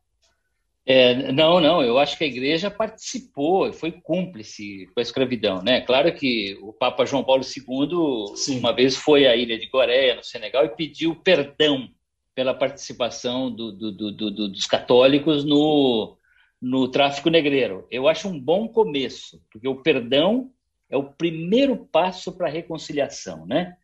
É, 0.84 1.30
não, 1.30 1.60
não, 1.60 1.80
eu 1.80 1.96
acho 1.96 2.18
que 2.18 2.24
a 2.24 2.26
igreja 2.26 2.68
participou, 2.68 3.72
foi 3.72 3.92
cúmplice 3.92 4.86
com 4.92 4.98
a 4.98 5.02
escravidão, 5.02 5.62
né? 5.62 5.80
Claro 5.80 6.12
que 6.12 6.58
o 6.60 6.72
Papa 6.72 7.04
João 7.06 7.22
Paulo 7.22 7.44
II 7.44 8.36
Sim. 8.36 8.58
uma 8.58 8.72
vez 8.72 8.96
foi 8.96 9.26
à 9.26 9.36
ilha 9.36 9.56
de 9.56 9.68
Goréia, 9.68 10.16
no 10.16 10.24
Senegal, 10.24 10.64
e 10.64 10.76
pediu 10.76 11.14
perdão 11.14 11.88
pela 12.34 12.52
participação 12.52 13.50
do, 13.50 13.70
do, 13.70 13.92
do, 13.92 14.48
dos 14.48 14.66
católicos 14.66 15.44
no, 15.44 16.16
no 16.60 16.88
tráfico 16.88 17.30
negreiro. 17.30 17.86
Eu 17.88 18.08
acho 18.08 18.28
um 18.28 18.40
bom 18.40 18.66
começo, 18.66 19.40
porque 19.52 19.68
o 19.68 19.82
perdão 19.82 20.50
é 20.90 20.96
o 20.96 21.04
primeiro 21.04 21.76
passo 21.76 22.32
para 22.36 22.48
a 22.48 22.50
reconciliação, 22.50 23.46
né? 23.46 23.76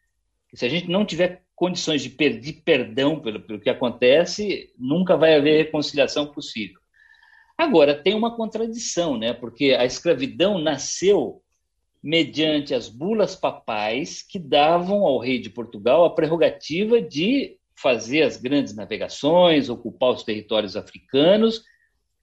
Se 0.52 0.66
a 0.66 0.68
gente 0.68 0.90
não 0.90 1.04
tiver 1.04 1.42
condições 1.54 2.02
de 2.02 2.10
pedir 2.10 2.62
perdão 2.64 3.20
pelo, 3.20 3.40
pelo 3.40 3.60
que 3.60 3.70
acontece, 3.70 4.72
nunca 4.78 5.16
vai 5.16 5.36
haver 5.36 5.64
reconciliação 5.64 6.26
possível. 6.26 6.80
Agora, 7.58 8.00
tem 8.00 8.14
uma 8.14 8.36
contradição, 8.36 9.18
né? 9.18 9.34
porque 9.34 9.76
a 9.76 9.84
escravidão 9.84 10.60
nasceu 10.60 11.42
mediante 12.00 12.72
as 12.72 12.88
bulas 12.88 13.34
papais 13.34 14.22
que 14.22 14.38
davam 14.38 15.04
ao 15.04 15.18
rei 15.18 15.40
de 15.40 15.50
Portugal 15.50 16.04
a 16.04 16.14
prerrogativa 16.14 17.02
de 17.02 17.58
fazer 17.74 18.22
as 18.22 18.36
grandes 18.36 18.74
navegações, 18.74 19.68
ocupar 19.68 20.10
os 20.10 20.22
territórios 20.22 20.76
africanos, 20.76 21.64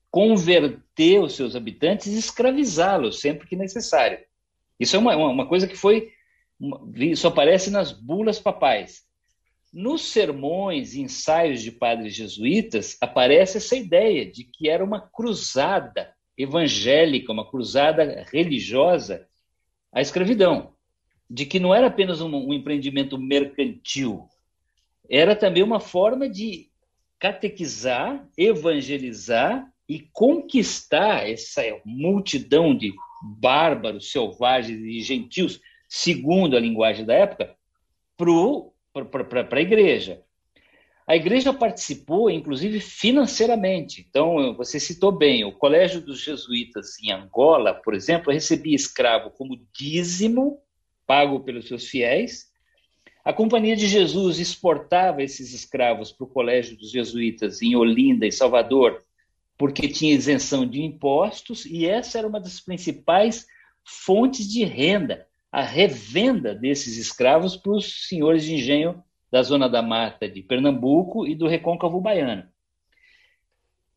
converter 0.09 1.19
os 1.19 1.33
seus 1.33 1.55
habitantes 1.55 2.07
e 2.07 2.17
escravizá-los 2.17 3.19
sempre 3.19 3.45
que 3.45 3.57
necessário. 3.57 4.19
Isso 4.79 4.95
é 4.95 4.99
uma, 4.99 5.15
uma 5.15 5.47
coisa 5.47 5.67
que 5.67 5.75
foi. 5.75 6.11
Isso 6.95 7.27
aparece 7.27 7.69
nas 7.69 7.91
bulas 7.91 8.39
papais. 8.39 9.04
Nos 9.75 10.03
sermões 10.03 10.93
e 10.93 11.01
ensaios 11.01 11.61
de 11.61 11.69
padres 11.69 12.15
jesuítas, 12.15 12.95
aparece 13.01 13.57
essa 13.57 13.75
ideia 13.75 14.25
de 14.25 14.45
que 14.45 14.69
era 14.69 14.81
uma 14.81 15.01
cruzada 15.01 16.15
evangélica, 16.37 17.33
uma 17.33 17.45
cruzada 17.45 18.25
religiosa 18.31 19.27
à 19.91 19.99
escravidão, 19.99 20.73
de 21.29 21.45
que 21.45 21.59
não 21.59 21.75
era 21.75 21.87
apenas 21.87 22.21
um, 22.21 22.33
um 22.33 22.53
empreendimento 22.53 23.17
mercantil, 23.17 24.29
era 25.09 25.35
também 25.35 25.61
uma 25.61 25.81
forma 25.81 26.29
de 26.29 26.69
catequizar, 27.19 28.25
evangelizar 28.37 29.69
e 29.89 30.07
conquistar 30.13 31.29
essa 31.29 31.61
multidão 31.83 32.73
de 32.73 32.93
bárbaros, 33.21 34.09
selvagens 34.09 34.79
e 34.79 35.01
gentios, 35.01 35.59
segundo 35.89 36.55
a 36.55 36.61
linguagem 36.61 37.05
da 37.05 37.13
época, 37.13 37.57
para 38.15 38.31
para 39.03 39.57
a 39.57 39.61
igreja. 39.61 40.21
A 41.07 41.15
igreja 41.15 41.53
participou, 41.53 42.31
inclusive, 42.31 42.79
financeiramente. 42.79 44.03
Então, 44.09 44.55
você 44.55 44.79
citou 44.79 45.11
bem, 45.11 45.43
o 45.43 45.51
Colégio 45.51 46.01
dos 46.01 46.19
Jesuítas 46.19 46.97
em 46.99 47.11
Angola, 47.11 47.73
por 47.75 47.93
exemplo, 47.93 48.33
recebia 48.33 48.75
escravo 48.75 49.29
como 49.29 49.59
dízimo, 49.71 50.59
pago 51.05 51.41
pelos 51.41 51.67
seus 51.67 51.87
fiéis. 51.87 52.49
A 53.23 53.31
Companhia 53.31 53.75
de 53.75 53.87
Jesus 53.87 54.39
exportava 54.39 55.21
esses 55.21 55.53
escravos 55.53 56.11
para 56.11 56.25
o 56.25 56.29
Colégio 56.29 56.75
dos 56.75 56.89
Jesuítas 56.89 57.61
em 57.61 57.75
Olinda, 57.75 58.25
em 58.25 58.31
Salvador, 58.31 59.03
porque 59.57 59.87
tinha 59.87 60.15
isenção 60.15 60.65
de 60.65 60.81
impostos, 60.81 61.65
e 61.65 61.85
essa 61.85 62.17
era 62.17 62.27
uma 62.27 62.39
das 62.39 62.59
principais 62.59 63.45
fontes 63.83 64.47
de 64.51 64.63
renda 64.63 65.27
a 65.55 65.61
revenda 65.61 66.53
desses 66.53 66.97
escravos 66.97 67.55
para 67.55 67.71
os 67.71 68.09
senhores 68.09 68.43
de 68.43 68.55
engenho 68.55 69.01
da 69.31 69.41
Zona 69.41 69.69
da 69.69 69.81
Mata 69.81 70.27
de 70.27 70.43
Pernambuco 70.43 71.25
e 71.25 71.33
do 71.33 71.47
Recôncavo 71.47 72.01
Baiano. 72.01 72.45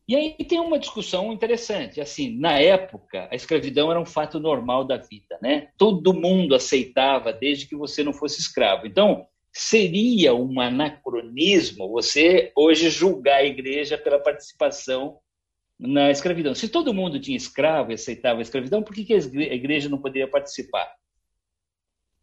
E 0.06 0.14
aí 0.14 0.34
tem 0.34 0.60
uma 0.60 0.78
discussão 0.78 1.32
interessante. 1.32 2.00
Assim, 2.00 2.38
na 2.38 2.60
época, 2.60 3.26
a 3.28 3.34
escravidão 3.34 3.90
era 3.90 4.00
um 4.00 4.06
fato 4.06 4.38
normal 4.38 4.84
da 4.84 4.98
vida, 4.98 5.36
né? 5.42 5.70
Todo 5.76 6.14
mundo 6.14 6.54
aceitava 6.54 7.32
desde 7.32 7.66
que 7.66 7.74
você 7.74 8.04
não 8.04 8.12
fosse 8.12 8.38
escravo. 8.38 8.86
Então, 8.86 9.26
seria 9.52 10.32
um 10.36 10.60
anacronismo 10.60 11.88
você 11.88 12.52
hoje 12.56 12.88
julgar 12.88 13.38
a 13.38 13.44
igreja 13.44 13.98
pela 13.98 14.20
participação 14.20 15.18
na 15.76 16.08
escravidão. 16.08 16.54
Se 16.54 16.68
todo 16.68 16.94
mundo 16.94 17.18
tinha 17.18 17.36
escravo 17.36 17.90
e 17.90 17.94
aceitava 17.94 18.38
a 18.38 18.42
escravidão, 18.42 18.80
por 18.80 18.94
que 18.94 19.12
a 19.12 19.54
igreja 19.54 19.88
não 19.88 19.98
poderia 19.98 20.28
participar? 20.28 20.88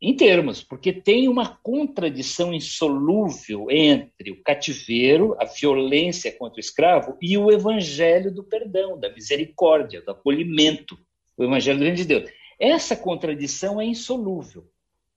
Em 0.02 0.14
termos, 0.16 0.62
porque 0.62 0.92
tem 0.92 1.28
uma 1.30 1.48
contradição 1.48 2.54
insolúvel 2.54 3.68
entre 3.72 4.32
o 4.32 4.42
cativeiro, 4.44 5.36
a 5.40 5.46
violência 5.46 6.32
contra 6.32 6.58
o 6.58 6.60
escravo 6.60 7.18
e 7.22 7.38
o 7.38 7.50
evangelho 7.50 8.34
do 8.34 8.44
perdão, 8.44 9.00
da 9.00 9.12
misericórdia, 9.12 10.02
do 10.02 10.12
acolhimento, 10.12 10.98
o 11.38 11.44
evangelho 11.44 11.80
do 11.80 11.84
reino 11.84 11.98
de 11.98 12.06
Deus. 12.06 12.30
Essa 12.60 12.96
contradição 12.96 13.80
é 13.80 13.86
insolúvel, 13.86 14.66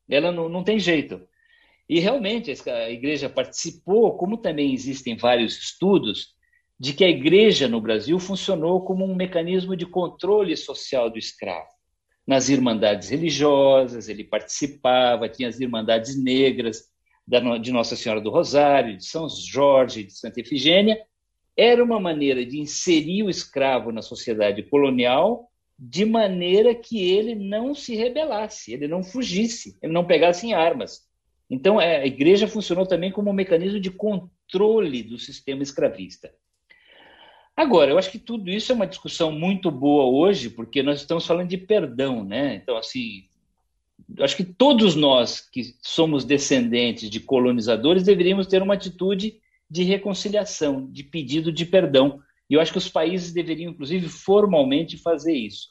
ela 0.08 0.30
não, 0.30 0.48
não 0.48 0.62
tem 0.62 0.78
jeito. 0.78 1.20
E 1.88 1.98
realmente 1.98 2.54
a 2.68 2.90
igreja 2.90 3.28
participou, 3.28 4.16
como 4.16 4.36
também 4.36 4.72
existem 4.72 5.16
vários 5.16 5.58
estudos, 5.58 6.36
de 6.78 6.92
que 6.92 7.04
a 7.04 7.08
igreja 7.08 7.66
no 7.66 7.80
Brasil 7.80 8.18
funcionou 8.20 8.84
como 8.84 9.04
um 9.04 9.14
mecanismo 9.14 9.76
de 9.76 9.86
controle 9.86 10.56
social 10.56 11.10
do 11.10 11.18
escravo 11.18 11.77
nas 12.28 12.50
irmandades 12.50 13.08
religiosas, 13.08 14.06
ele 14.06 14.22
participava, 14.22 15.30
tinha 15.30 15.48
as 15.48 15.58
irmandades 15.58 16.22
negras 16.22 16.84
de 17.62 17.72
Nossa 17.72 17.96
Senhora 17.96 18.20
do 18.20 18.28
Rosário, 18.28 18.98
de 18.98 19.06
São 19.06 19.26
Jorge, 19.30 20.04
de 20.04 20.12
Santa 20.12 20.38
Efigênia. 20.38 21.00
Era 21.56 21.82
uma 21.82 21.98
maneira 21.98 22.44
de 22.44 22.60
inserir 22.60 23.22
o 23.22 23.30
escravo 23.30 23.90
na 23.90 24.02
sociedade 24.02 24.62
colonial 24.64 25.48
de 25.78 26.04
maneira 26.04 26.74
que 26.74 27.10
ele 27.10 27.34
não 27.34 27.74
se 27.74 27.96
rebelasse, 27.96 28.74
ele 28.74 28.86
não 28.86 29.02
fugisse, 29.02 29.78
ele 29.80 29.94
não 29.94 30.04
pegasse 30.04 30.46
em 30.46 30.52
armas. 30.52 31.08
Então, 31.48 31.80
é, 31.80 32.02
a 32.02 32.06
igreja 32.06 32.46
funcionou 32.46 32.84
também 32.84 33.10
como 33.10 33.30
um 33.30 33.34
mecanismo 33.34 33.80
de 33.80 33.90
controle 33.90 35.02
do 35.02 35.18
sistema 35.18 35.62
escravista. 35.62 36.30
Agora, 37.58 37.90
eu 37.90 37.98
acho 37.98 38.12
que 38.12 38.20
tudo 38.20 38.48
isso 38.50 38.70
é 38.70 38.74
uma 38.76 38.86
discussão 38.86 39.32
muito 39.32 39.68
boa 39.68 40.04
hoje, 40.04 40.48
porque 40.48 40.80
nós 40.80 41.00
estamos 41.00 41.26
falando 41.26 41.48
de 41.48 41.58
perdão, 41.58 42.22
né? 42.22 42.54
Então, 42.54 42.76
assim, 42.76 43.24
acho 44.20 44.36
que 44.36 44.44
todos 44.44 44.94
nós 44.94 45.40
que 45.40 45.74
somos 45.82 46.24
descendentes 46.24 47.10
de 47.10 47.18
colonizadores 47.18 48.04
deveríamos 48.04 48.46
ter 48.46 48.62
uma 48.62 48.74
atitude 48.74 49.40
de 49.68 49.82
reconciliação, 49.82 50.86
de 50.86 51.02
pedido 51.02 51.50
de 51.50 51.66
perdão. 51.66 52.22
E 52.48 52.54
eu 52.54 52.60
acho 52.60 52.70
que 52.70 52.78
os 52.78 52.88
países 52.88 53.32
deveriam, 53.32 53.72
inclusive, 53.72 54.08
formalmente 54.08 54.96
fazer 54.96 55.34
isso. 55.34 55.70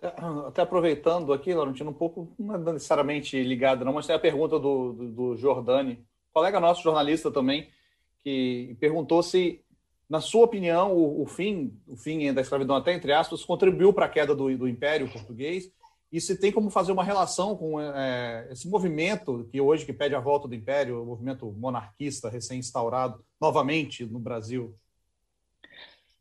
É, 0.00 0.12
até 0.46 0.62
aproveitando 0.62 1.32
aqui, 1.32 1.52
Laurentino, 1.52 1.90
um 1.90 1.92
pouco, 1.92 2.32
não 2.38 2.54
é 2.54 2.72
necessariamente 2.72 3.42
ligado, 3.42 3.84
não, 3.84 3.94
mas 3.94 4.06
tem 4.06 4.14
a 4.14 4.20
pergunta 4.20 4.60
do, 4.60 4.92
do, 4.92 5.08
do 5.10 5.36
Jordani, 5.36 6.06
colega 6.32 6.60
nosso, 6.60 6.84
jornalista 6.84 7.32
também, 7.32 7.68
que 8.26 8.76
perguntou 8.80 9.22
se, 9.22 9.60
na 10.10 10.20
sua 10.20 10.44
opinião, 10.46 10.92
o, 10.92 11.22
o 11.22 11.26
fim, 11.26 11.72
o 11.86 11.96
fim 11.96 12.34
da 12.34 12.40
escravidão, 12.40 12.74
até 12.74 12.92
entre 12.92 13.12
aspas, 13.12 13.44
contribuiu 13.44 13.92
para 13.92 14.06
a 14.06 14.08
queda 14.08 14.34
do, 14.34 14.58
do 14.58 14.66
Império 14.66 15.08
Português 15.08 15.70
e 16.10 16.20
se 16.20 16.36
tem 16.36 16.50
como 16.50 16.68
fazer 16.68 16.90
uma 16.90 17.04
relação 17.04 17.56
com 17.56 17.80
é, 17.80 18.48
esse 18.50 18.68
movimento 18.68 19.48
que 19.52 19.60
hoje 19.60 19.86
que 19.86 19.92
pede 19.92 20.16
a 20.16 20.20
volta 20.20 20.48
do 20.48 20.56
Império, 20.56 21.00
o 21.00 21.06
movimento 21.06 21.46
monarquista 21.52 22.28
recém-instaurado 22.28 23.24
novamente 23.40 24.04
no 24.04 24.18
Brasil. 24.18 24.74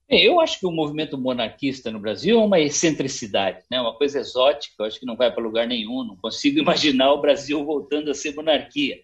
Eu 0.07 0.39
acho 0.39 0.59
que 0.59 0.67
o 0.67 0.71
movimento 0.71 1.17
monarquista 1.17 1.89
no 1.89 1.99
Brasil 1.99 2.39
é 2.39 2.43
uma 2.43 2.59
excentricidade, 2.59 3.63
né? 3.71 3.81
uma 3.81 3.95
coisa 3.95 4.19
exótica, 4.19 4.75
eu 4.77 4.85
acho 4.85 4.99
que 4.99 5.07
não 5.07 5.15
vai 5.15 5.31
para 5.31 5.43
lugar 5.43 5.65
nenhum, 5.65 6.03
não 6.03 6.15
consigo 6.15 6.59
imaginar 6.61 7.13
o 7.13 7.21
Brasil 7.21 7.65
voltando 7.65 8.11
a 8.11 8.13
ser 8.13 8.35
monarquia. 8.35 9.01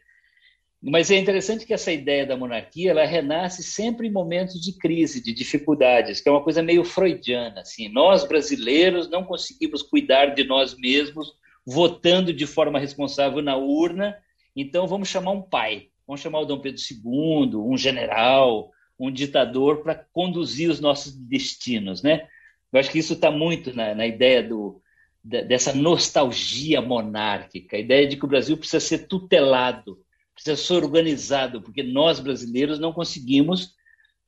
Mas 0.84 1.12
é 1.12 1.18
interessante 1.18 1.64
que 1.64 1.76
essa 1.76 1.92
ideia 1.92 2.26
da 2.26 2.36
monarquia 2.36 2.90
ela 2.90 3.06
renasce 3.06 3.62
sempre 3.62 4.08
em 4.08 4.12
momentos 4.12 4.60
de 4.60 4.74
crise, 4.74 5.22
de 5.22 5.32
dificuldades, 5.32 6.20
que 6.20 6.28
é 6.28 6.32
uma 6.32 6.44
coisa 6.44 6.64
meio 6.64 6.84
freudiana. 6.84 7.62
Assim, 7.62 7.88
nós 7.88 8.28
brasileiros 8.28 9.08
não 9.08 9.24
conseguimos 9.24 9.84
cuidar 9.84 10.34
de 10.34 10.44
nós 10.44 10.76
mesmos 10.76 11.34
votando 11.64 12.34
de 12.34 12.48
forma 12.48 12.80
responsável 12.80 13.44
na 13.44 13.56
urna, 13.56 14.18
então 14.56 14.88
vamos 14.88 15.08
chamar 15.08 15.32
um 15.32 15.42
pai, 15.44 15.90
vamos 16.08 16.22
chamar 16.22 16.40
o 16.40 16.46
Dom 16.46 16.60
Pedro 16.60 16.82
II, 16.82 17.56
um 17.58 17.78
general, 17.78 18.72
um 19.00 19.12
ditador 19.12 19.84
para 19.84 19.94
conduzir 20.12 20.70
os 20.72 20.80
nossos 20.80 21.16
destinos, 21.16 22.02
né? 22.02 22.28
Eu 22.74 22.80
acho 22.80 22.90
que 22.90 22.98
isso 22.98 23.14
está 23.14 23.30
muito 23.30 23.76
na, 23.76 23.94
na 23.94 24.08
ideia 24.08 24.42
do, 24.42 24.82
dessa 25.24 25.74
nostalgia 25.76 26.82
monárquica, 26.82 27.78
a 27.78 27.80
ideia 27.80 28.08
de 28.08 28.18
que 28.18 28.26
o 28.26 28.28
Brasil 28.28 28.58
precisa 28.58 28.80
ser 28.80 29.08
tutelado 29.08 30.00
precisa 30.44 30.56
ser 30.56 30.84
organizado, 30.84 31.62
porque 31.62 31.84
nós 31.84 32.20
brasileiros 32.20 32.80
não 32.80 32.92
conseguimos 32.92 33.76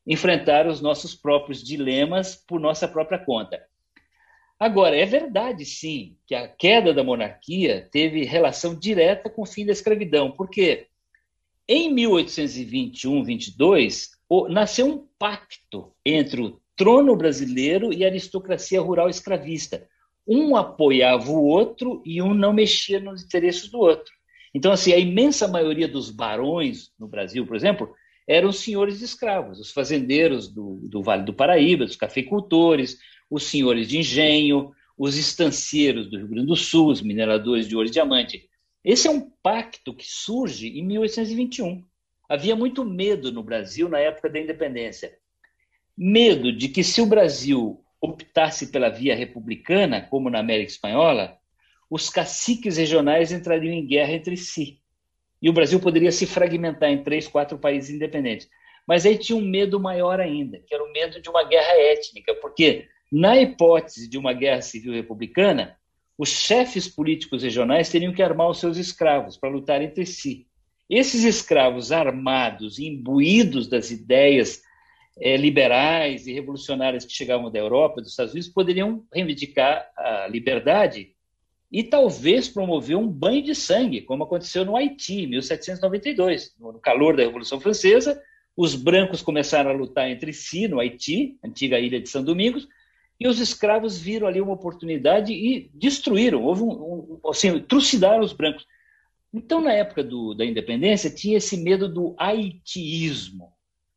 enfrentar 0.05 0.68
os 0.68 0.82
nossos 0.82 1.16
próprios 1.16 1.64
dilemas 1.64 2.36
por 2.36 2.59
nossa 2.59 2.88
própria 2.88 3.18
conta. 3.18 3.66
Agora, 4.59 4.95
é 4.95 5.05
verdade, 5.05 5.66
sim, 5.66 6.16
que 6.26 6.36
a 6.36 6.47
queda 6.47 6.93
da 6.93 7.03
monarquia 7.03 7.89
teve 7.91 8.24
relação 8.24 8.76
direta 8.76 9.28
com 9.30 9.41
o 9.41 9.45
fim 9.45 9.66
da 9.66 9.72
escravidão, 9.72 10.32
porque 10.32 10.88
em 11.68 11.93
1821-22 11.95 14.09
nasceu 14.49 14.88
um 14.88 15.07
pacto 15.18 15.91
entre 16.05 16.41
o 16.41 16.61
trono 16.76 17.16
brasileiro 17.16 17.93
e 17.93 18.03
a 18.03 18.07
aristocracia 18.07 18.82
rural 18.82 19.09
escravista. 19.09 19.88
Um 20.28 20.55
apoiava 20.55 21.32
o 21.32 21.43
outro 21.43 22.01
e 22.05 22.22
um 22.22 22.34
não 22.34 22.53
mexia 22.53 22.99
nos 22.99 23.24
interesses 23.24 23.70
do 23.70 23.80
outro. 23.80 24.14
Então, 24.54 24.72
assim, 24.72 24.93
a 24.93 24.97
imensa 24.97 25.47
maioria 25.47 25.88
dos 25.88 26.12
barões 26.12 26.91
no 26.99 27.08
Brasil, 27.08 27.45
por 27.45 27.56
exemplo, 27.56 27.93
eram 28.28 28.51
senhores 28.51 28.99
de 28.99 29.06
escravos, 29.06 29.60
os 29.60 29.72
fazendeiros 29.72 30.47
do, 30.47 30.80
do 30.84 31.01
Vale 31.01 31.24
do 31.24 31.34
Paraíba, 31.34 31.84
os 31.84 31.95
cafeicultores, 31.95 32.99
os 33.30 33.43
senhores 33.43 33.88
de 33.88 33.97
engenho, 33.97 34.72
os 34.97 35.18
estancieiros 35.18 36.10
do 36.10 36.18
Rio 36.18 36.28
Grande 36.28 36.47
do 36.47 36.56
Sul, 36.56 36.89
os 36.89 37.01
mineradores 37.01 37.68
de 37.68 37.76
ouro 37.76 37.88
e 37.88 37.91
diamante. 37.91 38.47
Esse 38.84 39.08
é 39.08 39.12
um 39.12 39.30
pacto 39.41 39.93
que 39.93 40.06
surge 40.06 40.68
em 40.68 40.86
1821. 40.86 41.84
Havia 42.30 42.56
muito 42.56 42.86
medo 42.86 43.32
no 43.32 43.43
Brasil 43.43 43.89
na 43.89 43.99
época 43.99 44.30
da 44.30 44.39
independência. 44.39 45.18
Medo 45.97 46.51
de 46.51 46.70
que, 46.70 46.84
se 46.84 47.01
o 47.01 47.06
Brasil 47.06 47.84
optasse 47.99 48.68
pela 48.68 48.89
via 48.89 49.16
republicana, 49.16 50.01
como 50.01 50.30
na 50.30 50.39
América 50.39 50.72
Espanhola, 50.72 51.38
os 51.94 52.10
caciques 52.10 52.78
regionais 52.78 53.32
entrariam 53.32 53.72
em 53.72 53.86
guerra 53.86 54.14
entre 54.14 54.36
si. 54.36 54.80
E 55.39 55.48
o 55.48 55.54
Brasil 55.54 55.80
poderia 55.80 56.12
se 56.12 56.26
fragmentar 56.26 56.89
em 56.89 57.04
três, 57.04 57.28
quatro 57.28 57.56
países 57.56 57.91
independentes. 57.91 58.50
Mas 58.88 59.06
aí 59.06 59.16
tinha 59.16 59.38
um 59.38 59.46
medo 59.46 59.80
maior 59.80 60.20
ainda, 60.20 60.58
que 60.58 60.74
era 60.74 60.84
o 60.84 60.91
medo 60.91 61.22
de 61.22 61.30
uma 61.30 61.44
guerra 61.44 61.72
étnica, 61.80 62.34
porque, 62.41 62.88
na 63.12 63.38
hipótese 63.38 64.10
de 64.10 64.18
uma 64.18 64.34
guerra 64.34 64.64
civil 64.64 64.91
republicana, 64.91 65.78
os 66.18 66.30
chefes 66.30 66.88
políticos 66.88 67.44
regionais 67.44 67.91
teriam 67.91 68.12
que 68.12 68.24
armar 68.24 68.50
os 68.50 68.60
seus 68.60 68.78
escravos 68.78 69.38
para 69.38 69.52
lutar 69.52 69.80
entre 69.80 70.04
si. 70.04 70.48
Esses 70.89 71.24
escravos 71.24 71.91
armados, 71.91 72.80
imbuídos 72.80 73.68
das 73.68 73.91
ideias 73.91 74.64
é, 75.20 75.38
liberais 75.38 76.26
e 76.26 76.34
revolucionárias 76.34 77.06
que 77.06 77.14
chegavam 77.14 77.52
da 77.52 77.60
Europa, 77.60 78.02
dos 78.02 78.10
Estados 78.10 78.34
Unidos, 78.34 78.50
poderiam 78.50 79.06
reivindicar 79.14 79.88
a 79.96 80.28
liberdade 80.28 81.12
e 81.74 81.82
talvez 81.82 82.47
promover 82.47 82.95
um 82.95 83.07
banho 83.07 83.41
de 83.41 83.55
sangue, 83.55 84.01
como 84.01 84.24
aconteceu 84.24 84.63
no 84.63 84.78
Haiti, 84.78 85.24
em 85.24 85.28
1792. 85.28 86.53
No 86.59 86.74
calor 86.74 87.17
da 87.17 87.24
Revolução 87.24 87.59
Francesa, 87.59 88.21
os 88.55 88.76
brancos 88.76 89.24
começaram 89.24 89.71
a 89.71 89.74
lutar 89.74 90.07
entre 90.07 90.32
si 90.32 90.67
no 90.67 90.80
Haiti, 90.80 91.36
antiga 91.43 91.80
ilha 91.80 91.99
de 91.99 92.07
São 92.07 92.24
Domingos, 92.24 92.67
e 93.19 93.28
os 93.28 93.39
escravos 93.39 93.97
viram 93.97 94.28
ali 94.28 94.39
uma 94.39 94.53
oportunidade 94.53 95.34
e 95.34 95.71
destruíram, 95.74 96.43
houve 96.43 96.61
um, 96.61 97.19
um 97.24 97.30
assim, 97.30 97.59
trucidaram 97.61 98.24
os 98.24 98.34
brancos. 98.34 98.67
Então, 99.34 99.59
na 99.59 99.74
época 99.74 100.03
do, 100.03 100.36
da 100.36 100.45
independência, 100.45 101.09
tinha 101.09 101.38
esse 101.38 101.57
medo 101.57 101.89
do 101.89 102.13
haitiísmo, 102.19 103.51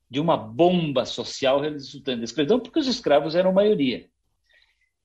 de 0.09 0.19
uma 0.19 0.39
bomba 0.39 1.05
social 1.05 1.61
resultando 1.61 2.19
da 2.19 2.25
escravidão, 2.25 2.59
porque 2.59 2.79
os 2.79 2.87
escravos 2.87 3.35
eram 3.35 3.53
maioria. 3.53 4.09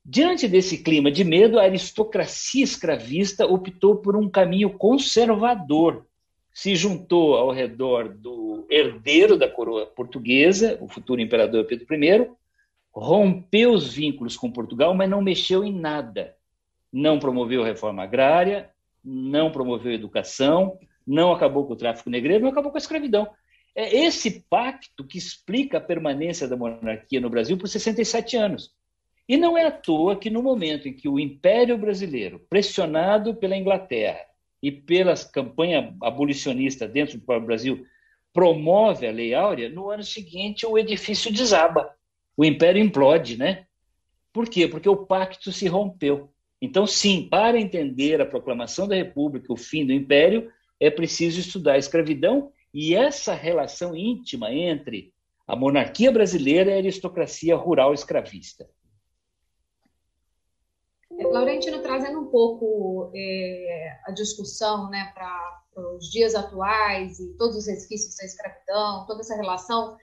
Diante 0.03 0.47
desse 0.47 0.79
clima 0.79 1.11
de 1.11 1.23
medo, 1.23 1.59
a 1.59 1.63
aristocracia 1.63 2.63
escravista 2.63 3.45
optou 3.45 3.97
por 3.97 4.15
um 4.15 4.27
caminho 4.27 4.71
conservador. 4.71 6.07
Se 6.51 6.75
juntou 6.75 7.35
ao 7.35 7.51
redor 7.51 8.09
do 8.09 8.65
herdeiro 8.69 9.37
da 9.37 9.47
coroa 9.47 9.85
portuguesa, 9.85 10.77
o 10.81 10.87
futuro 10.87 11.21
imperador 11.21 11.65
Pedro 11.65 11.85
I, 11.93 12.29
rompeu 12.91 13.71
os 13.71 13.93
vínculos 13.93 14.35
com 14.35 14.51
Portugal, 14.51 14.93
mas 14.93 15.09
não 15.09 15.21
mexeu 15.21 15.63
em 15.63 15.73
nada. 15.73 16.35
Não 16.91 17.19
promoveu 17.19 17.63
reforma 17.63 18.03
agrária, 18.03 18.69
não 19.03 19.51
promoveu 19.51 19.93
educação, 19.93 20.77
não 21.05 21.31
acabou 21.31 21.65
com 21.65 21.73
o 21.73 21.77
tráfico 21.77 22.09
negreiro, 22.09 22.43
não 22.43 22.51
acabou 22.51 22.71
com 22.71 22.77
a 22.77 22.81
escravidão. 22.81 23.29
É 23.73 23.95
esse 23.95 24.45
pacto 24.49 25.05
que 25.05 25.17
explica 25.17 25.77
a 25.77 25.81
permanência 25.81 26.47
da 26.47 26.57
monarquia 26.57 27.21
no 27.21 27.29
Brasil 27.29 27.57
por 27.57 27.69
67 27.69 28.35
anos. 28.35 28.73
E 29.31 29.37
não 29.37 29.57
é 29.57 29.65
à 29.65 29.71
toa 29.71 30.17
que, 30.17 30.29
no 30.29 30.43
momento 30.43 30.89
em 30.89 30.93
que 30.93 31.07
o 31.07 31.17
Império 31.17 31.77
Brasileiro, 31.77 32.45
pressionado 32.49 33.33
pela 33.33 33.55
Inglaterra 33.55 34.25
e 34.61 34.69
pela 34.69 35.15
campanha 35.15 35.95
abolicionista 36.01 36.85
dentro 36.85 37.17
do 37.17 37.23
próprio 37.23 37.47
Brasil, 37.47 37.85
promove 38.33 39.07
a 39.07 39.11
Lei 39.11 39.33
Áurea, 39.33 39.69
no 39.69 39.89
ano 39.89 40.03
seguinte 40.03 40.65
o 40.65 40.77
edifício 40.77 41.31
desaba, 41.31 41.95
o 42.35 42.43
Império 42.43 42.83
implode, 42.83 43.37
né? 43.37 43.67
Por 44.33 44.49
quê? 44.49 44.67
Porque 44.67 44.89
o 44.89 45.05
pacto 45.05 45.49
se 45.49 45.65
rompeu. 45.65 46.29
Então, 46.61 46.85
sim, 46.85 47.29
para 47.31 47.57
entender 47.57 48.19
a 48.19 48.25
proclamação 48.25 48.85
da 48.85 48.95
República, 48.95 49.53
o 49.53 49.55
fim 49.55 49.85
do 49.85 49.93
Império, 49.93 50.51
é 50.77 50.89
preciso 50.89 51.39
estudar 51.39 51.75
a 51.75 51.77
escravidão 51.77 52.51
e 52.73 52.93
essa 52.93 53.33
relação 53.33 53.95
íntima 53.95 54.53
entre 54.53 55.13
a 55.47 55.55
monarquia 55.55 56.11
brasileira 56.11 56.71
e 56.71 56.73
a 56.73 56.77
aristocracia 56.79 57.55
rural 57.55 57.93
escravista. 57.93 58.67
Laurentino, 61.29 61.81
trazendo 61.81 62.19
um 62.19 62.27
pouco 62.27 63.11
é, 63.15 63.99
a 64.05 64.11
discussão 64.11 64.89
né, 64.89 65.11
para 65.13 65.93
os 65.95 66.09
dias 66.09 66.35
atuais 66.35 67.19
e 67.19 67.35
todos 67.37 67.57
os 67.57 67.67
resquícios 67.67 68.15
da 68.15 68.25
escravidão, 68.25 69.05
toda 69.05 69.21
essa 69.21 69.35
relação, 69.35 69.97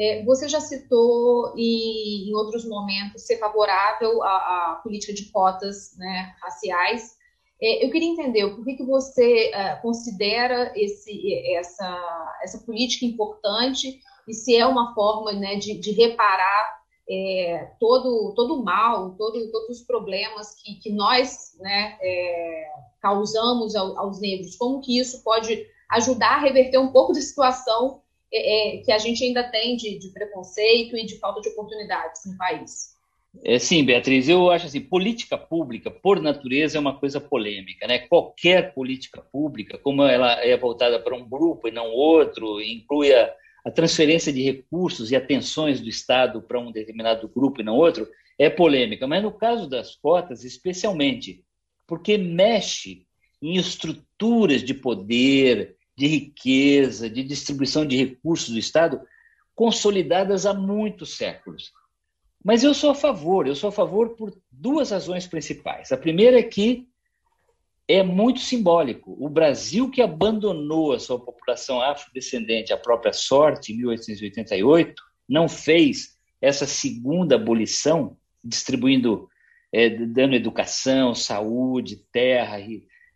É, 0.00 0.22
você 0.24 0.48
já 0.48 0.60
citou 0.60 1.54
em, 1.56 2.30
em, 2.30 2.34
outros 2.36 2.64
momentos 2.64 3.26
ser 3.26 3.36
favorável 3.36 4.22
à, 4.22 4.28
à 4.28 4.80
política 4.80 5.12
de 5.12 5.24
cotas 5.32 5.96
né, 5.98 6.36
raciais. 6.40 7.16
É, 7.60 7.84
eu 7.84 7.90
queria 7.90 8.08
entender 8.08 8.48
por 8.54 8.64
que, 8.64 8.76
que 8.76 8.84
você 8.84 9.50
é, 9.52 9.74
considera 9.82 10.72
esse, 10.76 11.12
essa, 11.56 12.36
essa 12.44 12.58
política 12.58 13.04
importante 13.04 14.00
e 14.28 14.32
se 14.32 14.56
é 14.56 14.64
uma 14.64 14.94
forma 14.94 15.32
né, 15.32 15.56
de, 15.56 15.76
de 15.80 15.90
reparar 15.90 16.77
é, 17.10 17.70
todo, 17.80 18.34
todo 18.34 18.60
o 18.60 18.64
mal, 18.64 19.14
todo, 19.16 19.50
todos 19.50 19.80
os 19.80 19.86
problemas 19.86 20.54
que, 20.54 20.74
que 20.74 20.90
nós 20.90 21.56
né, 21.58 21.96
é, 22.02 22.66
causamos 23.00 23.74
ao, 23.74 23.98
aos 23.98 24.20
negros, 24.20 24.56
como 24.56 24.80
que 24.80 24.98
isso 24.98 25.22
pode 25.24 25.66
ajudar 25.90 26.36
a 26.36 26.40
reverter 26.40 26.78
um 26.78 26.92
pouco 26.92 27.14
da 27.14 27.20
situação 27.20 28.02
é, 28.30 28.76
é, 28.76 28.82
que 28.82 28.92
a 28.92 28.98
gente 28.98 29.24
ainda 29.24 29.42
tem 29.44 29.74
de, 29.76 29.98
de, 29.98 30.08
preconceito 30.10 30.96
e 30.96 31.06
de 31.06 31.18
falta 31.18 31.40
de 31.40 31.48
oportunidades 31.48 32.26
no 32.26 32.36
país. 32.36 32.98
É, 33.42 33.58
sim, 33.58 33.84
Beatriz, 33.84 34.28
eu 34.28 34.50
acho 34.50 34.66
assim, 34.66 34.80
política 34.80 35.38
pública, 35.38 35.90
por 35.90 36.20
natureza, 36.20 36.76
é 36.76 36.80
uma 36.80 36.98
coisa 36.98 37.20
polêmica, 37.20 37.86
né? 37.86 38.00
Qualquer 38.00 38.74
política 38.74 39.22
pública, 39.22 39.78
como 39.78 40.02
ela 40.02 40.32
é 40.44 40.56
voltada 40.56 41.00
para 41.00 41.14
um 41.14 41.26
grupo 41.26 41.68
e 41.68 41.70
não 41.70 41.90
outro, 41.90 42.60
inclui 42.60 43.14
a, 43.14 43.32
a 43.68 43.70
transferência 43.70 44.32
de 44.32 44.42
recursos 44.42 45.10
e 45.12 45.16
atenções 45.16 45.78
do 45.78 45.90
Estado 45.90 46.40
para 46.40 46.58
um 46.58 46.72
determinado 46.72 47.28
grupo 47.28 47.60
e 47.60 47.64
não 47.64 47.76
outro, 47.76 48.08
é 48.38 48.48
polêmica. 48.48 49.06
Mas 49.06 49.22
no 49.22 49.30
caso 49.30 49.68
das 49.68 49.94
cotas, 49.94 50.42
especialmente, 50.42 51.44
porque 51.86 52.16
mexe 52.16 53.06
em 53.42 53.56
estruturas 53.56 54.62
de 54.62 54.72
poder, 54.72 55.76
de 55.94 56.06
riqueza, 56.06 57.10
de 57.10 57.22
distribuição 57.22 57.84
de 57.84 57.94
recursos 57.98 58.48
do 58.48 58.58
Estado 58.58 59.02
consolidadas 59.54 60.46
há 60.46 60.54
muitos 60.54 61.18
séculos. 61.18 61.70
Mas 62.42 62.64
eu 62.64 62.72
sou 62.72 62.90
a 62.90 62.94
favor, 62.94 63.46
eu 63.46 63.54
sou 63.54 63.68
a 63.68 63.72
favor 63.72 64.16
por 64.16 64.34
duas 64.50 64.92
razões 64.92 65.26
principais. 65.26 65.92
A 65.92 65.96
primeira 65.98 66.38
é 66.38 66.42
que 66.42 66.88
é 67.88 68.02
muito 68.02 68.40
simbólico. 68.40 69.16
O 69.18 69.30
Brasil 69.30 69.90
que 69.90 70.02
abandonou 70.02 70.92
a 70.92 70.98
sua 70.98 71.18
população 71.18 71.80
afrodescendente 71.80 72.72
à 72.72 72.76
própria 72.76 73.14
sorte 73.14 73.72
em 73.72 73.78
1888 73.78 75.02
não 75.26 75.48
fez 75.48 76.18
essa 76.40 76.66
segunda 76.66 77.36
abolição, 77.36 78.16
distribuindo, 78.44 79.28
é, 79.72 79.88
dando 79.88 80.36
educação, 80.36 81.14
saúde, 81.14 82.04
terra, 82.12 82.58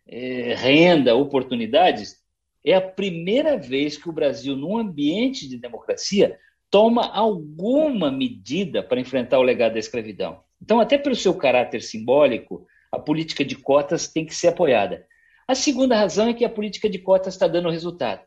é, 0.07 0.53
renda, 0.55 1.15
oportunidades, 1.15 2.17
é 2.65 2.73
a 2.73 2.81
primeira 2.81 3.57
vez 3.57 3.97
que 3.97 4.09
o 4.09 4.13
Brasil, 4.13 4.55
num 4.55 4.77
ambiente 4.77 5.47
de 5.47 5.57
democracia, 5.57 6.37
toma 6.69 7.07
alguma 7.13 8.11
medida 8.11 8.81
para 8.81 8.99
enfrentar 8.99 9.37
o 9.37 9.43
legado 9.43 9.73
da 9.73 9.79
escravidão. 9.79 10.41
Então, 10.61 10.79
até 10.79 10.97
pelo 10.97 11.15
seu 11.15 11.33
caráter 11.35 11.81
simbólico, 11.81 12.65
a 12.93 12.99
política 12.99 13.43
de 13.43 13.55
cotas 13.55 14.07
tem 14.07 14.23
que 14.23 14.35
ser 14.35 14.49
apoiada. 14.49 15.07
A 15.47 15.55
segunda 15.55 15.97
razão 15.97 16.27
é 16.27 16.33
que 16.33 16.45
a 16.45 16.49
política 16.49 16.87
de 16.87 16.99
cotas 16.99 17.33
está 17.33 17.47
dando 17.47 17.71
resultado. 17.71 18.21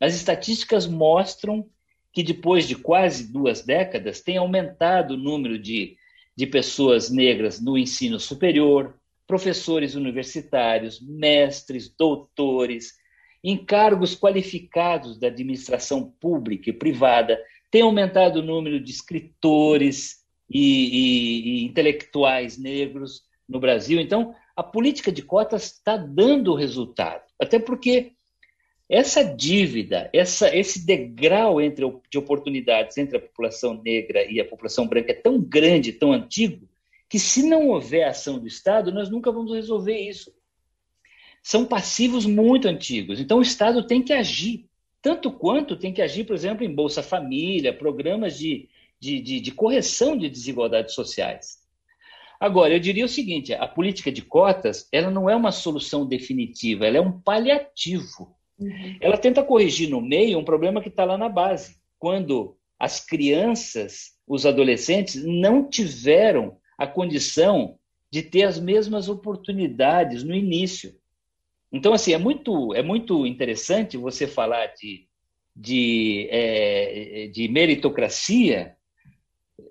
As 0.00 0.14
estatísticas 0.14 0.86
mostram 0.86 1.68
que 2.14 2.22
depois 2.22 2.66
de 2.66 2.74
quase 2.74 3.30
duas 3.30 3.60
décadas 3.60 4.22
tem 4.22 4.38
aumentado 4.38 5.12
o 5.12 5.18
número 5.18 5.58
de, 5.58 5.98
de 6.34 6.46
pessoas 6.46 7.10
negras 7.10 7.60
no 7.60 7.76
ensino 7.76 8.18
superior, 8.18 8.98
professores 9.26 9.94
universitários, 9.94 10.98
mestres, 10.98 11.94
doutores, 11.94 12.94
em 13.44 13.62
cargos 13.62 14.14
qualificados 14.14 15.18
da 15.18 15.26
administração 15.26 16.10
pública 16.18 16.70
e 16.70 16.72
privada, 16.72 17.38
tem 17.70 17.82
aumentado 17.82 18.38
o 18.38 18.42
número 18.42 18.80
de 18.80 18.90
escritores 18.90 20.24
e, 20.48 20.62
e, 20.62 21.48
e 21.48 21.64
intelectuais 21.66 22.56
negros 22.56 23.26
no 23.48 23.60
Brasil. 23.60 24.00
Então, 24.00 24.34
a 24.54 24.62
política 24.62 25.12
de 25.12 25.22
cotas 25.22 25.64
está 25.64 25.96
dando 25.96 26.54
resultado, 26.54 27.22
até 27.40 27.58
porque 27.58 28.12
essa 28.88 29.22
dívida, 29.22 30.08
essa, 30.12 30.54
esse 30.56 30.86
degrau 30.86 31.60
entre, 31.60 31.84
de 32.08 32.18
oportunidades 32.18 32.96
entre 32.96 33.16
a 33.16 33.20
população 33.20 33.80
negra 33.82 34.24
e 34.24 34.40
a 34.40 34.44
população 34.44 34.86
branca 34.86 35.10
é 35.10 35.14
tão 35.14 35.40
grande, 35.40 35.92
tão 35.92 36.12
antigo, 36.12 36.68
que 37.08 37.18
se 37.18 37.42
não 37.42 37.68
houver 37.68 38.04
ação 38.04 38.38
do 38.38 38.46
Estado, 38.46 38.92
nós 38.92 39.10
nunca 39.10 39.32
vamos 39.32 39.52
resolver 39.52 39.98
isso 39.98 40.32
são 41.46 41.64
passivos 41.64 42.26
muito 42.26 42.66
antigos. 42.66 43.20
Então, 43.20 43.38
o 43.38 43.42
Estado 43.42 43.86
tem 43.86 44.02
que 44.02 44.12
agir, 44.12 44.68
tanto 45.00 45.30
quanto 45.30 45.76
tem 45.76 45.92
que 45.92 46.02
agir, 46.02 46.24
por 46.24 46.34
exemplo, 46.34 46.64
em 46.64 46.74
Bolsa 46.74 47.04
Família, 47.04 47.72
programas 47.72 48.36
de, 48.36 48.68
de, 48.98 49.20
de, 49.20 49.38
de 49.38 49.52
correção 49.52 50.18
de 50.18 50.28
desigualdades 50.28 50.92
sociais. 50.92 51.64
Agora, 52.38 52.74
eu 52.74 52.80
diria 52.80 53.04
o 53.04 53.08
seguinte: 53.08 53.52
a 53.52 53.66
política 53.66 54.12
de 54.12 54.22
cotas 54.22 54.88
ela 54.92 55.10
não 55.10 55.28
é 55.28 55.36
uma 55.36 55.52
solução 55.52 56.06
definitiva, 56.06 56.86
ela 56.86 56.98
é 56.98 57.00
um 57.00 57.20
paliativo. 57.20 58.34
Uhum. 58.58 58.96
Ela 59.00 59.18
tenta 59.18 59.42
corrigir 59.42 59.90
no 59.90 60.00
meio 60.00 60.38
um 60.38 60.44
problema 60.44 60.80
que 60.80 60.88
está 60.88 61.04
lá 61.04 61.18
na 61.18 61.28
base, 61.28 61.76
quando 61.98 62.56
as 62.78 63.04
crianças, 63.04 64.12
os 64.26 64.44
adolescentes, 64.44 65.22
não 65.24 65.68
tiveram 65.68 66.58
a 66.76 66.86
condição 66.86 67.78
de 68.10 68.22
ter 68.22 68.44
as 68.44 68.58
mesmas 68.58 69.08
oportunidades 69.08 70.22
no 70.22 70.34
início. 70.34 70.94
Então, 71.72 71.92
assim, 71.92 72.12
é 72.12 72.18
muito, 72.18 72.74
é 72.74 72.82
muito 72.82 73.26
interessante 73.26 73.96
você 73.96 74.26
falar 74.26 74.66
de, 74.66 75.06
de, 75.54 76.28
é, 76.30 77.28
de 77.32 77.48
meritocracia. 77.48 78.75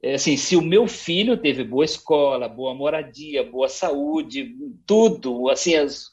É, 0.01 0.15
assim, 0.15 0.35
se 0.35 0.55
o 0.55 0.61
meu 0.61 0.87
filho 0.87 1.37
teve 1.37 1.63
boa 1.63 1.85
escola, 1.85 2.47
boa 2.47 2.73
moradia, 2.73 3.43
boa 3.43 3.69
saúde, 3.69 4.55
tudo, 4.85 5.49
assim, 5.49 5.75
as, 5.75 6.07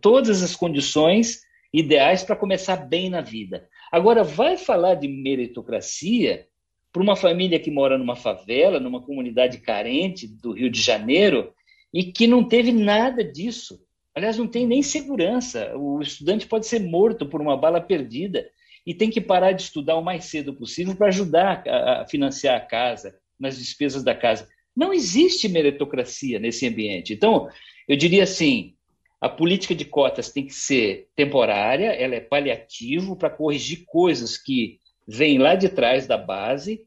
todas 0.00 0.42
as 0.42 0.56
condições 0.56 1.42
ideais 1.72 2.22
para 2.22 2.36
começar 2.36 2.76
bem 2.76 3.08
na 3.08 3.20
vida. 3.20 3.68
Agora, 3.90 4.24
vai 4.24 4.56
falar 4.56 4.94
de 4.94 5.08
meritocracia 5.08 6.46
para 6.92 7.02
uma 7.02 7.16
família 7.16 7.58
que 7.58 7.70
mora 7.70 7.96
numa 7.96 8.16
favela, 8.16 8.78
numa 8.78 9.00
comunidade 9.00 9.58
carente 9.58 10.26
do 10.26 10.52
Rio 10.52 10.70
de 10.70 10.80
Janeiro, 10.80 11.52
e 11.92 12.04
que 12.04 12.26
não 12.26 12.44
teve 12.44 12.72
nada 12.72 13.24
disso. 13.24 13.80
Aliás, 14.14 14.36
não 14.36 14.46
tem 14.46 14.66
nem 14.66 14.82
segurança. 14.82 15.74
O 15.76 16.00
estudante 16.02 16.46
pode 16.46 16.66
ser 16.66 16.80
morto 16.80 17.26
por 17.26 17.40
uma 17.40 17.56
bala 17.56 17.80
perdida 17.80 18.46
e 18.86 18.94
tem 18.94 19.10
que 19.10 19.20
parar 19.20 19.52
de 19.52 19.62
estudar 19.62 19.96
o 19.96 20.02
mais 20.02 20.24
cedo 20.24 20.54
possível 20.54 20.94
para 20.96 21.08
ajudar 21.08 21.62
a, 21.66 22.06
financiar 22.06 22.56
a 22.56 22.60
casa, 22.60 23.16
nas 23.38 23.58
despesas 23.58 24.02
da 24.02 24.14
casa. 24.14 24.48
Não 24.74 24.92
existe 24.92 25.48
meritocracia 25.48 26.38
nesse 26.38 26.66
ambiente. 26.66 27.12
Então, 27.12 27.48
eu 27.88 27.96
diria 27.96 28.22
assim: 28.22 28.74
a 29.20 29.28
política 29.28 29.74
de 29.74 29.84
cotas 29.84 30.32
tem 30.32 30.46
que 30.46 30.54
ser 30.54 31.08
temporária, 31.14 31.92
ela 31.92 32.14
é 32.14 32.20
paliativo 32.20 33.16
para 33.16 33.30
corrigir 33.30 33.84
coisas 33.86 34.36
que 34.36 34.80
vêm 35.06 35.38
lá 35.38 35.54
de 35.54 35.68
trás 35.68 36.06
da 36.06 36.16
base, 36.16 36.84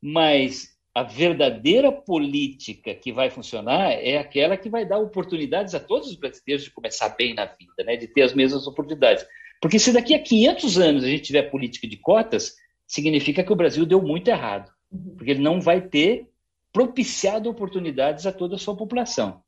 mas 0.00 0.74
a 0.94 1.02
verdadeira 1.02 1.90
política 1.90 2.94
que 2.94 3.12
vai 3.12 3.28
funcionar 3.28 3.90
é 3.90 4.16
aquela 4.16 4.56
que 4.56 4.70
vai 4.70 4.86
dar 4.86 4.98
oportunidades 4.98 5.74
a 5.74 5.80
todos 5.80 6.08
os 6.08 6.14
brasileiros 6.14 6.64
de 6.64 6.70
começar 6.70 7.08
bem 7.08 7.34
na 7.34 7.46
vida, 7.46 7.82
né? 7.84 7.96
de 7.96 8.06
ter 8.06 8.22
as 8.22 8.32
mesmas 8.32 8.66
oportunidades. 8.68 9.26
Porque 9.60 9.78
se 9.78 9.92
daqui 9.92 10.14
a 10.14 10.22
500 10.22 10.78
anos 10.78 11.04
a 11.04 11.08
gente 11.08 11.22
tiver 11.22 11.50
política 11.50 11.86
de 11.88 11.96
cotas, 11.96 12.56
significa 12.86 13.42
que 13.42 13.52
o 13.52 13.56
Brasil 13.56 13.86
deu 13.86 14.00
muito 14.02 14.28
errado, 14.28 14.70
uhum. 14.92 15.14
porque 15.16 15.30
ele 15.30 15.42
não 15.42 15.60
vai 15.60 15.80
ter 15.80 16.28
propiciado 16.72 17.48
oportunidades 17.48 18.26
a 18.26 18.32
toda 18.32 18.56
a 18.56 18.58
sua 18.58 18.76
população. 18.76 19.42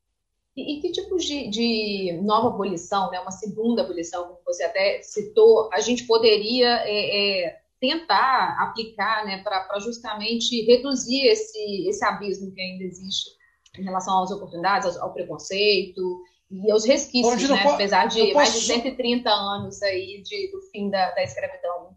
E, 0.55 0.77
e 0.77 0.81
que 0.81 0.91
tipo 0.91 1.17
de, 1.17 1.49
de, 1.49 2.19
nova 2.23 2.47
abolição, 2.47 3.11
né, 3.11 3.19
uma 3.19 3.31
segunda 3.31 3.83
abolição, 3.83 4.23
como 4.23 4.39
você 4.45 4.63
até 4.63 5.01
citou, 5.03 5.69
a 5.71 5.79
gente 5.79 6.05
poderia 6.05 6.81
é, 6.83 7.45
é 7.45 7.57
tentar 7.79 8.57
aplicar 8.59 9.23
né, 9.25 9.43
para 9.43 9.79
justamente 9.79 10.65
reduzir 10.65 11.27
esse, 11.27 11.87
esse 11.87 12.03
abismo 12.03 12.51
que 12.51 12.59
ainda 12.59 12.83
existe 12.83 13.29
em 13.77 13.83
relação 13.83 14.23
às 14.23 14.31
oportunidades, 14.31 14.97
ao, 14.97 15.09
ao 15.09 15.13
preconceito 15.13 16.23
e 16.49 16.71
aos 16.71 16.85
resquícios, 16.85 17.49
né, 17.49 17.63
apesar 17.67 18.05
de 18.07 18.33
mais 18.33 18.53
de 18.53 18.61
130 18.61 19.29
anos 19.29 19.81
aí 19.81 20.21
de, 20.23 20.51
do 20.51 20.61
fim 20.71 20.89
da, 20.89 21.11
da 21.11 21.23
escravidão. 21.23 21.95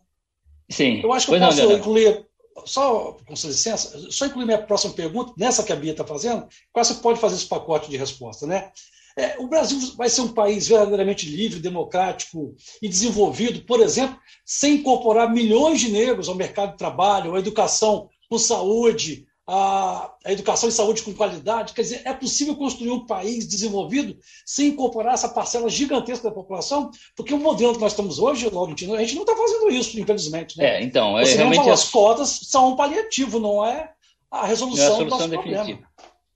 Sim. 0.69 1.01
Eu 1.03 1.13
acho 1.13 1.27
que 1.27 1.35
eu 1.35 1.41
posso 1.41 1.63
não, 1.63 1.73
incluir, 1.73 2.27
só 2.65 3.17
com 3.27 3.37
sua 3.37 3.51
licença, 3.51 4.11
só 4.11 4.27
incluir 4.27 4.47
minha 4.47 4.63
próxima 4.63 4.93
pergunta, 4.93 5.33
nessa 5.37 5.63
que 5.63 5.73
a 5.73 5.77
Bia 5.77 5.93
está 5.93 6.05
fazendo, 6.05 6.49
quase 6.73 6.95
você 6.95 7.01
pode 7.01 7.21
fazer 7.21 7.37
esse 7.37 7.47
pacote 7.47 7.91
de 7.91 7.97
resposta, 7.97 8.47
né? 8.47 8.71
É, 9.17 9.39
o 9.39 9.49
Brasil 9.49 9.79
vai 9.97 10.09
ser 10.09 10.21
um 10.23 10.33
país 10.33 10.69
verdadeiramente 10.69 11.27
livre, 11.29 11.59
democrático 11.59 12.55
e 12.81 12.89
desenvolvido, 12.89 13.63
por 13.63 13.81
exemplo, 13.81 14.17
sem 14.45 14.77
incorporar 14.77 15.33
milhões 15.33 15.81
de 15.81 15.91
negros 15.91 16.29
ao 16.29 16.35
mercado 16.35 16.73
de 16.73 16.79
trabalho, 16.79 17.35
à 17.35 17.39
educação, 17.39 18.09
à 18.33 18.39
saúde, 18.39 19.27
a, 19.53 20.15
a 20.25 20.33
educação 20.33 20.69
e 20.69 20.73
saúde 20.73 21.03
com 21.03 21.13
qualidade. 21.13 21.73
Quer 21.75 21.83
dizer, 21.83 22.03
é 22.05 22.13
possível 22.15 22.55
construir 22.55 22.93
um 22.93 23.05
país 23.05 23.49
desenvolvido 23.49 24.17
sem 24.47 24.69
incorporar 24.69 25.15
essa 25.15 25.29
parcela 25.29 25.69
gigantesca 25.69 26.29
da 26.29 26.35
população? 26.35 26.93
Porque 27.17 27.35
o 27.35 27.39
modelo 27.39 27.75
que 27.75 27.81
nós 27.81 27.91
estamos 27.91 28.21
hoje, 28.21 28.49
Laurentino, 28.49 28.95
a 28.95 29.01
gente 29.01 29.17
não 29.17 29.23
está 29.23 29.35
fazendo 29.35 29.69
isso, 29.69 29.99
infelizmente. 29.99 30.57
Né? 30.57 30.77
É, 30.77 30.83
então, 30.85 31.19
é, 31.19 31.25
realmente 31.25 31.57
falou, 31.57 31.73
as 31.73 31.89
cotas 31.89 32.29
são 32.45 32.69
um 32.69 32.77
paliativo, 32.77 33.41
não 33.41 33.65
é 33.65 33.91
a 34.31 34.47
resolução, 34.47 34.99
é 34.99 35.01
a 35.01 35.05
do 35.05 35.11
nosso 35.11 35.29
definitiva. 35.29 35.65
problema. 35.65 35.91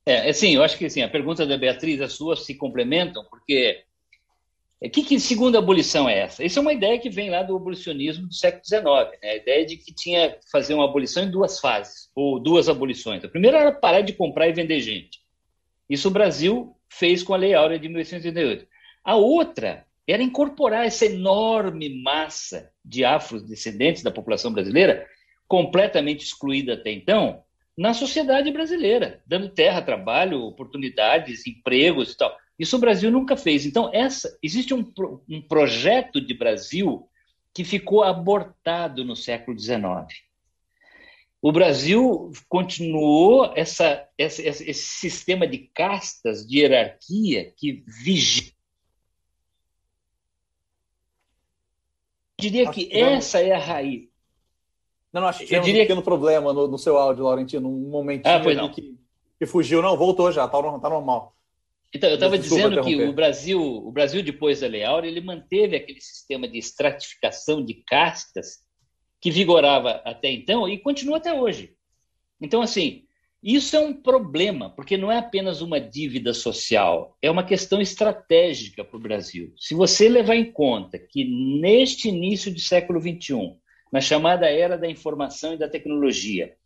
É, 0.06 0.32
sim, 0.32 0.56
eu 0.56 0.64
acho 0.64 0.76
que 0.76 0.90
sim, 0.90 1.00
a 1.00 1.08
pergunta 1.08 1.46
da 1.46 1.56
Beatriz, 1.56 2.00
as 2.00 2.14
suas 2.14 2.44
se 2.44 2.54
complementam, 2.56 3.24
porque 3.30 3.84
que, 4.88 5.02
que 5.02 5.18
segunda 5.18 5.58
abolição 5.58 6.08
é 6.08 6.18
essa? 6.18 6.44
Isso 6.44 6.58
é 6.58 6.62
uma 6.62 6.72
ideia 6.72 6.98
que 6.98 7.08
vem 7.08 7.30
lá 7.30 7.42
do 7.42 7.56
abolicionismo 7.56 8.26
do 8.26 8.34
século 8.34 8.64
XIX, 8.64 8.84
né? 9.22 9.30
a 9.30 9.36
ideia 9.36 9.64
de 9.64 9.76
que 9.76 9.94
tinha 9.94 10.30
que 10.30 10.50
fazer 10.50 10.74
uma 10.74 10.84
abolição 10.84 11.24
em 11.24 11.30
duas 11.30 11.58
fases, 11.58 12.10
ou 12.14 12.38
duas 12.38 12.68
abolições. 12.68 13.24
A 13.24 13.28
primeira 13.28 13.58
era 13.58 13.72
parar 13.72 14.02
de 14.02 14.12
comprar 14.12 14.48
e 14.48 14.52
vender 14.52 14.80
gente. 14.80 15.20
Isso 15.88 16.08
o 16.08 16.10
Brasil 16.10 16.76
fez 16.88 17.22
com 17.22 17.34
a 17.34 17.36
Lei 17.36 17.54
Áurea 17.54 17.78
de 17.78 17.88
1888. 17.88 18.66
A 19.04 19.16
outra 19.16 19.86
era 20.06 20.22
incorporar 20.22 20.86
essa 20.86 21.06
enorme 21.06 22.02
massa 22.02 22.70
de 22.84 23.04
afrodescendentes 23.04 24.02
da 24.02 24.10
população 24.10 24.52
brasileira, 24.52 25.06
completamente 25.48 26.24
excluída 26.24 26.74
até 26.74 26.90
então, 26.90 27.42
na 27.76 27.92
sociedade 27.92 28.50
brasileira, 28.52 29.20
dando 29.26 29.48
terra, 29.48 29.82
trabalho, 29.82 30.42
oportunidades, 30.42 31.46
empregos 31.46 32.12
e 32.12 32.16
tal. 32.16 32.36
Isso 32.58 32.76
o 32.76 32.80
Brasil 32.80 33.10
nunca 33.10 33.36
fez. 33.36 33.66
Então, 33.66 33.90
essa 33.92 34.38
existe 34.42 34.72
um, 34.72 34.92
um 35.28 35.42
projeto 35.42 36.20
de 36.20 36.34
Brasil 36.34 37.08
que 37.52 37.64
ficou 37.64 38.02
abortado 38.02 39.04
no 39.04 39.14
século 39.14 39.58
XIX. 39.58 40.06
O 41.44 41.52
Brasil 41.52 42.32
continuou 42.48 43.52
essa, 43.54 44.08
essa, 44.16 44.40
esse 44.42 44.74
sistema 44.74 45.46
de 45.46 45.58
castas, 45.74 46.46
de 46.46 46.60
hierarquia 46.60 47.52
que 47.56 47.84
vigia. 47.86 48.50
Eu 52.38 52.50
diria 52.50 52.70
que 52.70 52.88
essa 52.90 53.40
é 53.40 53.52
a 53.52 53.58
raiz. 53.58 54.08
Não, 55.12 55.20
não, 55.20 55.28
acho 55.28 55.40
que 55.40 55.46
tinha 55.46 55.60
um 55.60 55.64
pequeno 55.64 56.00
que... 56.00 56.04
problema 56.04 56.52
no, 56.52 56.66
no, 56.66 56.78
seu 56.78 56.96
áudio, 56.96 57.24
Laurentino, 57.24 57.68
um 57.68 57.90
momentinho 57.90 58.64
ah, 58.64 58.70
que, 58.70 58.98
que, 59.38 59.46
fugiu. 59.46 59.80
Não, 59.80 59.96
voltou 59.96 60.32
já, 60.32 60.48
tá, 60.48 60.60
tá 60.60 60.88
normal. 60.88 61.33
Então, 61.94 62.10
eu 62.10 62.14
estava 62.14 62.36
dizendo 62.36 62.82
que 62.82 62.96
o 62.96 63.12
Brasil, 63.12 63.62
o 63.62 63.92
Brasil 63.92 64.20
depois 64.20 64.60
da 64.60 64.66
Lei 64.66 64.82
Áurea, 64.82 65.08
ele 65.08 65.20
manteve 65.20 65.76
aquele 65.76 66.00
sistema 66.00 66.48
de 66.48 66.58
estratificação 66.58 67.64
de 67.64 67.74
castas 67.86 68.64
que 69.20 69.30
vigorava 69.30 70.02
até 70.04 70.28
então 70.30 70.68
e 70.68 70.76
continua 70.76 71.18
até 71.18 71.32
hoje. 71.32 71.72
Então, 72.40 72.60
assim, 72.60 73.04
isso 73.40 73.76
é 73.76 73.80
um 73.80 73.92
problema, 73.92 74.70
porque 74.70 74.96
não 74.96 75.12
é 75.12 75.18
apenas 75.18 75.60
uma 75.60 75.80
dívida 75.80 76.34
social, 76.34 77.16
é 77.22 77.30
uma 77.30 77.44
questão 77.44 77.80
estratégica 77.80 78.84
para 78.84 78.96
o 78.96 79.00
Brasil. 79.00 79.54
Se 79.56 79.72
você 79.72 80.08
levar 80.08 80.34
em 80.34 80.50
conta 80.50 80.98
que 80.98 81.24
neste 81.60 82.08
início 82.08 82.52
do 82.52 82.58
século 82.58 83.00
XXI, 83.00 83.54
na 83.92 84.00
chamada 84.00 84.50
era 84.50 84.76
da 84.76 84.90
informação 84.90 85.54
e 85.54 85.58
da 85.58 85.68
tecnologia, 85.68 86.56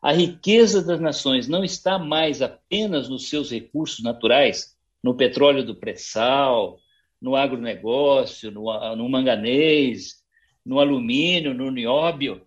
a 0.00 0.12
riqueza 0.12 0.82
das 0.82 1.00
nações 1.00 1.48
não 1.48 1.64
está 1.64 1.98
mais 1.98 2.40
apenas 2.40 3.08
nos 3.08 3.28
seus 3.28 3.50
recursos 3.50 4.02
naturais, 4.02 4.76
no 5.02 5.16
petróleo 5.16 5.64
do 5.64 5.74
pré-sal, 5.74 6.78
no 7.20 7.34
agronegócio, 7.34 8.50
no, 8.50 8.96
no 8.96 9.08
manganês, 9.08 10.22
no 10.64 10.78
alumínio, 10.78 11.54
no 11.54 11.70
nióbio, 11.70 12.42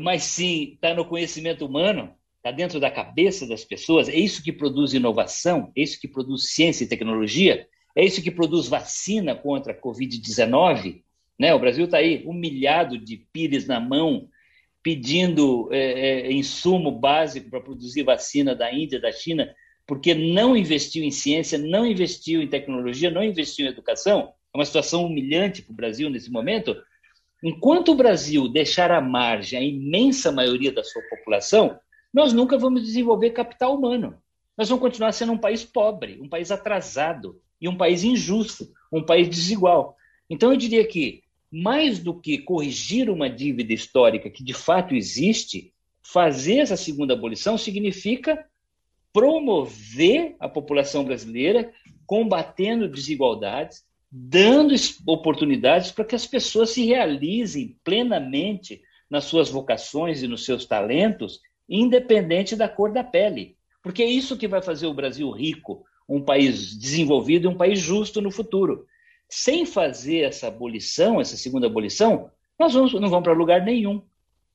mas 0.00 0.24
sim 0.24 0.72
está 0.74 0.94
no 0.94 1.04
conhecimento 1.04 1.64
humano, 1.64 2.14
está 2.36 2.50
dentro 2.50 2.80
da 2.80 2.90
cabeça 2.90 3.46
das 3.46 3.64
pessoas. 3.64 4.08
É 4.08 4.14
isso 4.14 4.42
que 4.42 4.52
produz 4.52 4.92
inovação, 4.92 5.72
é 5.76 5.82
isso 5.82 6.00
que 6.00 6.08
produz 6.08 6.52
ciência 6.52 6.84
e 6.84 6.88
tecnologia, 6.88 7.66
é 7.94 8.04
isso 8.04 8.22
que 8.22 8.30
produz 8.30 8.68
vacina 8.68 9.34
contra 9.34 9.72
a 9.72 9.80
Covid-19. 9.80 11.02
Né? 11.38 11.54
O 11.54 11.58
Brasil 11.58 11.84
está 11.84 11.98
aí 11.98 12.22
humilhado 12.26 12.98
de 12.98 13.18
pires 13.32 13.66
na 13.66 13.80
mão, 13.80 14.28
pedindo 14.86 15.68
é, 15.72 16.28
é, 16.28 16.32
insumo 16.32 16.92
básico 16.92 17.50
para 17.50 17.60
produzir 17.60 18.04
vacina 18.04 18.54
da 18.54 18.72
Índia, 18.72 19.00
da 19.00 19.10
China, 19.10 19.52
porque 19.84 20.14
não 20.14 20.56
investiu 20.56 21.02
em 21.02 21.10
ciência, 21.10 21.58
não 21.58 21.84
investiu 21.84 22.40
em 22.40 22.46
tecnologia, 22.46 23.10
não 23.10 23.24
investiu 23.24 23.66
em 23.66 23.70
educação. 23.70 24.32
É 24.54 24.56
uma 24.56 24.64
situação 24.64 25.04
humilhante 25.04 25.60
para 25.60 25.72
o 25.72 25.74
Brasil 25.74 26.08
nesse 26.08 26.30
momento. 26.30 26.76
Enquanto 27.42 27.90
o 27.90 27.94
Brasil 27.96 28.48
deixar 28.48 28.92
à 28.92 29.00
margem 29.00 29.58
a 29.58 29.62
imensa 29.62 30.30
maioria 30.30 30.70
da 30.70 30.84
sua 30.84 31.02
população, 31.10 31.76
nós 32.14 32.32
nunca 32.32 32.56
vamos 32.56 32.84
desenvolver 32.84 33.30
capital 33.30 33.76
humano. 33.76 34.16
Nós 34.56 34.68
vamos 34.68 34.82
continuar 34.82 35.10
sendo 35.10 35.32
um 35.32 35.38
país 35.38 35.64
pobre, 35.64 36.20
um 36.22 36.28
país 36.28 36.52
atrasado 36.52 37.40
e 37.60 37.68
um 37.68 37.76
país 37.76 38.04
injusto, 38.04 38.68
um 38.92 39.02
país 39.02 39.28
desigual. 39.28 39.96
Então, 40.30 40.52
eu 40.52 40.56
diria 40.56 40.86
que 40.86 41.24
mais 41.62 41.98
do 41.98 42.12
que 42.12 42.36
corrigir 42.36 43.08
uma 43.08 43.30
dívida 43.30 43.72
histórica 43.72 44.28
que 44.28 44.44
de 44.44 44.52
fato 44.52 44.94
existe, 44.94 45.72
fazer 46.02 46.58
essa 46.58 46.76
segunda 46.76 47.14
abolição 47.14 47.56
significa 47.56 48.44
promover 49.10 50.36
a 50.38 50.50
população 50.50 51.02
brasileira, 51.02 51.72
combatendo 52.04 52.86
desigualdades, 52.86 53.86
dando 54.12 54.74
oportunidades 55.06 55.90
para 55.90 56.04
que 56.04 56.14
as 56.14 56.26
pessoas 56.26 56.70
se 56.70 56.84
realizem 56.84 57.78
plenamente 57.82 58.82
nas 59.08 59.24
suas 59.24 59.48
vocações 59.48 60.22
e 60.22 60.28
nos 60.28 60.44
seus 60.44 60.66
talentos, 60.66 61.40
independente 61.66 62.54
da 62.54 62.68
cor 62.68 62.92
da 62.92 63.02
pele. 63.02 63.56
Porque 63.82 64.02
é 64.02 64.06
isso 64.06 64.36
que 64.36 64.46
vai 64.46 64.60
fazer 64.60 64.88
o 64.88 64.94
Brasil 64.94 65.30
rico, 65.30 65.86
um 66.06 66.20
país 66.20 66.76
desenvolvido 66.76 67.46
e 67.46 67.48
um 67.48 67.56
país 67.56 67.80
justo 67.80 68.20
no 68.20 68.30
futuro 68.30 68.86
sem 69.28 69.66
fazer 69.66 70.20
essa 70.20 70.48
abolição, 70.48 71.20
essa 71.20 71.36
segunda 71.36 71.66
abolição, 71.66 72.30
nós 72.58 72.74
vamos, 72.74 72.92
não 72.94 73.08
vamos 73.08 73.24
para 73.24 73.32
lugar 73.32 73.64
nenhum. 73.64 74.02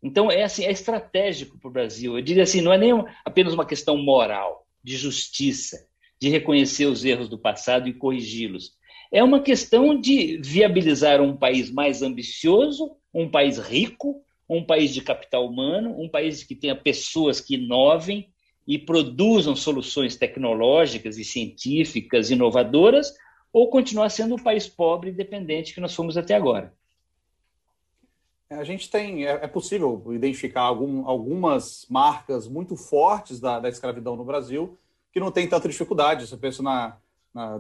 Então, 0.02 0.32
é, 0.32 0.44
assim, 0.44 0.66
é 0.66 0.72
estratégico 0.72 1.60
para 1.60 1.68
o 1.68 1.72
Brasil. 1.72 2.18
Eu 2.18 2.24
diria 2.24 2.44
assim, 2.44 2.62
não 2.62 2.74
é 2.74 2.78
nem 2.78 2.92
apenas 3.24 3.54
uma 3.54 3.66
questão 3.66 3.98
moral, 3.98 4.66
de 4.84 4.98
justiça, 4.98 5.88
de 6.20 6.30
reconhecer 6.30 6.86
os 6.88 7.06
erros 7.06 7.30
do 7.30 7.38
passado 7.38 7.88
e 7.88 7.94
corrigi-los. 7.94 8.74
É 9.12 9.24
uma 9.24 9.42
questão 9.42 10.00
de 10.00 10.38
viabilizar 10.38 11.22
um 11.22 11.36
país 11.36 11.70
mais 11.70 12.02
ambicioso, 12.02 12.96
um 13.14 13.30
país 13.30 13.58
rico, 13.58 14.24
um 14.50 14.64
país 14.64 14.94
de 14.94 15.02
capital 15.02 15.46
humano, 15.46 15.96
um 16.00 16.10
país 16.10 16.44
que 16.44 16.56
tenha 16.56 16.76
pessoas 16.76 17.40
que 17.40 17.56
inovem 17.56 18.30
e 18.68 18.78
produzam 18.78 19.56
soluções 19.56 20.16
tecnológicas 20.16 21.18
e 21.18 21.24
científicas 21.24 22.32
inovadoras, 22.32 23.14
ou 23.54 23.70
continuar 23.70 24.10
sendo 24.10 24.36
o 24.36 24.42
país 24.42 24.68
pobre 24.68 25.10
e 25.10 25.14
dependente 25.14 25.74
que 25.74 25.82
nós 25.82 25.94
fomos 25.94 26.18
até 26.18 26.36
agora. 26.36 26.74
É, 28.50 28.56
a 28.56 28.64
gente 28.64 28.90
tem, 28.90 29.26
é, 29.26 29.32
é 29.32 29.48
possível 29.48 30.04
identificar 30.12 30.64
algum, 30.64 31.08
algumas 31.08 31.86
marcas 31.90 32.48
muito 32.48 32.76
fortes 32.76 33.40
da, 33.40 33.60
da, 33.60 33.70
escravidão 33.70 34.16
no 34.16 34.26
Brasil 34.26 34.78
que 35.12 35.20
não 35.20 35.32
tem 35.32 35.48
tanta 35.48 35.70
dificuldade. 35.70 36.28
Você 36.28 36.38
pensa 36.38 36.62
na, 36.64 36.98
na 37.34 37.60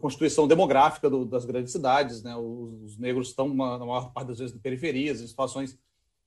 constituição 0.00 0.48
demográfica 0.48 1.10
do, 1.10 1.24
das 1.24 1.44
grandes 1.44 1.72
cidades, 1.72 2.22
né? 2.22 2.34
Os, 2.36 2.82
os, 2.82 2.98
negros 2.98 3.28
estão, 3.28 3.48
na 3.48 3.78
maior 3.78 4.12
parte 4.12 4.28
das 4.28 4.38
vezes, 4.38 4.54
em 4.54 4.58
periferias, 4.58 5.20
em 5.20 5.26
situações 5.26 5.78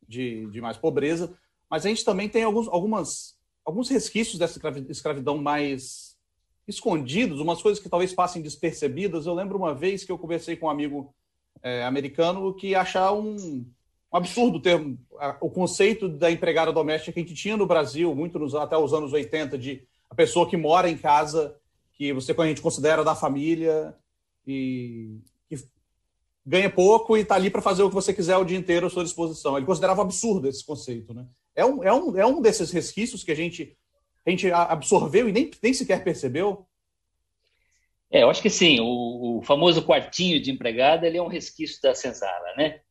de, 0.08 0.46
de 0.48 0.62
mais 0.62 0.78
pobreza. 0.78 1.36
Mas 1.70 1.86
a 1.86 1.90
gente 1.90 2.06
também 2.06 2.30
tem 2.30 2.44
alguns, 2.44 2.68
algumas, 2.68 3.36
alguns 3.66 3.90
resquícios 3.90 4.38
dessa 4.40 4.60
escravidão 4.90 5.38
mais 5.38 6.17
escondidos, 6.68 7.40
umas 7.40 7.62
coisas 7.62 7.82
que 7.82 7.90
talvez 7.90 8.14
passem 8.14 8.42
despercebidas. 8.42 9.26
Eu 9.26 9.34
lembro 9.34 9.58
uma 9.58 9.74
vez 9.74 10.04
que 10.04 10.12
eu 10.12 10.18
conversei 10.18 10.56
com 10.56 10.66
um 10.66 10.70
amigo 10.70 11.14
é, 11.64 11.84
americano 11.86 12.54
que 12.54 12.76
achava 12.76 13.14
um, 13.14 13.36
um 13.36 14.18
absurdo 14.18 14.62
o 15.40 15.50
conceito 15.50 16.10
da 16.10 16.30
empregada 16.30 16.74
doméstica 16.74 17.14
que 17.14 17.20
a 17.20 17.24
gente 17.24 17.36
tinha 17.36 17.56
no 17.56 17.66
Brasil, 17.66 18.14
muito 18.14 18.38
nos, 18.38 18.54
até 18.54 18.78
os 18.78 18.94
anos 18.94 19.14
80, 19.14 19.58
de 19.58 19.88
a 20.10 20.16
pessoa 20.16 20.50
que 20.50 20.58
mora 20.58 20.90
em 20.90 20.98
casa, 20.98 21.56
que 21.94 22.12
você 22.14 22.36
a 22.38 22.46
gente 22.46 22.62
considera 22.62 23.04
da 23.04 23.16
família 23.16 23.96
e 24.46 25.20
que 25.50 25.58
ganha 26.46 26.70
pouco 26.70 27.18
e 27.18 27.22
está 27.22 27.36
ali 27.36 27.50
para 27.50 27.62
fazer 27.62 27.84
o 27.84 27.90
que 27.90 27.96
você 27.96 28.14
quiser 28.14 28.38
o 28.38 28.46
dia 28.46 28.58
inteiro 28.58 28.88
à 28.88 28.90
sua 28.90 29.04
disposição. 29.04 29.58
Ele 29.58 29.66
considerava 29.66 30.02
absurdo 30.02 30.48
esse 30.48 30.66
conceito. 30.66 31.14
Né? 31.14 31.26
É, 31.56 31.66
um, 31.66 31.84
é, 31.84 31.94
um, 31.94 32.18
é 32.18 32.26
um 32.26 32.42
desses 32.42 32.72
resquícios 32.72 33.24
que 33.24 33.32
a 33.32 33.36
gente 33.36 33.76
a 34.28 34.30
gente 34.30 34.52
absorveu 34.52 35.30
e 35.30 35.32
nem, 35.32 35.50
nem 35.64 35.74
sequer 35.74 36.04
percebeu? 36.04 36.68
É, 38.12 38.24
eu 38.24 38.30
acho 38.30 38.42
que 38.42 38.50
sim. 38.50 38.80
O, 38.80 39.38
o 39.38 39.42
famoso 39.42 39.84
quartinho 39.86 40.42
de 40.42 40.52
empregada 40.52 41.08
ele 41.08 41.18
é 41.18 41.22
um 41.22 41.28
resquício 41.28 41.82
da 41.82 41.96
senzala, 41.96 42.54
né? 42.58 42.82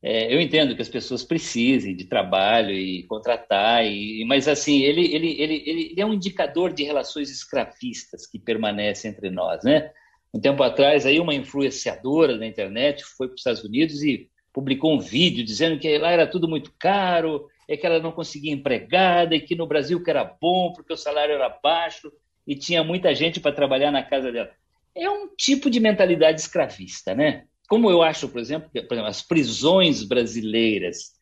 É, 0.00 0.32
eu 0.32 0.40
entendo 0.40 0.76
que 0.76 0.82
as 0.82 0.88
pessoas 0.88 1.24
precisem 1.24 1.96
de 1.96 2.04
trabalho 2.04 2.70
e 2.70 3.02
contratar, 3.08 3.84
e, 3.84 4.24
mas 4.24 4.46
assim 4.46 4.82
ele, 4.82 5.12
ele, 5.12 5.42
ele, 5.42 5.62
ele 5.66 6.00
é 6.00 6.06
um 6.06 6.14
indicador 6.14 6.72
de 6.72 6.84
relações 6.84 7.28
escravistas 7.30 8.24
que 8.24 8.38
permanecem 8.38 9.10
entre 9.10 9.28
nós, 9.30 9.64
né? 9.64 9.90
Um 10.32 10.38
tempo 10.38 10.62
atrás 10.62 11.04
aí 11.04 11.18
uma 11.18 11.34
influenciadora 11.34 12.38
da 12.38 12.46
internet 12.46 13.02
foi 13.04 13.26
para 13.26 13.34
os 13.34 13.40
Estados 13.40 13.64
Unidos 13.64 14.02
e 14.02 14.30
publicou 14.52 14.94
um 14.94 15.00
vídeo 15.00 15.44
dizendo 15.44 15.80
que 15.80 15.98
lá 15.98 16.12
era 16.12 16.26
tudo 16.26 16.46
muito 16.46 16.72
caro 16.78 17.48
é 17.68 17.76
que 17.76 17.86
ela 17.86 18.00
não 18.00 18.10
conseguia 18.10 18.52
empregada 18.52 19.36
e 19.36 19.40
que 19.40 19.54
no 19.54 19.66
Brasil 19.66 20.02
que 20.02 20.10
era 20.10 20.24
bom 20.24 20.72
porque 20.72 20.92
o 20.92 20.96
salário 20.96 21.34
era 21.34 21.48
baixo 21.62 22.10
e 22.46 22.56
tinha 22.56 22.82
muita 22.82 23.14
gente 23.14 23.38
para 23.38 23.54
trabalhar 23.54 23.92
na 23.92 24.02
casa 24.02 24.32
dela. 24.32 24.50
É 24.94 25.08
um 25.10 25.28
tipo 25.36 25.68
de 25.68 25.78
mentalidade 25.78 26.40
escravista, 26.40 27.14
né? 27.14 27.44
Como 27.68 27.90
eu 27.90 28.02
acho, 28.02 28.26
por 28.28 28.40
exemplo, 28.40 28.70
que, 28.72 28.80
por 28.80 28.94
exemplo, 28.94 29.10
as 29.10 29.20
prisões 29.20 30.02
brasileiras, 30.02 31.12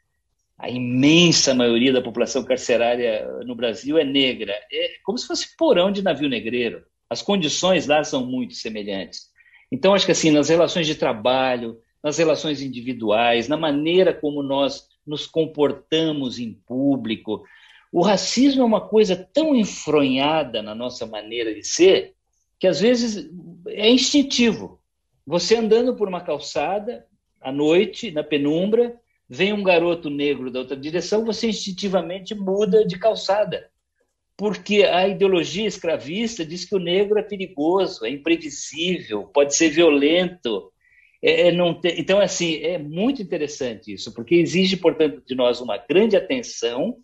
a 0.56 0.70
imensa 0.70 1.52
maioria 1.52 1.92
da 1.92 2.00
população 2.00 2.44
carcerária 2.44 3.26
no 3.44 3.56
Brasil 3.56 3.98
é 3.98 4.04
negra, 4.04 4.52
é 4.72 4.92
como 5.04 5.18
se 5.18 5.26
fosse 5.26 5.56
porão 5.56 5.90
de 5.90 6.02
navio 6.02 6.28
negreiro. 6.28 6.84
As 7.10 7.20
condições 7.20 7.88
lá 7.88 8.04
são 8.04 8.24
muito 8.24 8.54
semelhantes. 8.54 9.26
Então, 9.70 9.94
acho 9.94 10.06
que 10.06 10.12
assim, 10.12 10.30
nas 10.30 10.48
relações 10.48 10.86
de 10.86 10.94
trabalho, 10.94 11.76
nas 12.02 12.16
relações 12.18 12.62
individuais, 12.62 13.48
na 13.48 13.56
maneira 13.56 14.14
como 14.14 14.42
nós 14.42 14.86
nos 15.06 15.26
comportamos 15.26 16.38
em 16.38 16.52
público, 16.52 17.44
o 17.92 18.02
racismo 18.02 18.62
é 18.62 18.64
uma 18.64 18.80
coisa 18.80 19.16
tão 19.16 19.54
enfronhada 19.54 20.62
na 20.62 20.74
nossa 20.74 21.06
maneira 21.06 21.54
de 21.54 21.62
ser 21.62 22.14
que 22.58 22.66
às 22.66 22.80
vezes 22.80 23.30
é 23.66 23.88
instintivo. 23.90 24.80
Você 25.26 25.56
andando 25.56 25.94
por 25.94 26.08
uma 26.08 26.20
calçada 26.20 27.06
à 27.40 27.52
noite, 27.52 28.10
na 28.10 28.22
penumbra, 28.22 28.98
vem 29.28 29.52
um 29.52 29.62
garoto 29.62 30.08
negro 30.08 30.50
da 30.50 30.60
outra 30.60 30.76
direção, 30.76 31.24
você 31.24 31.48
instintivamente 31.48 32.34
muda 32.34 32.84
de 32.84 32.98
calçada 32.98 33.70
porque 34.36 34.84
a 34.84 35.08
ideologia 35.08 35.66
escravista 35.66 36.44
diz 36.44 36.64
que 36.64 36.74
o 36.74 36.80
negro 36.80 37.18
é 37.18 37.22
perigoso, 37.22 38.04
é 38.04 38.10
imprevisível, 38.10 39.24
pode 39.24 39.56
ser 39.56 39.70
violento. 39.70 40.70
É, 41.26 41.48
é 41.48 41.52
não 41.52 41.80
Então, 41.82 42.20
assim, 42.20 42.62
é 42.62 42.78
muito 42.78 43.20
interessante 43.20 43.92
isso, 43.92 44.14
porque 44.14 44.36
exige, 44.36 44.76
portanto, 44.76 45.20
de 45.26 45.34
nós 45.34 45.60
uma 45.60 45.76
grande 45.76 46.16
atenção, 46.16 46.98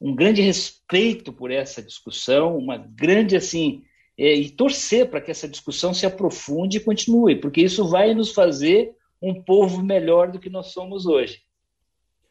um 0.00 0.14
grande 0.14 0.40
respeito 0.40 1.32
por 1.32 1.50
essa 1.50 1.82
discussão, 1.82 2.56
uma 2.56 2.76
grande, 2.76 3.36
assim, 3.36 3.82
é, 4.16 4.32
e 4.32 4.50
torcer 4.50 5.10
para 5.10 5.20
que 5.20 5.32
essa 5.32 5.48
discussão 5.48 5.92
se 5.92 6.06
aprofunde 6.06 6.76
e 6.76 6.80
continue, 6.80 7.34
porque 7.34 7.60
isso 7.60 7.88
vai 7.88 8.14
nos 8.14 8.30
fazer 8.30 8.94
um 9.20 9.42
povo 9.42 9.82
melhor 9.82 10.30
do 10.30 10.38
que 10.38 10.48
nós 10.48 10.68
somos 10.68 11.04
hoje. 11.04 11.42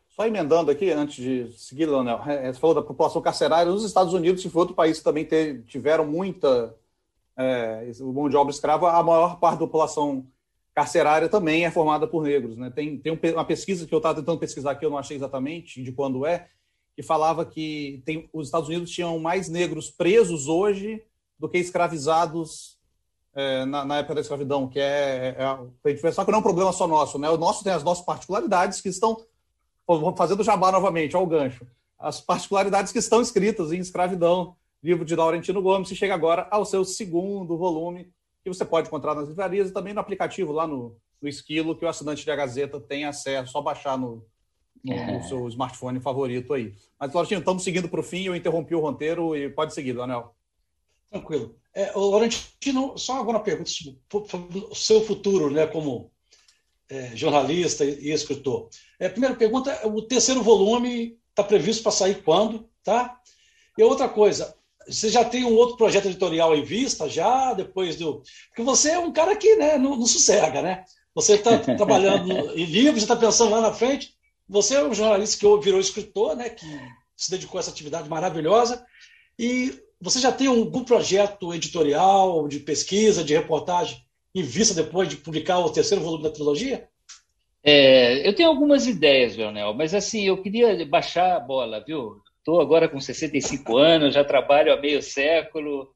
Só 0.08 0.26
emendando 0.26 0.72
aqui, 0.72 0.89
antes 0.91 1.16
de 1.16 1.51
seguir, 1.58 1.88
Leonel, 1.88 2.22
é, 2.28 2.54
você 2.54 2.60
falou 2.60 2.76
da 2.76 2.82
população 2.82 3.22
carcerária. 3.22 3.72
Nos 3.72 3.84
Estados 3.84 4.14
Unidos, 4.14 4.41
se 4.41 4.49
for 4.49 4.60
outro 4.60 4.76
país 4.76 5.01
também 5.01 5.26
ter, 5.26 5.64
tiveram 5.64 6.06
muita 6.06 6.74
é, 7.36 7.91
mão 7.99 8.30
de 8.30 8.38
obra 8.38 8.54
escrava, 8.54 8.91
a 8.91 9.04
maior 9.04 9.39
parte 9.39 9.56
da 9.56 9.66
população 9.66 10.26
carcerária 10.74 11.30
também 11.30 11.66
é 11.66 11.72
formada 11.72 12.08
por 12.08 12.24
negros. 12.24 12.58
Né? 12.58 12.70
Tem, 12.70 12.98
tem 12.98 13.20
uma 13.34 13.46
pesquisa 13.46 13.86
que 13.86 13.94
eu 13.94 13.98
estava 13.98 14.20
tentando 14.20 14.40
pesquisar 14.40 14.72
aqui, 14.72 14.86
eu 14.86 14.90
não 14.90 14.98
achei 14.98 15.16
exatamente 15.16 15.82
de 15.84 15.92
quando 15.92 16.26
é, 16.26 16.48
que 16.96 17.04
falava 17.04 17.46
que 17.46 18.02
tem, 18.06 18.30
os 18.34 18.48
Estados 18.48 18.70
Unidos 18.70 18.92
tinham 18.92 19.18
mais 19.20 19.50
negros 19.50 19.90
presos 19.90 20.48
hoje 20.48 21.04
do 21.40 21.50
que 21.50 21.58
escravizados 21.58 22.78
é, 23.36 23.66
na, 23.66 23.84
na, 23.84 23.98
época 23.98 24.16
da 24.16 24.22
escravidão, 24.22 24.68
que 24.68 24.80
é, 24.80 25.36
é, 25.38 25.92
é, 25.92 26.12
só 26.12 26.24
que 26.24 26.32
não 26.32 26.38
é 26.38 26.40
um 26.40 26.44
problema 26.44 26.72
só 26.72 26.88
nosso, 26.88 27.18
né? 27.18 27.30
O 27.30 27.38
nosso 27.38 27.64
tem 27.64 27.74
as 27.74 27.84
nossas 27.84 28.06
particularidades 28.06 28.80
que 28.80 28.90
estão 28.90 29.18
vou 29.86 30.16
fazer 30.16 30.36
do 30.36 30.44
jabá 30.44 30.72
novamente, 30.72 31.16
ao 31.16 31.26
gancho. 31.26 31.68
As 32.00 32.22
particularidades 32.22 32.92
que 32.92 33.00
estão 33.00 33.22
escritas 33.22 33.72
em 33.72 33.80
Escravidão, 33.80 34.56
livro 34.82 35.06
de 35.06 35.16
Laurentino 35.16 35.62
Gomes, 35.62 35.92
e 35.92 35.96
chega 35.96 36.14
agora 36.14 36.48
ao 36.52 36.66
seu 36.66 36.86
segundo 36.86 37.58
volume, 37.58 38.12
que 38.44 38.50
você 38.50 38.66
pode 38.66 38.88
encontrar 38.88 39.16
nas 39.16 39.30
livrarias 39.30 39.70
e 39.70 39.74
também 39.74 39.94
no 39.94 40.02
aplicativo 40.02 40.52
lá 40.52 40.68
no, 40.68 40.98
no 41.22 41.30
Esquilo, 41.30 41.76
que 41.76 41.86
o 41.86 41.88
assinante 41.88 42.26
da 42.26 42.36
Gazeta 42.36 42.80
tem 42.80 43.06
acesso, 43.06 43.52
só 43.52 43.62
baixar 43.62 43.98
no, 43.98 44.26
no, 44.84 44.94
no 44.94 44.94
é. 44.94 45.22
seu 45.24 45.48
smartphone 45.48 46.02
favorito 46.02 46.54
aí. 46.54 46.74
Mas, 47.00 47.14
Laurentino, 47.14 47.39
estamos 47.39 47.64
seguindo 47.64 47.88
para 47.88 48.02
o 48.02 48.04
fim, 48.04 48.24
eu 48.26 48.36
interrompi 48.36 48.76
o 48.76 48.82
roteiro 48.82 49.36
e 49.36 49.50
pode 49.50 49.74
seguir, 49.74 49.94
Daniel. 49.94 50.36
Tranquilo. 51.10 51.56
É, 51.74 51.91
Laurentino, 51.96 52.98
só 52.98 53.20
agora 53.20 53.38
uma 53.38 53.44
pergunta 53.44 53.70
sobre 53.70 54.60
o 54.60 54.76
seu 54.76 55.02
futuro, 55.02 55.50
né, 55.50 55.66
como 55.66 56.12
é, 56.89 57.16
jornalista 57.16 57.86
e, 57.86 58.12
escritor. 58.12 58.70
É, 59.00 59.08
primeira 59.08 59.36
pergunta, 59.36 59.88
o 59.88 60.02
terceiro 60.02 60.44
volume 60.44 61.18
está 61.30 61.44
previsto 61.44 61.82
para 61.82 61.91
sair 61.91 62.22
quando, 62.22 62.70
tá? 62.84 63.20
E 63.78 63.84
outra 63.84 64.08
coisa, 64.08 64.56
você 64.88 65.10
já 65.10 65.24
tem 65.24 65.44
um 65.46 65.56
outro 65.56 65.78
projeto 65.78 66.06
editorial 66.06 66.56
em 66.56 66.64
vista 66.64 67.10
já, 67.10 67.54
depois 67.54 67.96
do... 67.96 68.22
Porque 68.50 68.64
você 68.64 68.92
é 68.92 69.00
um 69.00 69.12
cara 69.12 69.36
que 69.36 69.56
né, 69.56 69.78
não, 69.78 69.96
não 69.98 70.06
sossega, 70.06 70.62
né? 70.62 70.84
Você 71.16 71.36
está 71.36 71.58
trabalhando 71.78 72.32
em 72.58 72.66
livros, 72.66 73.04
está 73.04 73.16
pensando 73.16 73.52
lá 73.52 73.62
na 73.62 73.74
frente. 73.74 74.14
Você 74.48 74.76
é 74.76 74.84
um 74.84 74.94
jornalista 74.94 75.38
que 75.38 75.64
virou 75.64 75.80
escritor, 75.80 76.36
né? 76.36 76.50
Que 76.50 76.66
se 77.16 77.32
dedicou 77.32 77.58
a 77.58 77.62
essa 77.62 77.72
atividade 77.72 78.10
maravilhosa. 78.10 78.86
E 79.38 79.74
você 80.02 80.20
já 80.20 80.32
tem 80.32 80.48
algum 80.48 80.84
projeto 80.84 81.54
editorial, 81.54 82.48
de 82.48 82.60
pesquisa, 82.60 83.24
de 83.24 83.34
reportagem 83.34 84.04
em 84.36 84.44
vista 84.44 84.74
depois 84.74 85.08
de 85.08 85.18
publicar 85.18 85.60
o 85.60 85.70
terceiro 85.70 86.04
volume 86.04 86.24
da 86.24 86.32
trilogia? 86.32 86.88
É, 87.64 88.28
eu 88.28 88.36
tenho 88.36 88.50
algumas 88.50 88.86
ideias, 88.88 89.38
Leonel, 89.38 89.74
mas 89.74 89.94
assim, 89.94 90.24
eu 90.28 90.42
queria 90.42 90.86
baixar 90.86 91.38
a 91.38 91.40
bola, 91.40 91.84
viu? 91.86 92.22
Estou 92.44 92.60
agora 92.60 92.89
com 92.89 93.00
65 93.00 93.78
anos, 93.78 94.14
já 94.14 94.22
trabalho 94.22 94.74
há 94.74 94.76
meio 94.76 95.02
século 95.02 95.96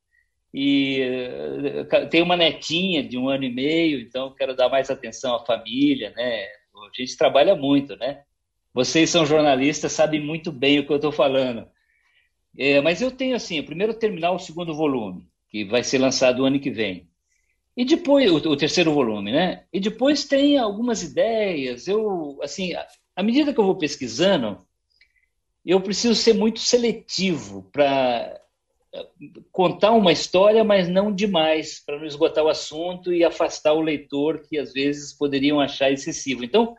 e 0.53 1.01
eh, 1.01 2.05
tenho 2.09 2.23
uma 2.23 2.37
netinha 2.37 3.03
de 3.03 3.17
um 3.17 3.27
ano 3.27 3.43
e 3.43 3.53
meio, 3.53 3.99
então 3.99 4.33
quero 4.33 4.55
dar 4.55 4.69
mais 4.69 4.89
atenção 4.89 5.35
à 5.35 5.45
família, 5.45 6.13
né? 6.15 6.45
A 6.73 6.89
gente 6.95 7.17
trabalha 7.17 7.53
muito, 7.53 7.97
né? 7.97 8.23
Vocês 8.73 9.09
são 9.09 9.25
jornalistas, 9.25 9.91
sabem 9.91 10.21
muito 10.21 10.49
bem 10.49 10.79
o 10.79 10.85
que 10.85 10.93
eu 10.93 10.95
estou 10.95 11.11
falando. 11.11 11.67
É, 12.57 12.79
mas 12.79 13.01
eu 13.01 13.11
tenho 13.11 13.35
assim, 13.35 13.61
primeiro 13.61 13.93
terminar 13.93 14.31
o 14.31 14.39
segundo 14.39 14.73
volume, 14.73 15.27
que 15.49 15.65
vai 15.65 15.83
ser 15.83 15.97
lançado 15.97 16.43
o 16.43 16.45
ano 16.45 16.61
que 16.61 16.71
vem. 16.71 17.09
E 17.75 17.83
depois, 17.83 18.31
o, 18.31 18.37
o, 18.37 18.55
terceiro 18.55 18.93
volume, 18.93 19.33
né? 19.33 19.65
E 19.73 19.81
depois 19.81 20.23
tem 20.23 20.57
algumas 20.57 21.03
ideias. 21.03 21.89
Eu, 21.89 22.39
assim, 22.41 22.71
à 23.13 23.21
medida 23.21 23.53
que 23.53 23.59
eu 23.59 23.65
vou 23.65 23.77
pesquisando, 23.77 24.65
eu 25.71 25.81
preciso 25.81 26.15
ser 26.15 26.33
muito 26.33 26.59
seletivo 26.59 27.69
para 27.71 28.39
eh, 28.93 29.05
contar 29.51 29.91
uma 29.91 30.11
história, 30.13 30.63
mas 30.63 30.87
não 30.87 31.11
demais, 31.13 31.81
para 31.85 31.99
não 31.99 32.05
esgotar 32.05 32.43
o 32.43 32.49
assunto 32.49 33.11
e 33.11 33.23
afastar 33.23 33.73
o 33.73 33.81
leitor 33.81 34.41
que 34.47 34.57
às 34.57 34.71
vezes 34.71 35.11
poderiam 35.11 35.59
achar 35.59 35.91
excessivo. 35.91 36.43
Então, 36.43 36.75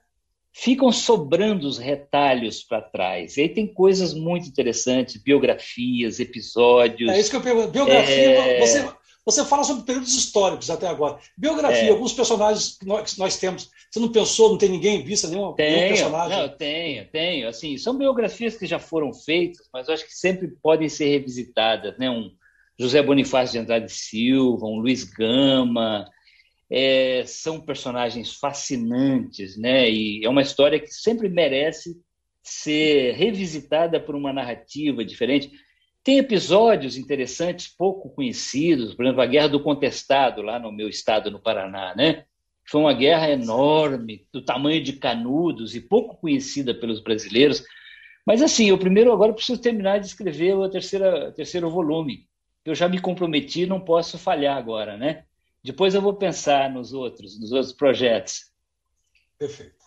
ficam 0.52 0.90
sobrando 0.90 1.68
os 1.68 1.78
retalhos 1.78 2.62
para 2.62 2.80
trás. 2.80 3.36
E 3.36 3.42
aí 3.42 3.48
tem 3.48 3.66
coisas 3.66 4.14
muito 4.14 4.48
interessantes, 4.48 5.22
biografias, 5.22 6.18
episódios. 6.18 7.10
É 7.10 7.20
isso 7.20 7.30
que 7.30 7.36
eu 7.36 7.42
pergunto. 7.42 7.68
Biografia, 7.68 8.14
é... 8.14 8.60
você, 8.60 8.88
você 9.30 9.44
fala 9.44 9.62
sobre 9.62 9.84
períodos 9.84 10.16
históricos 10.16 10.70
até 10.70 10.86
agora. 10.86 11.18
Biografia, 11.36 11.88
é. 11.88 11.90
alguns 11.90 12.14
personagens 12.14 12.78
que 12.78 12.86
nós, 12.86 13.12
que 13.12 13.18
nós, 13.18 13.36
temos. 13.36 13.70
Você 13.90 14.00
não 14.00 14.10
pensou, 14.10 14.48
não 14.48 14.58
tem 14.58 14.70
ninguém 14.70 15.00
em 15.00 15.04
vista, 15.04 15.28
nenhum, 15.28 15.52
tenho, 15.52 15.76
nenhum 15.76 15.88
personagem? 15.88 16.38
Não, 16.38 16.48
tenho, 16.56 17.10
tenho. 17.10 17.48
Assim, 17.48 17.76
são 17.76 17.98
biografias 17.98 18.56
que 18.56 18.64
já 18.64 18.78
foram 18.78 19.12
feitas, 19.12 19.68
mas 19.70 19.86
eu 19.86 19.92
acho 19.92 20.06
que 20.06 20.14
sempre 20.14 20.48
podem 20.62 20.88
ser 20.88 21.10
revisitadas. 21.10 21.98
Né? 21.98 22.08
Um 22.08 22.30
José 22.78 23.02
Bonifácio 23.02 23.52
de 23.52 23.58
Andrade 23.58 23.92
Silva, 23.92 24.64
um 24.64 24.78
Luiz 24.78 25.04
Gama. 25.04 26.08
É, 26.70 27.22
são 27.26 27.60
personagens 27.60 28.34
fascinantes, 28.34 29.58
né? 29.58 29.90
E 29.90 30.24
é 30.24 30.28
uma 30.28 30.42
história 30.42 30.80
que 30.80 30.88
sempre 30.88 31.28
merece 31.28 31.96
ser 32.42 33.12
revisitada 33.12 34.00
por 34.00 34.14
uma 34.14 34.32
narrativa 34.32 35.04
diferente. 35.04 35.50
Tem 36.08 36.16
episódios 36.16 36.96
interessantes, 36.96 37.68
pouco 37.68 38.08
conhecidos, 38.08 38.94
por 38.94 39.04
exemplo, 39.04 39.20
a 39.20 39.26
Guerra 39.26 39.48
do 39.48 39.62
Contestado, 39.62 40.40
lá 40.40 40.58
no 40.58 40.72
meu 40.72 40.88
estado, 40.88 41.30
no 41.30 41.38
Paraná, 41.38 41.94
né? 41.94 42.24
Foi 42.66 42.80
uma 42.80 42.94
guerra 42.94 43.30
enorme, 43.30 44.26
do 44.32 44.42
tamanho 44.42 44.82
de 44.82 44.94
Canudos 44.94 45.74
e 45.74 45.82
pouco 45.82 46.16
conhecida 46.16 46.72
pelos 46.72 47.00
brasileiros. 47.00 47.62
Mas, 48.26 48.40
assim, 48.40 48.70
eu 48.70 48.78
primeiro 48.78 49.12
agora 49.12 49.34
preciso 49.34 49.60
terminar 49.60 49.98
de 49.98 50.06
escrever 50.06 50.54
o 50.54 50.66
terceiro, 50.70 51.30
terceiro 51.32 51.68
volume. 51.68 52.26
Eu 52.64 52.74
já 52.74 52.88
me 52.88 52.98
comprometi, 52.98 53.66
não 53.66 53.78
posso 53.78 54.16
falhar 54.16 54.56
agora, 54.56 54.96
né? 54.96 55.24
Depois 55.62 55.94
eu 55.94 56.00
vou 56.00 56.14
pensar 56.14 56.72
nos 56.72 56.94
outros, 56.94 57.38
nos 57.38 57.52
outros 57.52 57.74
projetos. 57.74 58.50
Perfeito. 59.38 59.77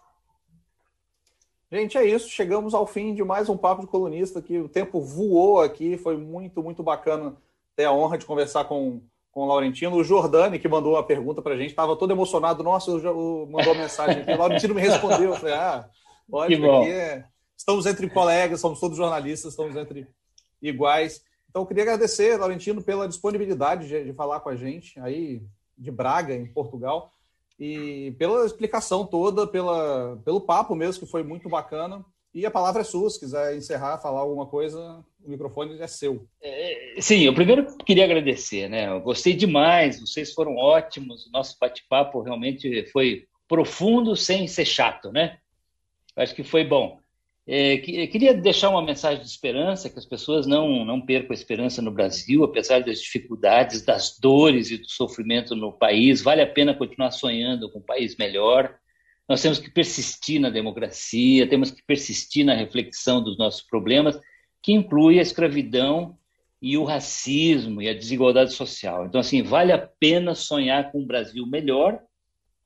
Gente, 1.72 1.98
é 1.98 2.06
isso. 2.06 2.28
Chegamos 2.30 2.74
ao 2.74 2.86
fim 2.86 3.16
de 3.16 3.24
mais 3.24 3.48
um 3.48 3.56
Papo 3.56 3.82
de 3.82 3.88
Colunista, 3.88 4.42
que 4.42 4.60
o 4.60 4.68
tempo 4.68 5.00
voou 5.00 5.62
aqui. 5.62 5.98
Foi 5.98 6.18
muito, 6.18 6.62
muito 6.62 6.84
bacana 6.84 7.38
ter 7.78 7.86
a 7.86 7.94
honra 7.94 8.18
de 8.18 8.26
conversar 8.26 8.66
com, 8.66 9.02
com 9.32 9.44
o 9.44 9.46
Laurentino. 9.46 9.96
O 9.96 10.04
Jordani, 10.04 10.60
que 10.60 10.68
mandou 10.68 10.96
uma 10.96 11.04
pergunta 11.04 11.42
para 11.42 11.54
a 11.54 11.58
gente, 11.58 11.70
estava 11.70 11.96
todo 11.96 12.12
emocionado. 12.12 12.62
Nossa, 12.62 12.92
eu, 12.92 13.48
mandou 13.50 13.74
mensagem 13.74 14.22
aqui. 14.22 14.34
O 14.34 14.38
Laurentino 14.38 14.76
me 14.76 14.82
respondeu. 14.82 15.30
Eu 15.32 15.36
falei, 15.38 15.56
ah, 15.56 15.90
pode, 16.30 16.56
aqui 16.56 16.92
é... 16.92 17.24
estamos 17.56 17.86
entre 17.86 18.10
colegas, 18.10 18.60
somos 18.60 18.78
todos 18.78 18.98
jornalistas, 18.98 19.54
estamos 19.54 19.74
entre 19.78 20.10
iguais. 20.62 21.24
Então, 21.50 21.62
eu 21.62 21.66
queria 21.66 21.84
agradecer, 21.84 22.36
Laurentino, 22.38 22.84
pela 22.84 23.08
disponibilidade 23.08 23.88
de, 23.88 24.04
de 24.04 24.14
falar 24.14 24.42
com 24.42 24.50
a 24.50 24.58
gente 24.58 25.00
aí 25.00 25.42
de 25.78 25.90
Braga, 25.90 26.36
em 26.36 26.48
Portugal 26.48 27.14
e 27.62 28.10
pela 28.18 28.44
explicação 28.44 29.06
toda, 29.06 29.46
pela, 29.46 30.20
pelo 30.26 30.42
papo 30.42 30.74
mesmo, 30.74 31.06
que 31.06 31.12
foi 31.12 31.22
muito 31.22 31.48
bacana. 31.48 32.04
E 32.34 32.44
a 32.44 32.50
palavra 32.50 32.82
é 32.82 32.84
sua, 32.84 33.08
se 33.08 33.20
quiser 33.20 33.56
encerrar, 33.56 34.00
falar 34.00 34.22
alguma 34.22 34.48
coisa, 34.48 35.06
o 35.24 35.30
microfone 35.30 35.80
é 35.80 35.86
seu. 35.86 36.26
É, 36.42 36.96
sim, 37.00 37.20
eu 37.20 37.36
primeiro 37.36 37.68
queria 37.86 38.06
agradecer, 38.06 38.68
né? 38.68 38.90
Eu 38.90 39.02
gostei 39.02 39.34
demais, 39.34 40.00
vocês 40.00 40.34
foram 40.34 40.56
ótimos, 40.56 41.28
o 41.28 41.32
nosso 41.32 41.56
bate-papo 41.62 42.22
realmente 42.22 42.90
foi 42.92 43.28
profundo 43.48 44.16
sem 44.16 44.48
ser 44.48 44.66
chato, 44.66 45.12
né? 45.12 45.38
Acho 46.16 46.34
que 46.34 46.44
foi 46.44 46.64
bom. 46.64 47.01
É, 47.54 47.80
queria 47.80 48.34
deixar 48.34 48.70
uma 48.70 48.82
mensagem 48.82 49.22
de 49.22 49.28
esperança, 49.28 49.90
que 49.90 50.00
as 50.00 50.06
pessoas 50.06 50.48
não, 50.48 50.86
não 50.86 51.02
percam 51.02 51.32
a 51.32 51.34
esperança 51.34 51.82
no 51.82 51.92
Brasil, 51.92 52.46
apesar 52.46 52.82
das 52.82 53.02
dificuldades, 53.02 53.82
das 53.82 54.18
dores 54.18 54.72
e 54.72 54.78
do 54.78 54.90
sofrimento 54.90 55.54
no 55.54 55.74
país. 55.74 56.22
Vale 56.22 56.42
a 56.42 56.48
pena 56.48 56.74
continuar 56.74 57.12
sonhando 57.12 57.70
com 57.70 57.80
um 57.80 57.84
país 57.84 58.16
melhor. 58.16 58.74
Nós 59.28 59.42
temos 59.42 59.60
que 59.60 59.70
persistir 59.70 60.40
na 60.40 60.50
democracia, 60.50 61.46
temos 61.46 61.72
que 61.72 61.84
persistir 61.84 62.46
na 62.46 62.56
reflexão 62.56 63.22
dos 63.22 63.38
nossos 63.38 63.62
problemas, 63.62 64.18
que 64.64 64.72
inclui 64.72 65.20
a 65.20 65.22
escravidão 65.22 66.18
e 66.62 66.78
o 66.78 66.86
racismo 66.86 67.82
e 67.82 67.90
a 67.90 67.94
desigualdade 67.94 68.54
social. 68.54 69.06
Então, 69.08 69.20
assim, 69.20 69.44
vale 69.44 69.74
a 69.74 69.78
pena 69.78 70.36
sonhar 70.36 70.90
com 70.90 71.02
um 71.02 71.06
Brasil 71.06 71.46
melhor 71.46 72.00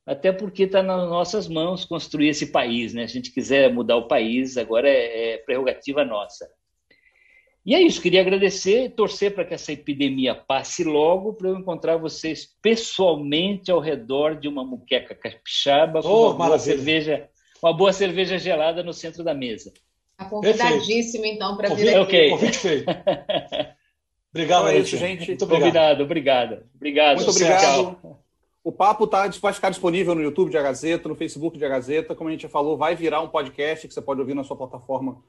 até 0.06 0.32
porque 0.32 0.64
está 0.64 0.84
nas 0.84 1.10
nossas 1.10 1.48
mãos 1.48 1.84
construir 1.84 2.30
esse 2.30 2.52
país, 2.52 2.94
né? 2.94 3.08
Se 3.08 3.14
a 3.14 3.16
gente 3.16 3.32
quiser 3.32 3.74
mudar 3.74 3.98
o 3.98 4.08
país, 4.08 4.56
agora 4.56 4.88
é, 4.88 5.34
é 5.34 5.38
prerrogativa 5.38 6.06
nossa. 6.06 6.48
E 7.66 7.74
é 7.74 7.82
isso, 7.82 8.00
queria 8.00 8.22
agradecer 8.22 8.84
e 8.84 8.90
torcer 8.90 9.34
para 9.34 9.44
que 9.44 9.56
essa 9.56 9.74
epidemia 9.74 10.36
passe 10.36 10.84
logo, 10.84 11.34
para 11.34 11.50
eu 11.50 11.58
encontrar 11.58 11.98
vocês 11.98 12.48
pessoalmente 12.62 13.72
ao 13.72 13.80
redor 13.80 14.36
de 14.36 14.48
uma 14.48 14.64
muqueca 14.64 15.16
capixaba 15.16 16.04
com 16.04 16.08
oh, 16.08 16.32
uma 16.34 16.46
boa 16.46 16.60
cerveja, 16.60 17.28
uma 17.64 17.74
boa 17.74 17.92
cerveja 17.92 18.38
gelada 18.38 18.84
no 18.84 18.94
centro 18.94 19.24
da 19.24 19.34
mesa. 19.34 19.74
Está 20.12 20.26
convidadíssimo, 20.30 21.26
então, 21.26 21.58
para 21.58 21.74
vir 21.74 21.90
aqui. 21.90 21.98
Ok. 21.98 22.30
Convite 22.30 22.58
feito. 22.58 22.86
obrigado, 24.32 24.62
então 24.62 24.68
é 24.68 24.78
isso, 24.78 24.98
gente. 24.98 25.28
Muito 25.28 25.44
obrigado. 25.44 25.64
Convidado, 25.64 26.04
obrigado. 26.04 26.64
Obrigado. 26.76 27.16
Muito 27.16 27.32
obrigado. 27.32 27.98
Tchau. 28.00 28.25
O 28.66 28.72
papo 28.72 29.06
tá, 29.06 29.28
vai 29.40 29.54
ficar 29.54 29.70
disponível 29.70 30.16
no 30.16 30.24
YouTube 30.24 30.50
de 30.50 30.58
A 30.58 30.62
Gazeta, 30.64 31.08
no 31.08 31.14
Facebook 31.14 31.56
de 31.56 31.64
A 31.64 31.70
Gazeta. 31.70 32.16
Como 32.16 32.30
a 32.30 32.32
gente 32.32 32.42
já 32.42 32.50
falou, 32.50 32.76
vai 32.76 32.96
virar 32.96 33.22
um 33.22 33.28
podcast 33.28 33.88
que 33.88 33.94
você 33.94 34.02
pode 34.02 34.20
ouvir 34.20 34.34
na 34.34 34.44
sua 34.44 34.58
plataforma 34.58 35.24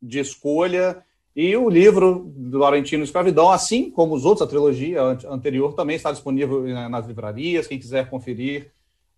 de 0.00 0.18
escolha. 0.18 1.02
E 1.34 1.56
o 1.56 1.70
livro 1.70 2.30
do 2.36 2.58
Laurentino 2.58 3.02
Escravidão, 3.02 3.50
assim 3.50 3.90
como 3.90 4.14
os 4.14 4.26
outros, 4.26 4.46
a 4.46 4.50
trilogia 4.50 5.00
anterior, 5.26 5.72
também 5.72 5.96
está 5.96 6.12
disponível 6.12 6.64
nas 6.90 7.06
livrarias. 7.06 7.66
Quem 7.66 7.78
quiser 7.78 8.10
conferir, 8.10 8.70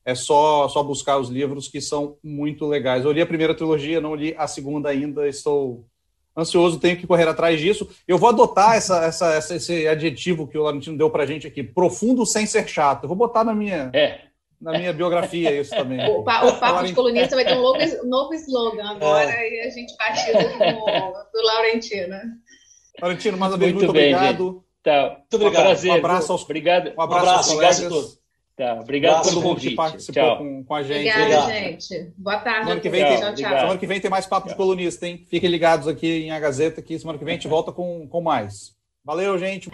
é 0.04 0.14
só, 0.14 0.68
só 0.68 0.80
buscar 0.80 1.18
os 1.18 1.28
livros 1.28 1.66
que 1.66 1.80
são 1.80 2.16
muito 2.22 2.66
legais. 2.66 3.04
Eu 3.04 3.10
li 3.10 3.20
a 3.20 3.26
primeira 3.26 3.56
trilogia, 3.56 4.00
não 4.00 4.14
li 4.14 4.36
a 4.38 4.46
segunda 4.46 4.88
ainda, 4.88 5.26
estou 5.26 5.84
ansioso, 6.36 6.80
tenho 6.80 6.96
que 6.96 7.06
correr 7.06 7.28
atrás 7.28 7.60
disso. 7.60 7.88
Eu 8.06 8.18
vou 8.18 8.28
adotar 8.28 8.74
essa, 8.74 9.04
essa, 9.04 9.34
essa 9.34 9.56
esse 9.56 9.86
adjetivo 9.86 10.46
que 10.46 10.58
o 10.58 10.62
Laurentino 10.62 10.98
deu 10.98 11.10
para 11.10 11.26
gente 11.26 11.46
aqui, 11.46 11.62
profundo 11.62 12.26
sem 12.26 12.46
ser 12.46 12.68
chato. 12.68 13.04
Eu 13.04 13.08
vou 13.08 13.16
botar 13.16 13.44
na 13.44 13.54
minha, 13.54 13.90
é. 13.94 14.20
na 14.60 14.72
minha 14.72 14.92
biografia 14.92 15.58
isso 15.58 15.70
também. 15.70 16.04
O, 16.10 16.22
pa, 16.24 16.44
o 16.44 16.58
Papo 16.58 16.84
de 16.84 16.92
Colunista 16.92 17.36
vai 17.36 17.44
ter 17.44 17.56
um 17.56 17.62
novo, 17.62 17.78
novo 18.06 18.34
slogan 18.34 18.90
agora 18.90 19.30
é. 19.30 19.48
e 19.48 19.60
a 19.60 19.70
gente 19.70 19.94
batido 19.96 20.38
com 20.58 21.38
o 21.38 21.46
Laurentino. 21.46 22.16
Laurentino, 23.00 23.38
mais 23.38 23.52
uma 23.52 23.58
vez, 23.58 23.72
muito, 23.72 23.86
muito 23.86 23.94
bem, 23.94 24.14
obrigado. 24.14 24.52
Gente. 24.52 24.64
Tá. 24.82 25.16
Muito 25.18 25.36
obrigado. 25.36 25.62
Um, 25.62 25.66
prazer, 25.66 25.90
um 25.90 25.94
abraço 25.94 26.32
aos, 26.32 26.42
obrigado. 26.42 26.92
Um 26.96 27.00
abraço, 27.00 27.54
um 27.54 27.56
abraço 27.56 27.84
aos 27.84 27.92
colegas. 27.92 28.23
Tá, 28.56 28.74
obrigado 28.80 29.24
pelo 29.24 29.42
convite. 29.42 29.70
Que 29.70 29.74
participou 29.74 30.22
tchau. 30.22 30.38
Com, 30.38 30.64
com, 30.64 30.74
a 30.74 30.82
gente. 30.84 31.10
Obrigada, 31.10 31.52
gente. 31.52 32.12
Boa 32.16 32.38
tarde. 32.38 32.60
Semana 32.60 32.80
que, 32.80 32.88
vem 32.88 33.04
tem, 33.04 33.16
tchau, 33.16 33.34
tchau. 33.34 33.58
semana 33.58 33.78
que 33.78 33.86
vem 33.86 34.00
tem 34.00 34.10
mais 34.10 34.26
papo 34.26 34.46
tchau. 34.46 34.52
de 34.52 34.56
colunista, 34.56 35.08
hein? 35.08 35.24
Fiquem 35.28 35.50
ligados 35.50 35.88
aqui 35.88 36.06
em 36.06 36.30
A 36.30 36.38
Gazeta, 36.38 36.80
que 36.80 36.96
semana 36.96 37.18
que 37.18 37.24
vem 37.24 37.32
a 37.32 37.36
gente 37.36 37.48
volta 37.48 37.72
com, 37.72 38.06
com 38.06 38.20
mais. 38.20 38.72
Valeu, 39.04 39.36
gente. 39.38 39.70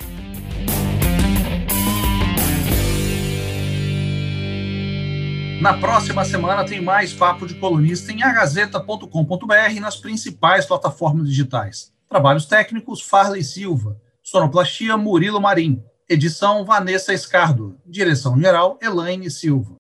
Na 5.61 5.75
próxima 5.75 6.25
semana 6.25 6.65
tem 6.65 6.81
mais 6.81 7.13
papo 7.13 7.47
de 7.47 7.57
colunista 7.57 8.11
em 8.11 8.23
agazeta.com.br 8.23 9.73
e 9.77 9.79
nas 9.79 9.97
principais 9.97 10.65
plataformas 10.65 11.29
digitais. 11.29 11.93
Trabalhos 12.09 12.47
técnicos 12.47 13.03
Farley 13.03 13.45
Silva, 13.45 14.01
sonoplastia 14.23 14.97
Murilo 14.97 15.39
Marim. 15.39 15.85
Edição 16.13 16.65
Vanessa 16.65 17.15
Escardo. 17.15 17.77
Direção 17.87 18.37
geral 18.37 18.77
Elaine 18.83 19.31
Silva. 19.31 19.77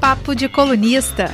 Papo 0.00 0.32
de 0.32 0.48
colunista. 0.48 1.28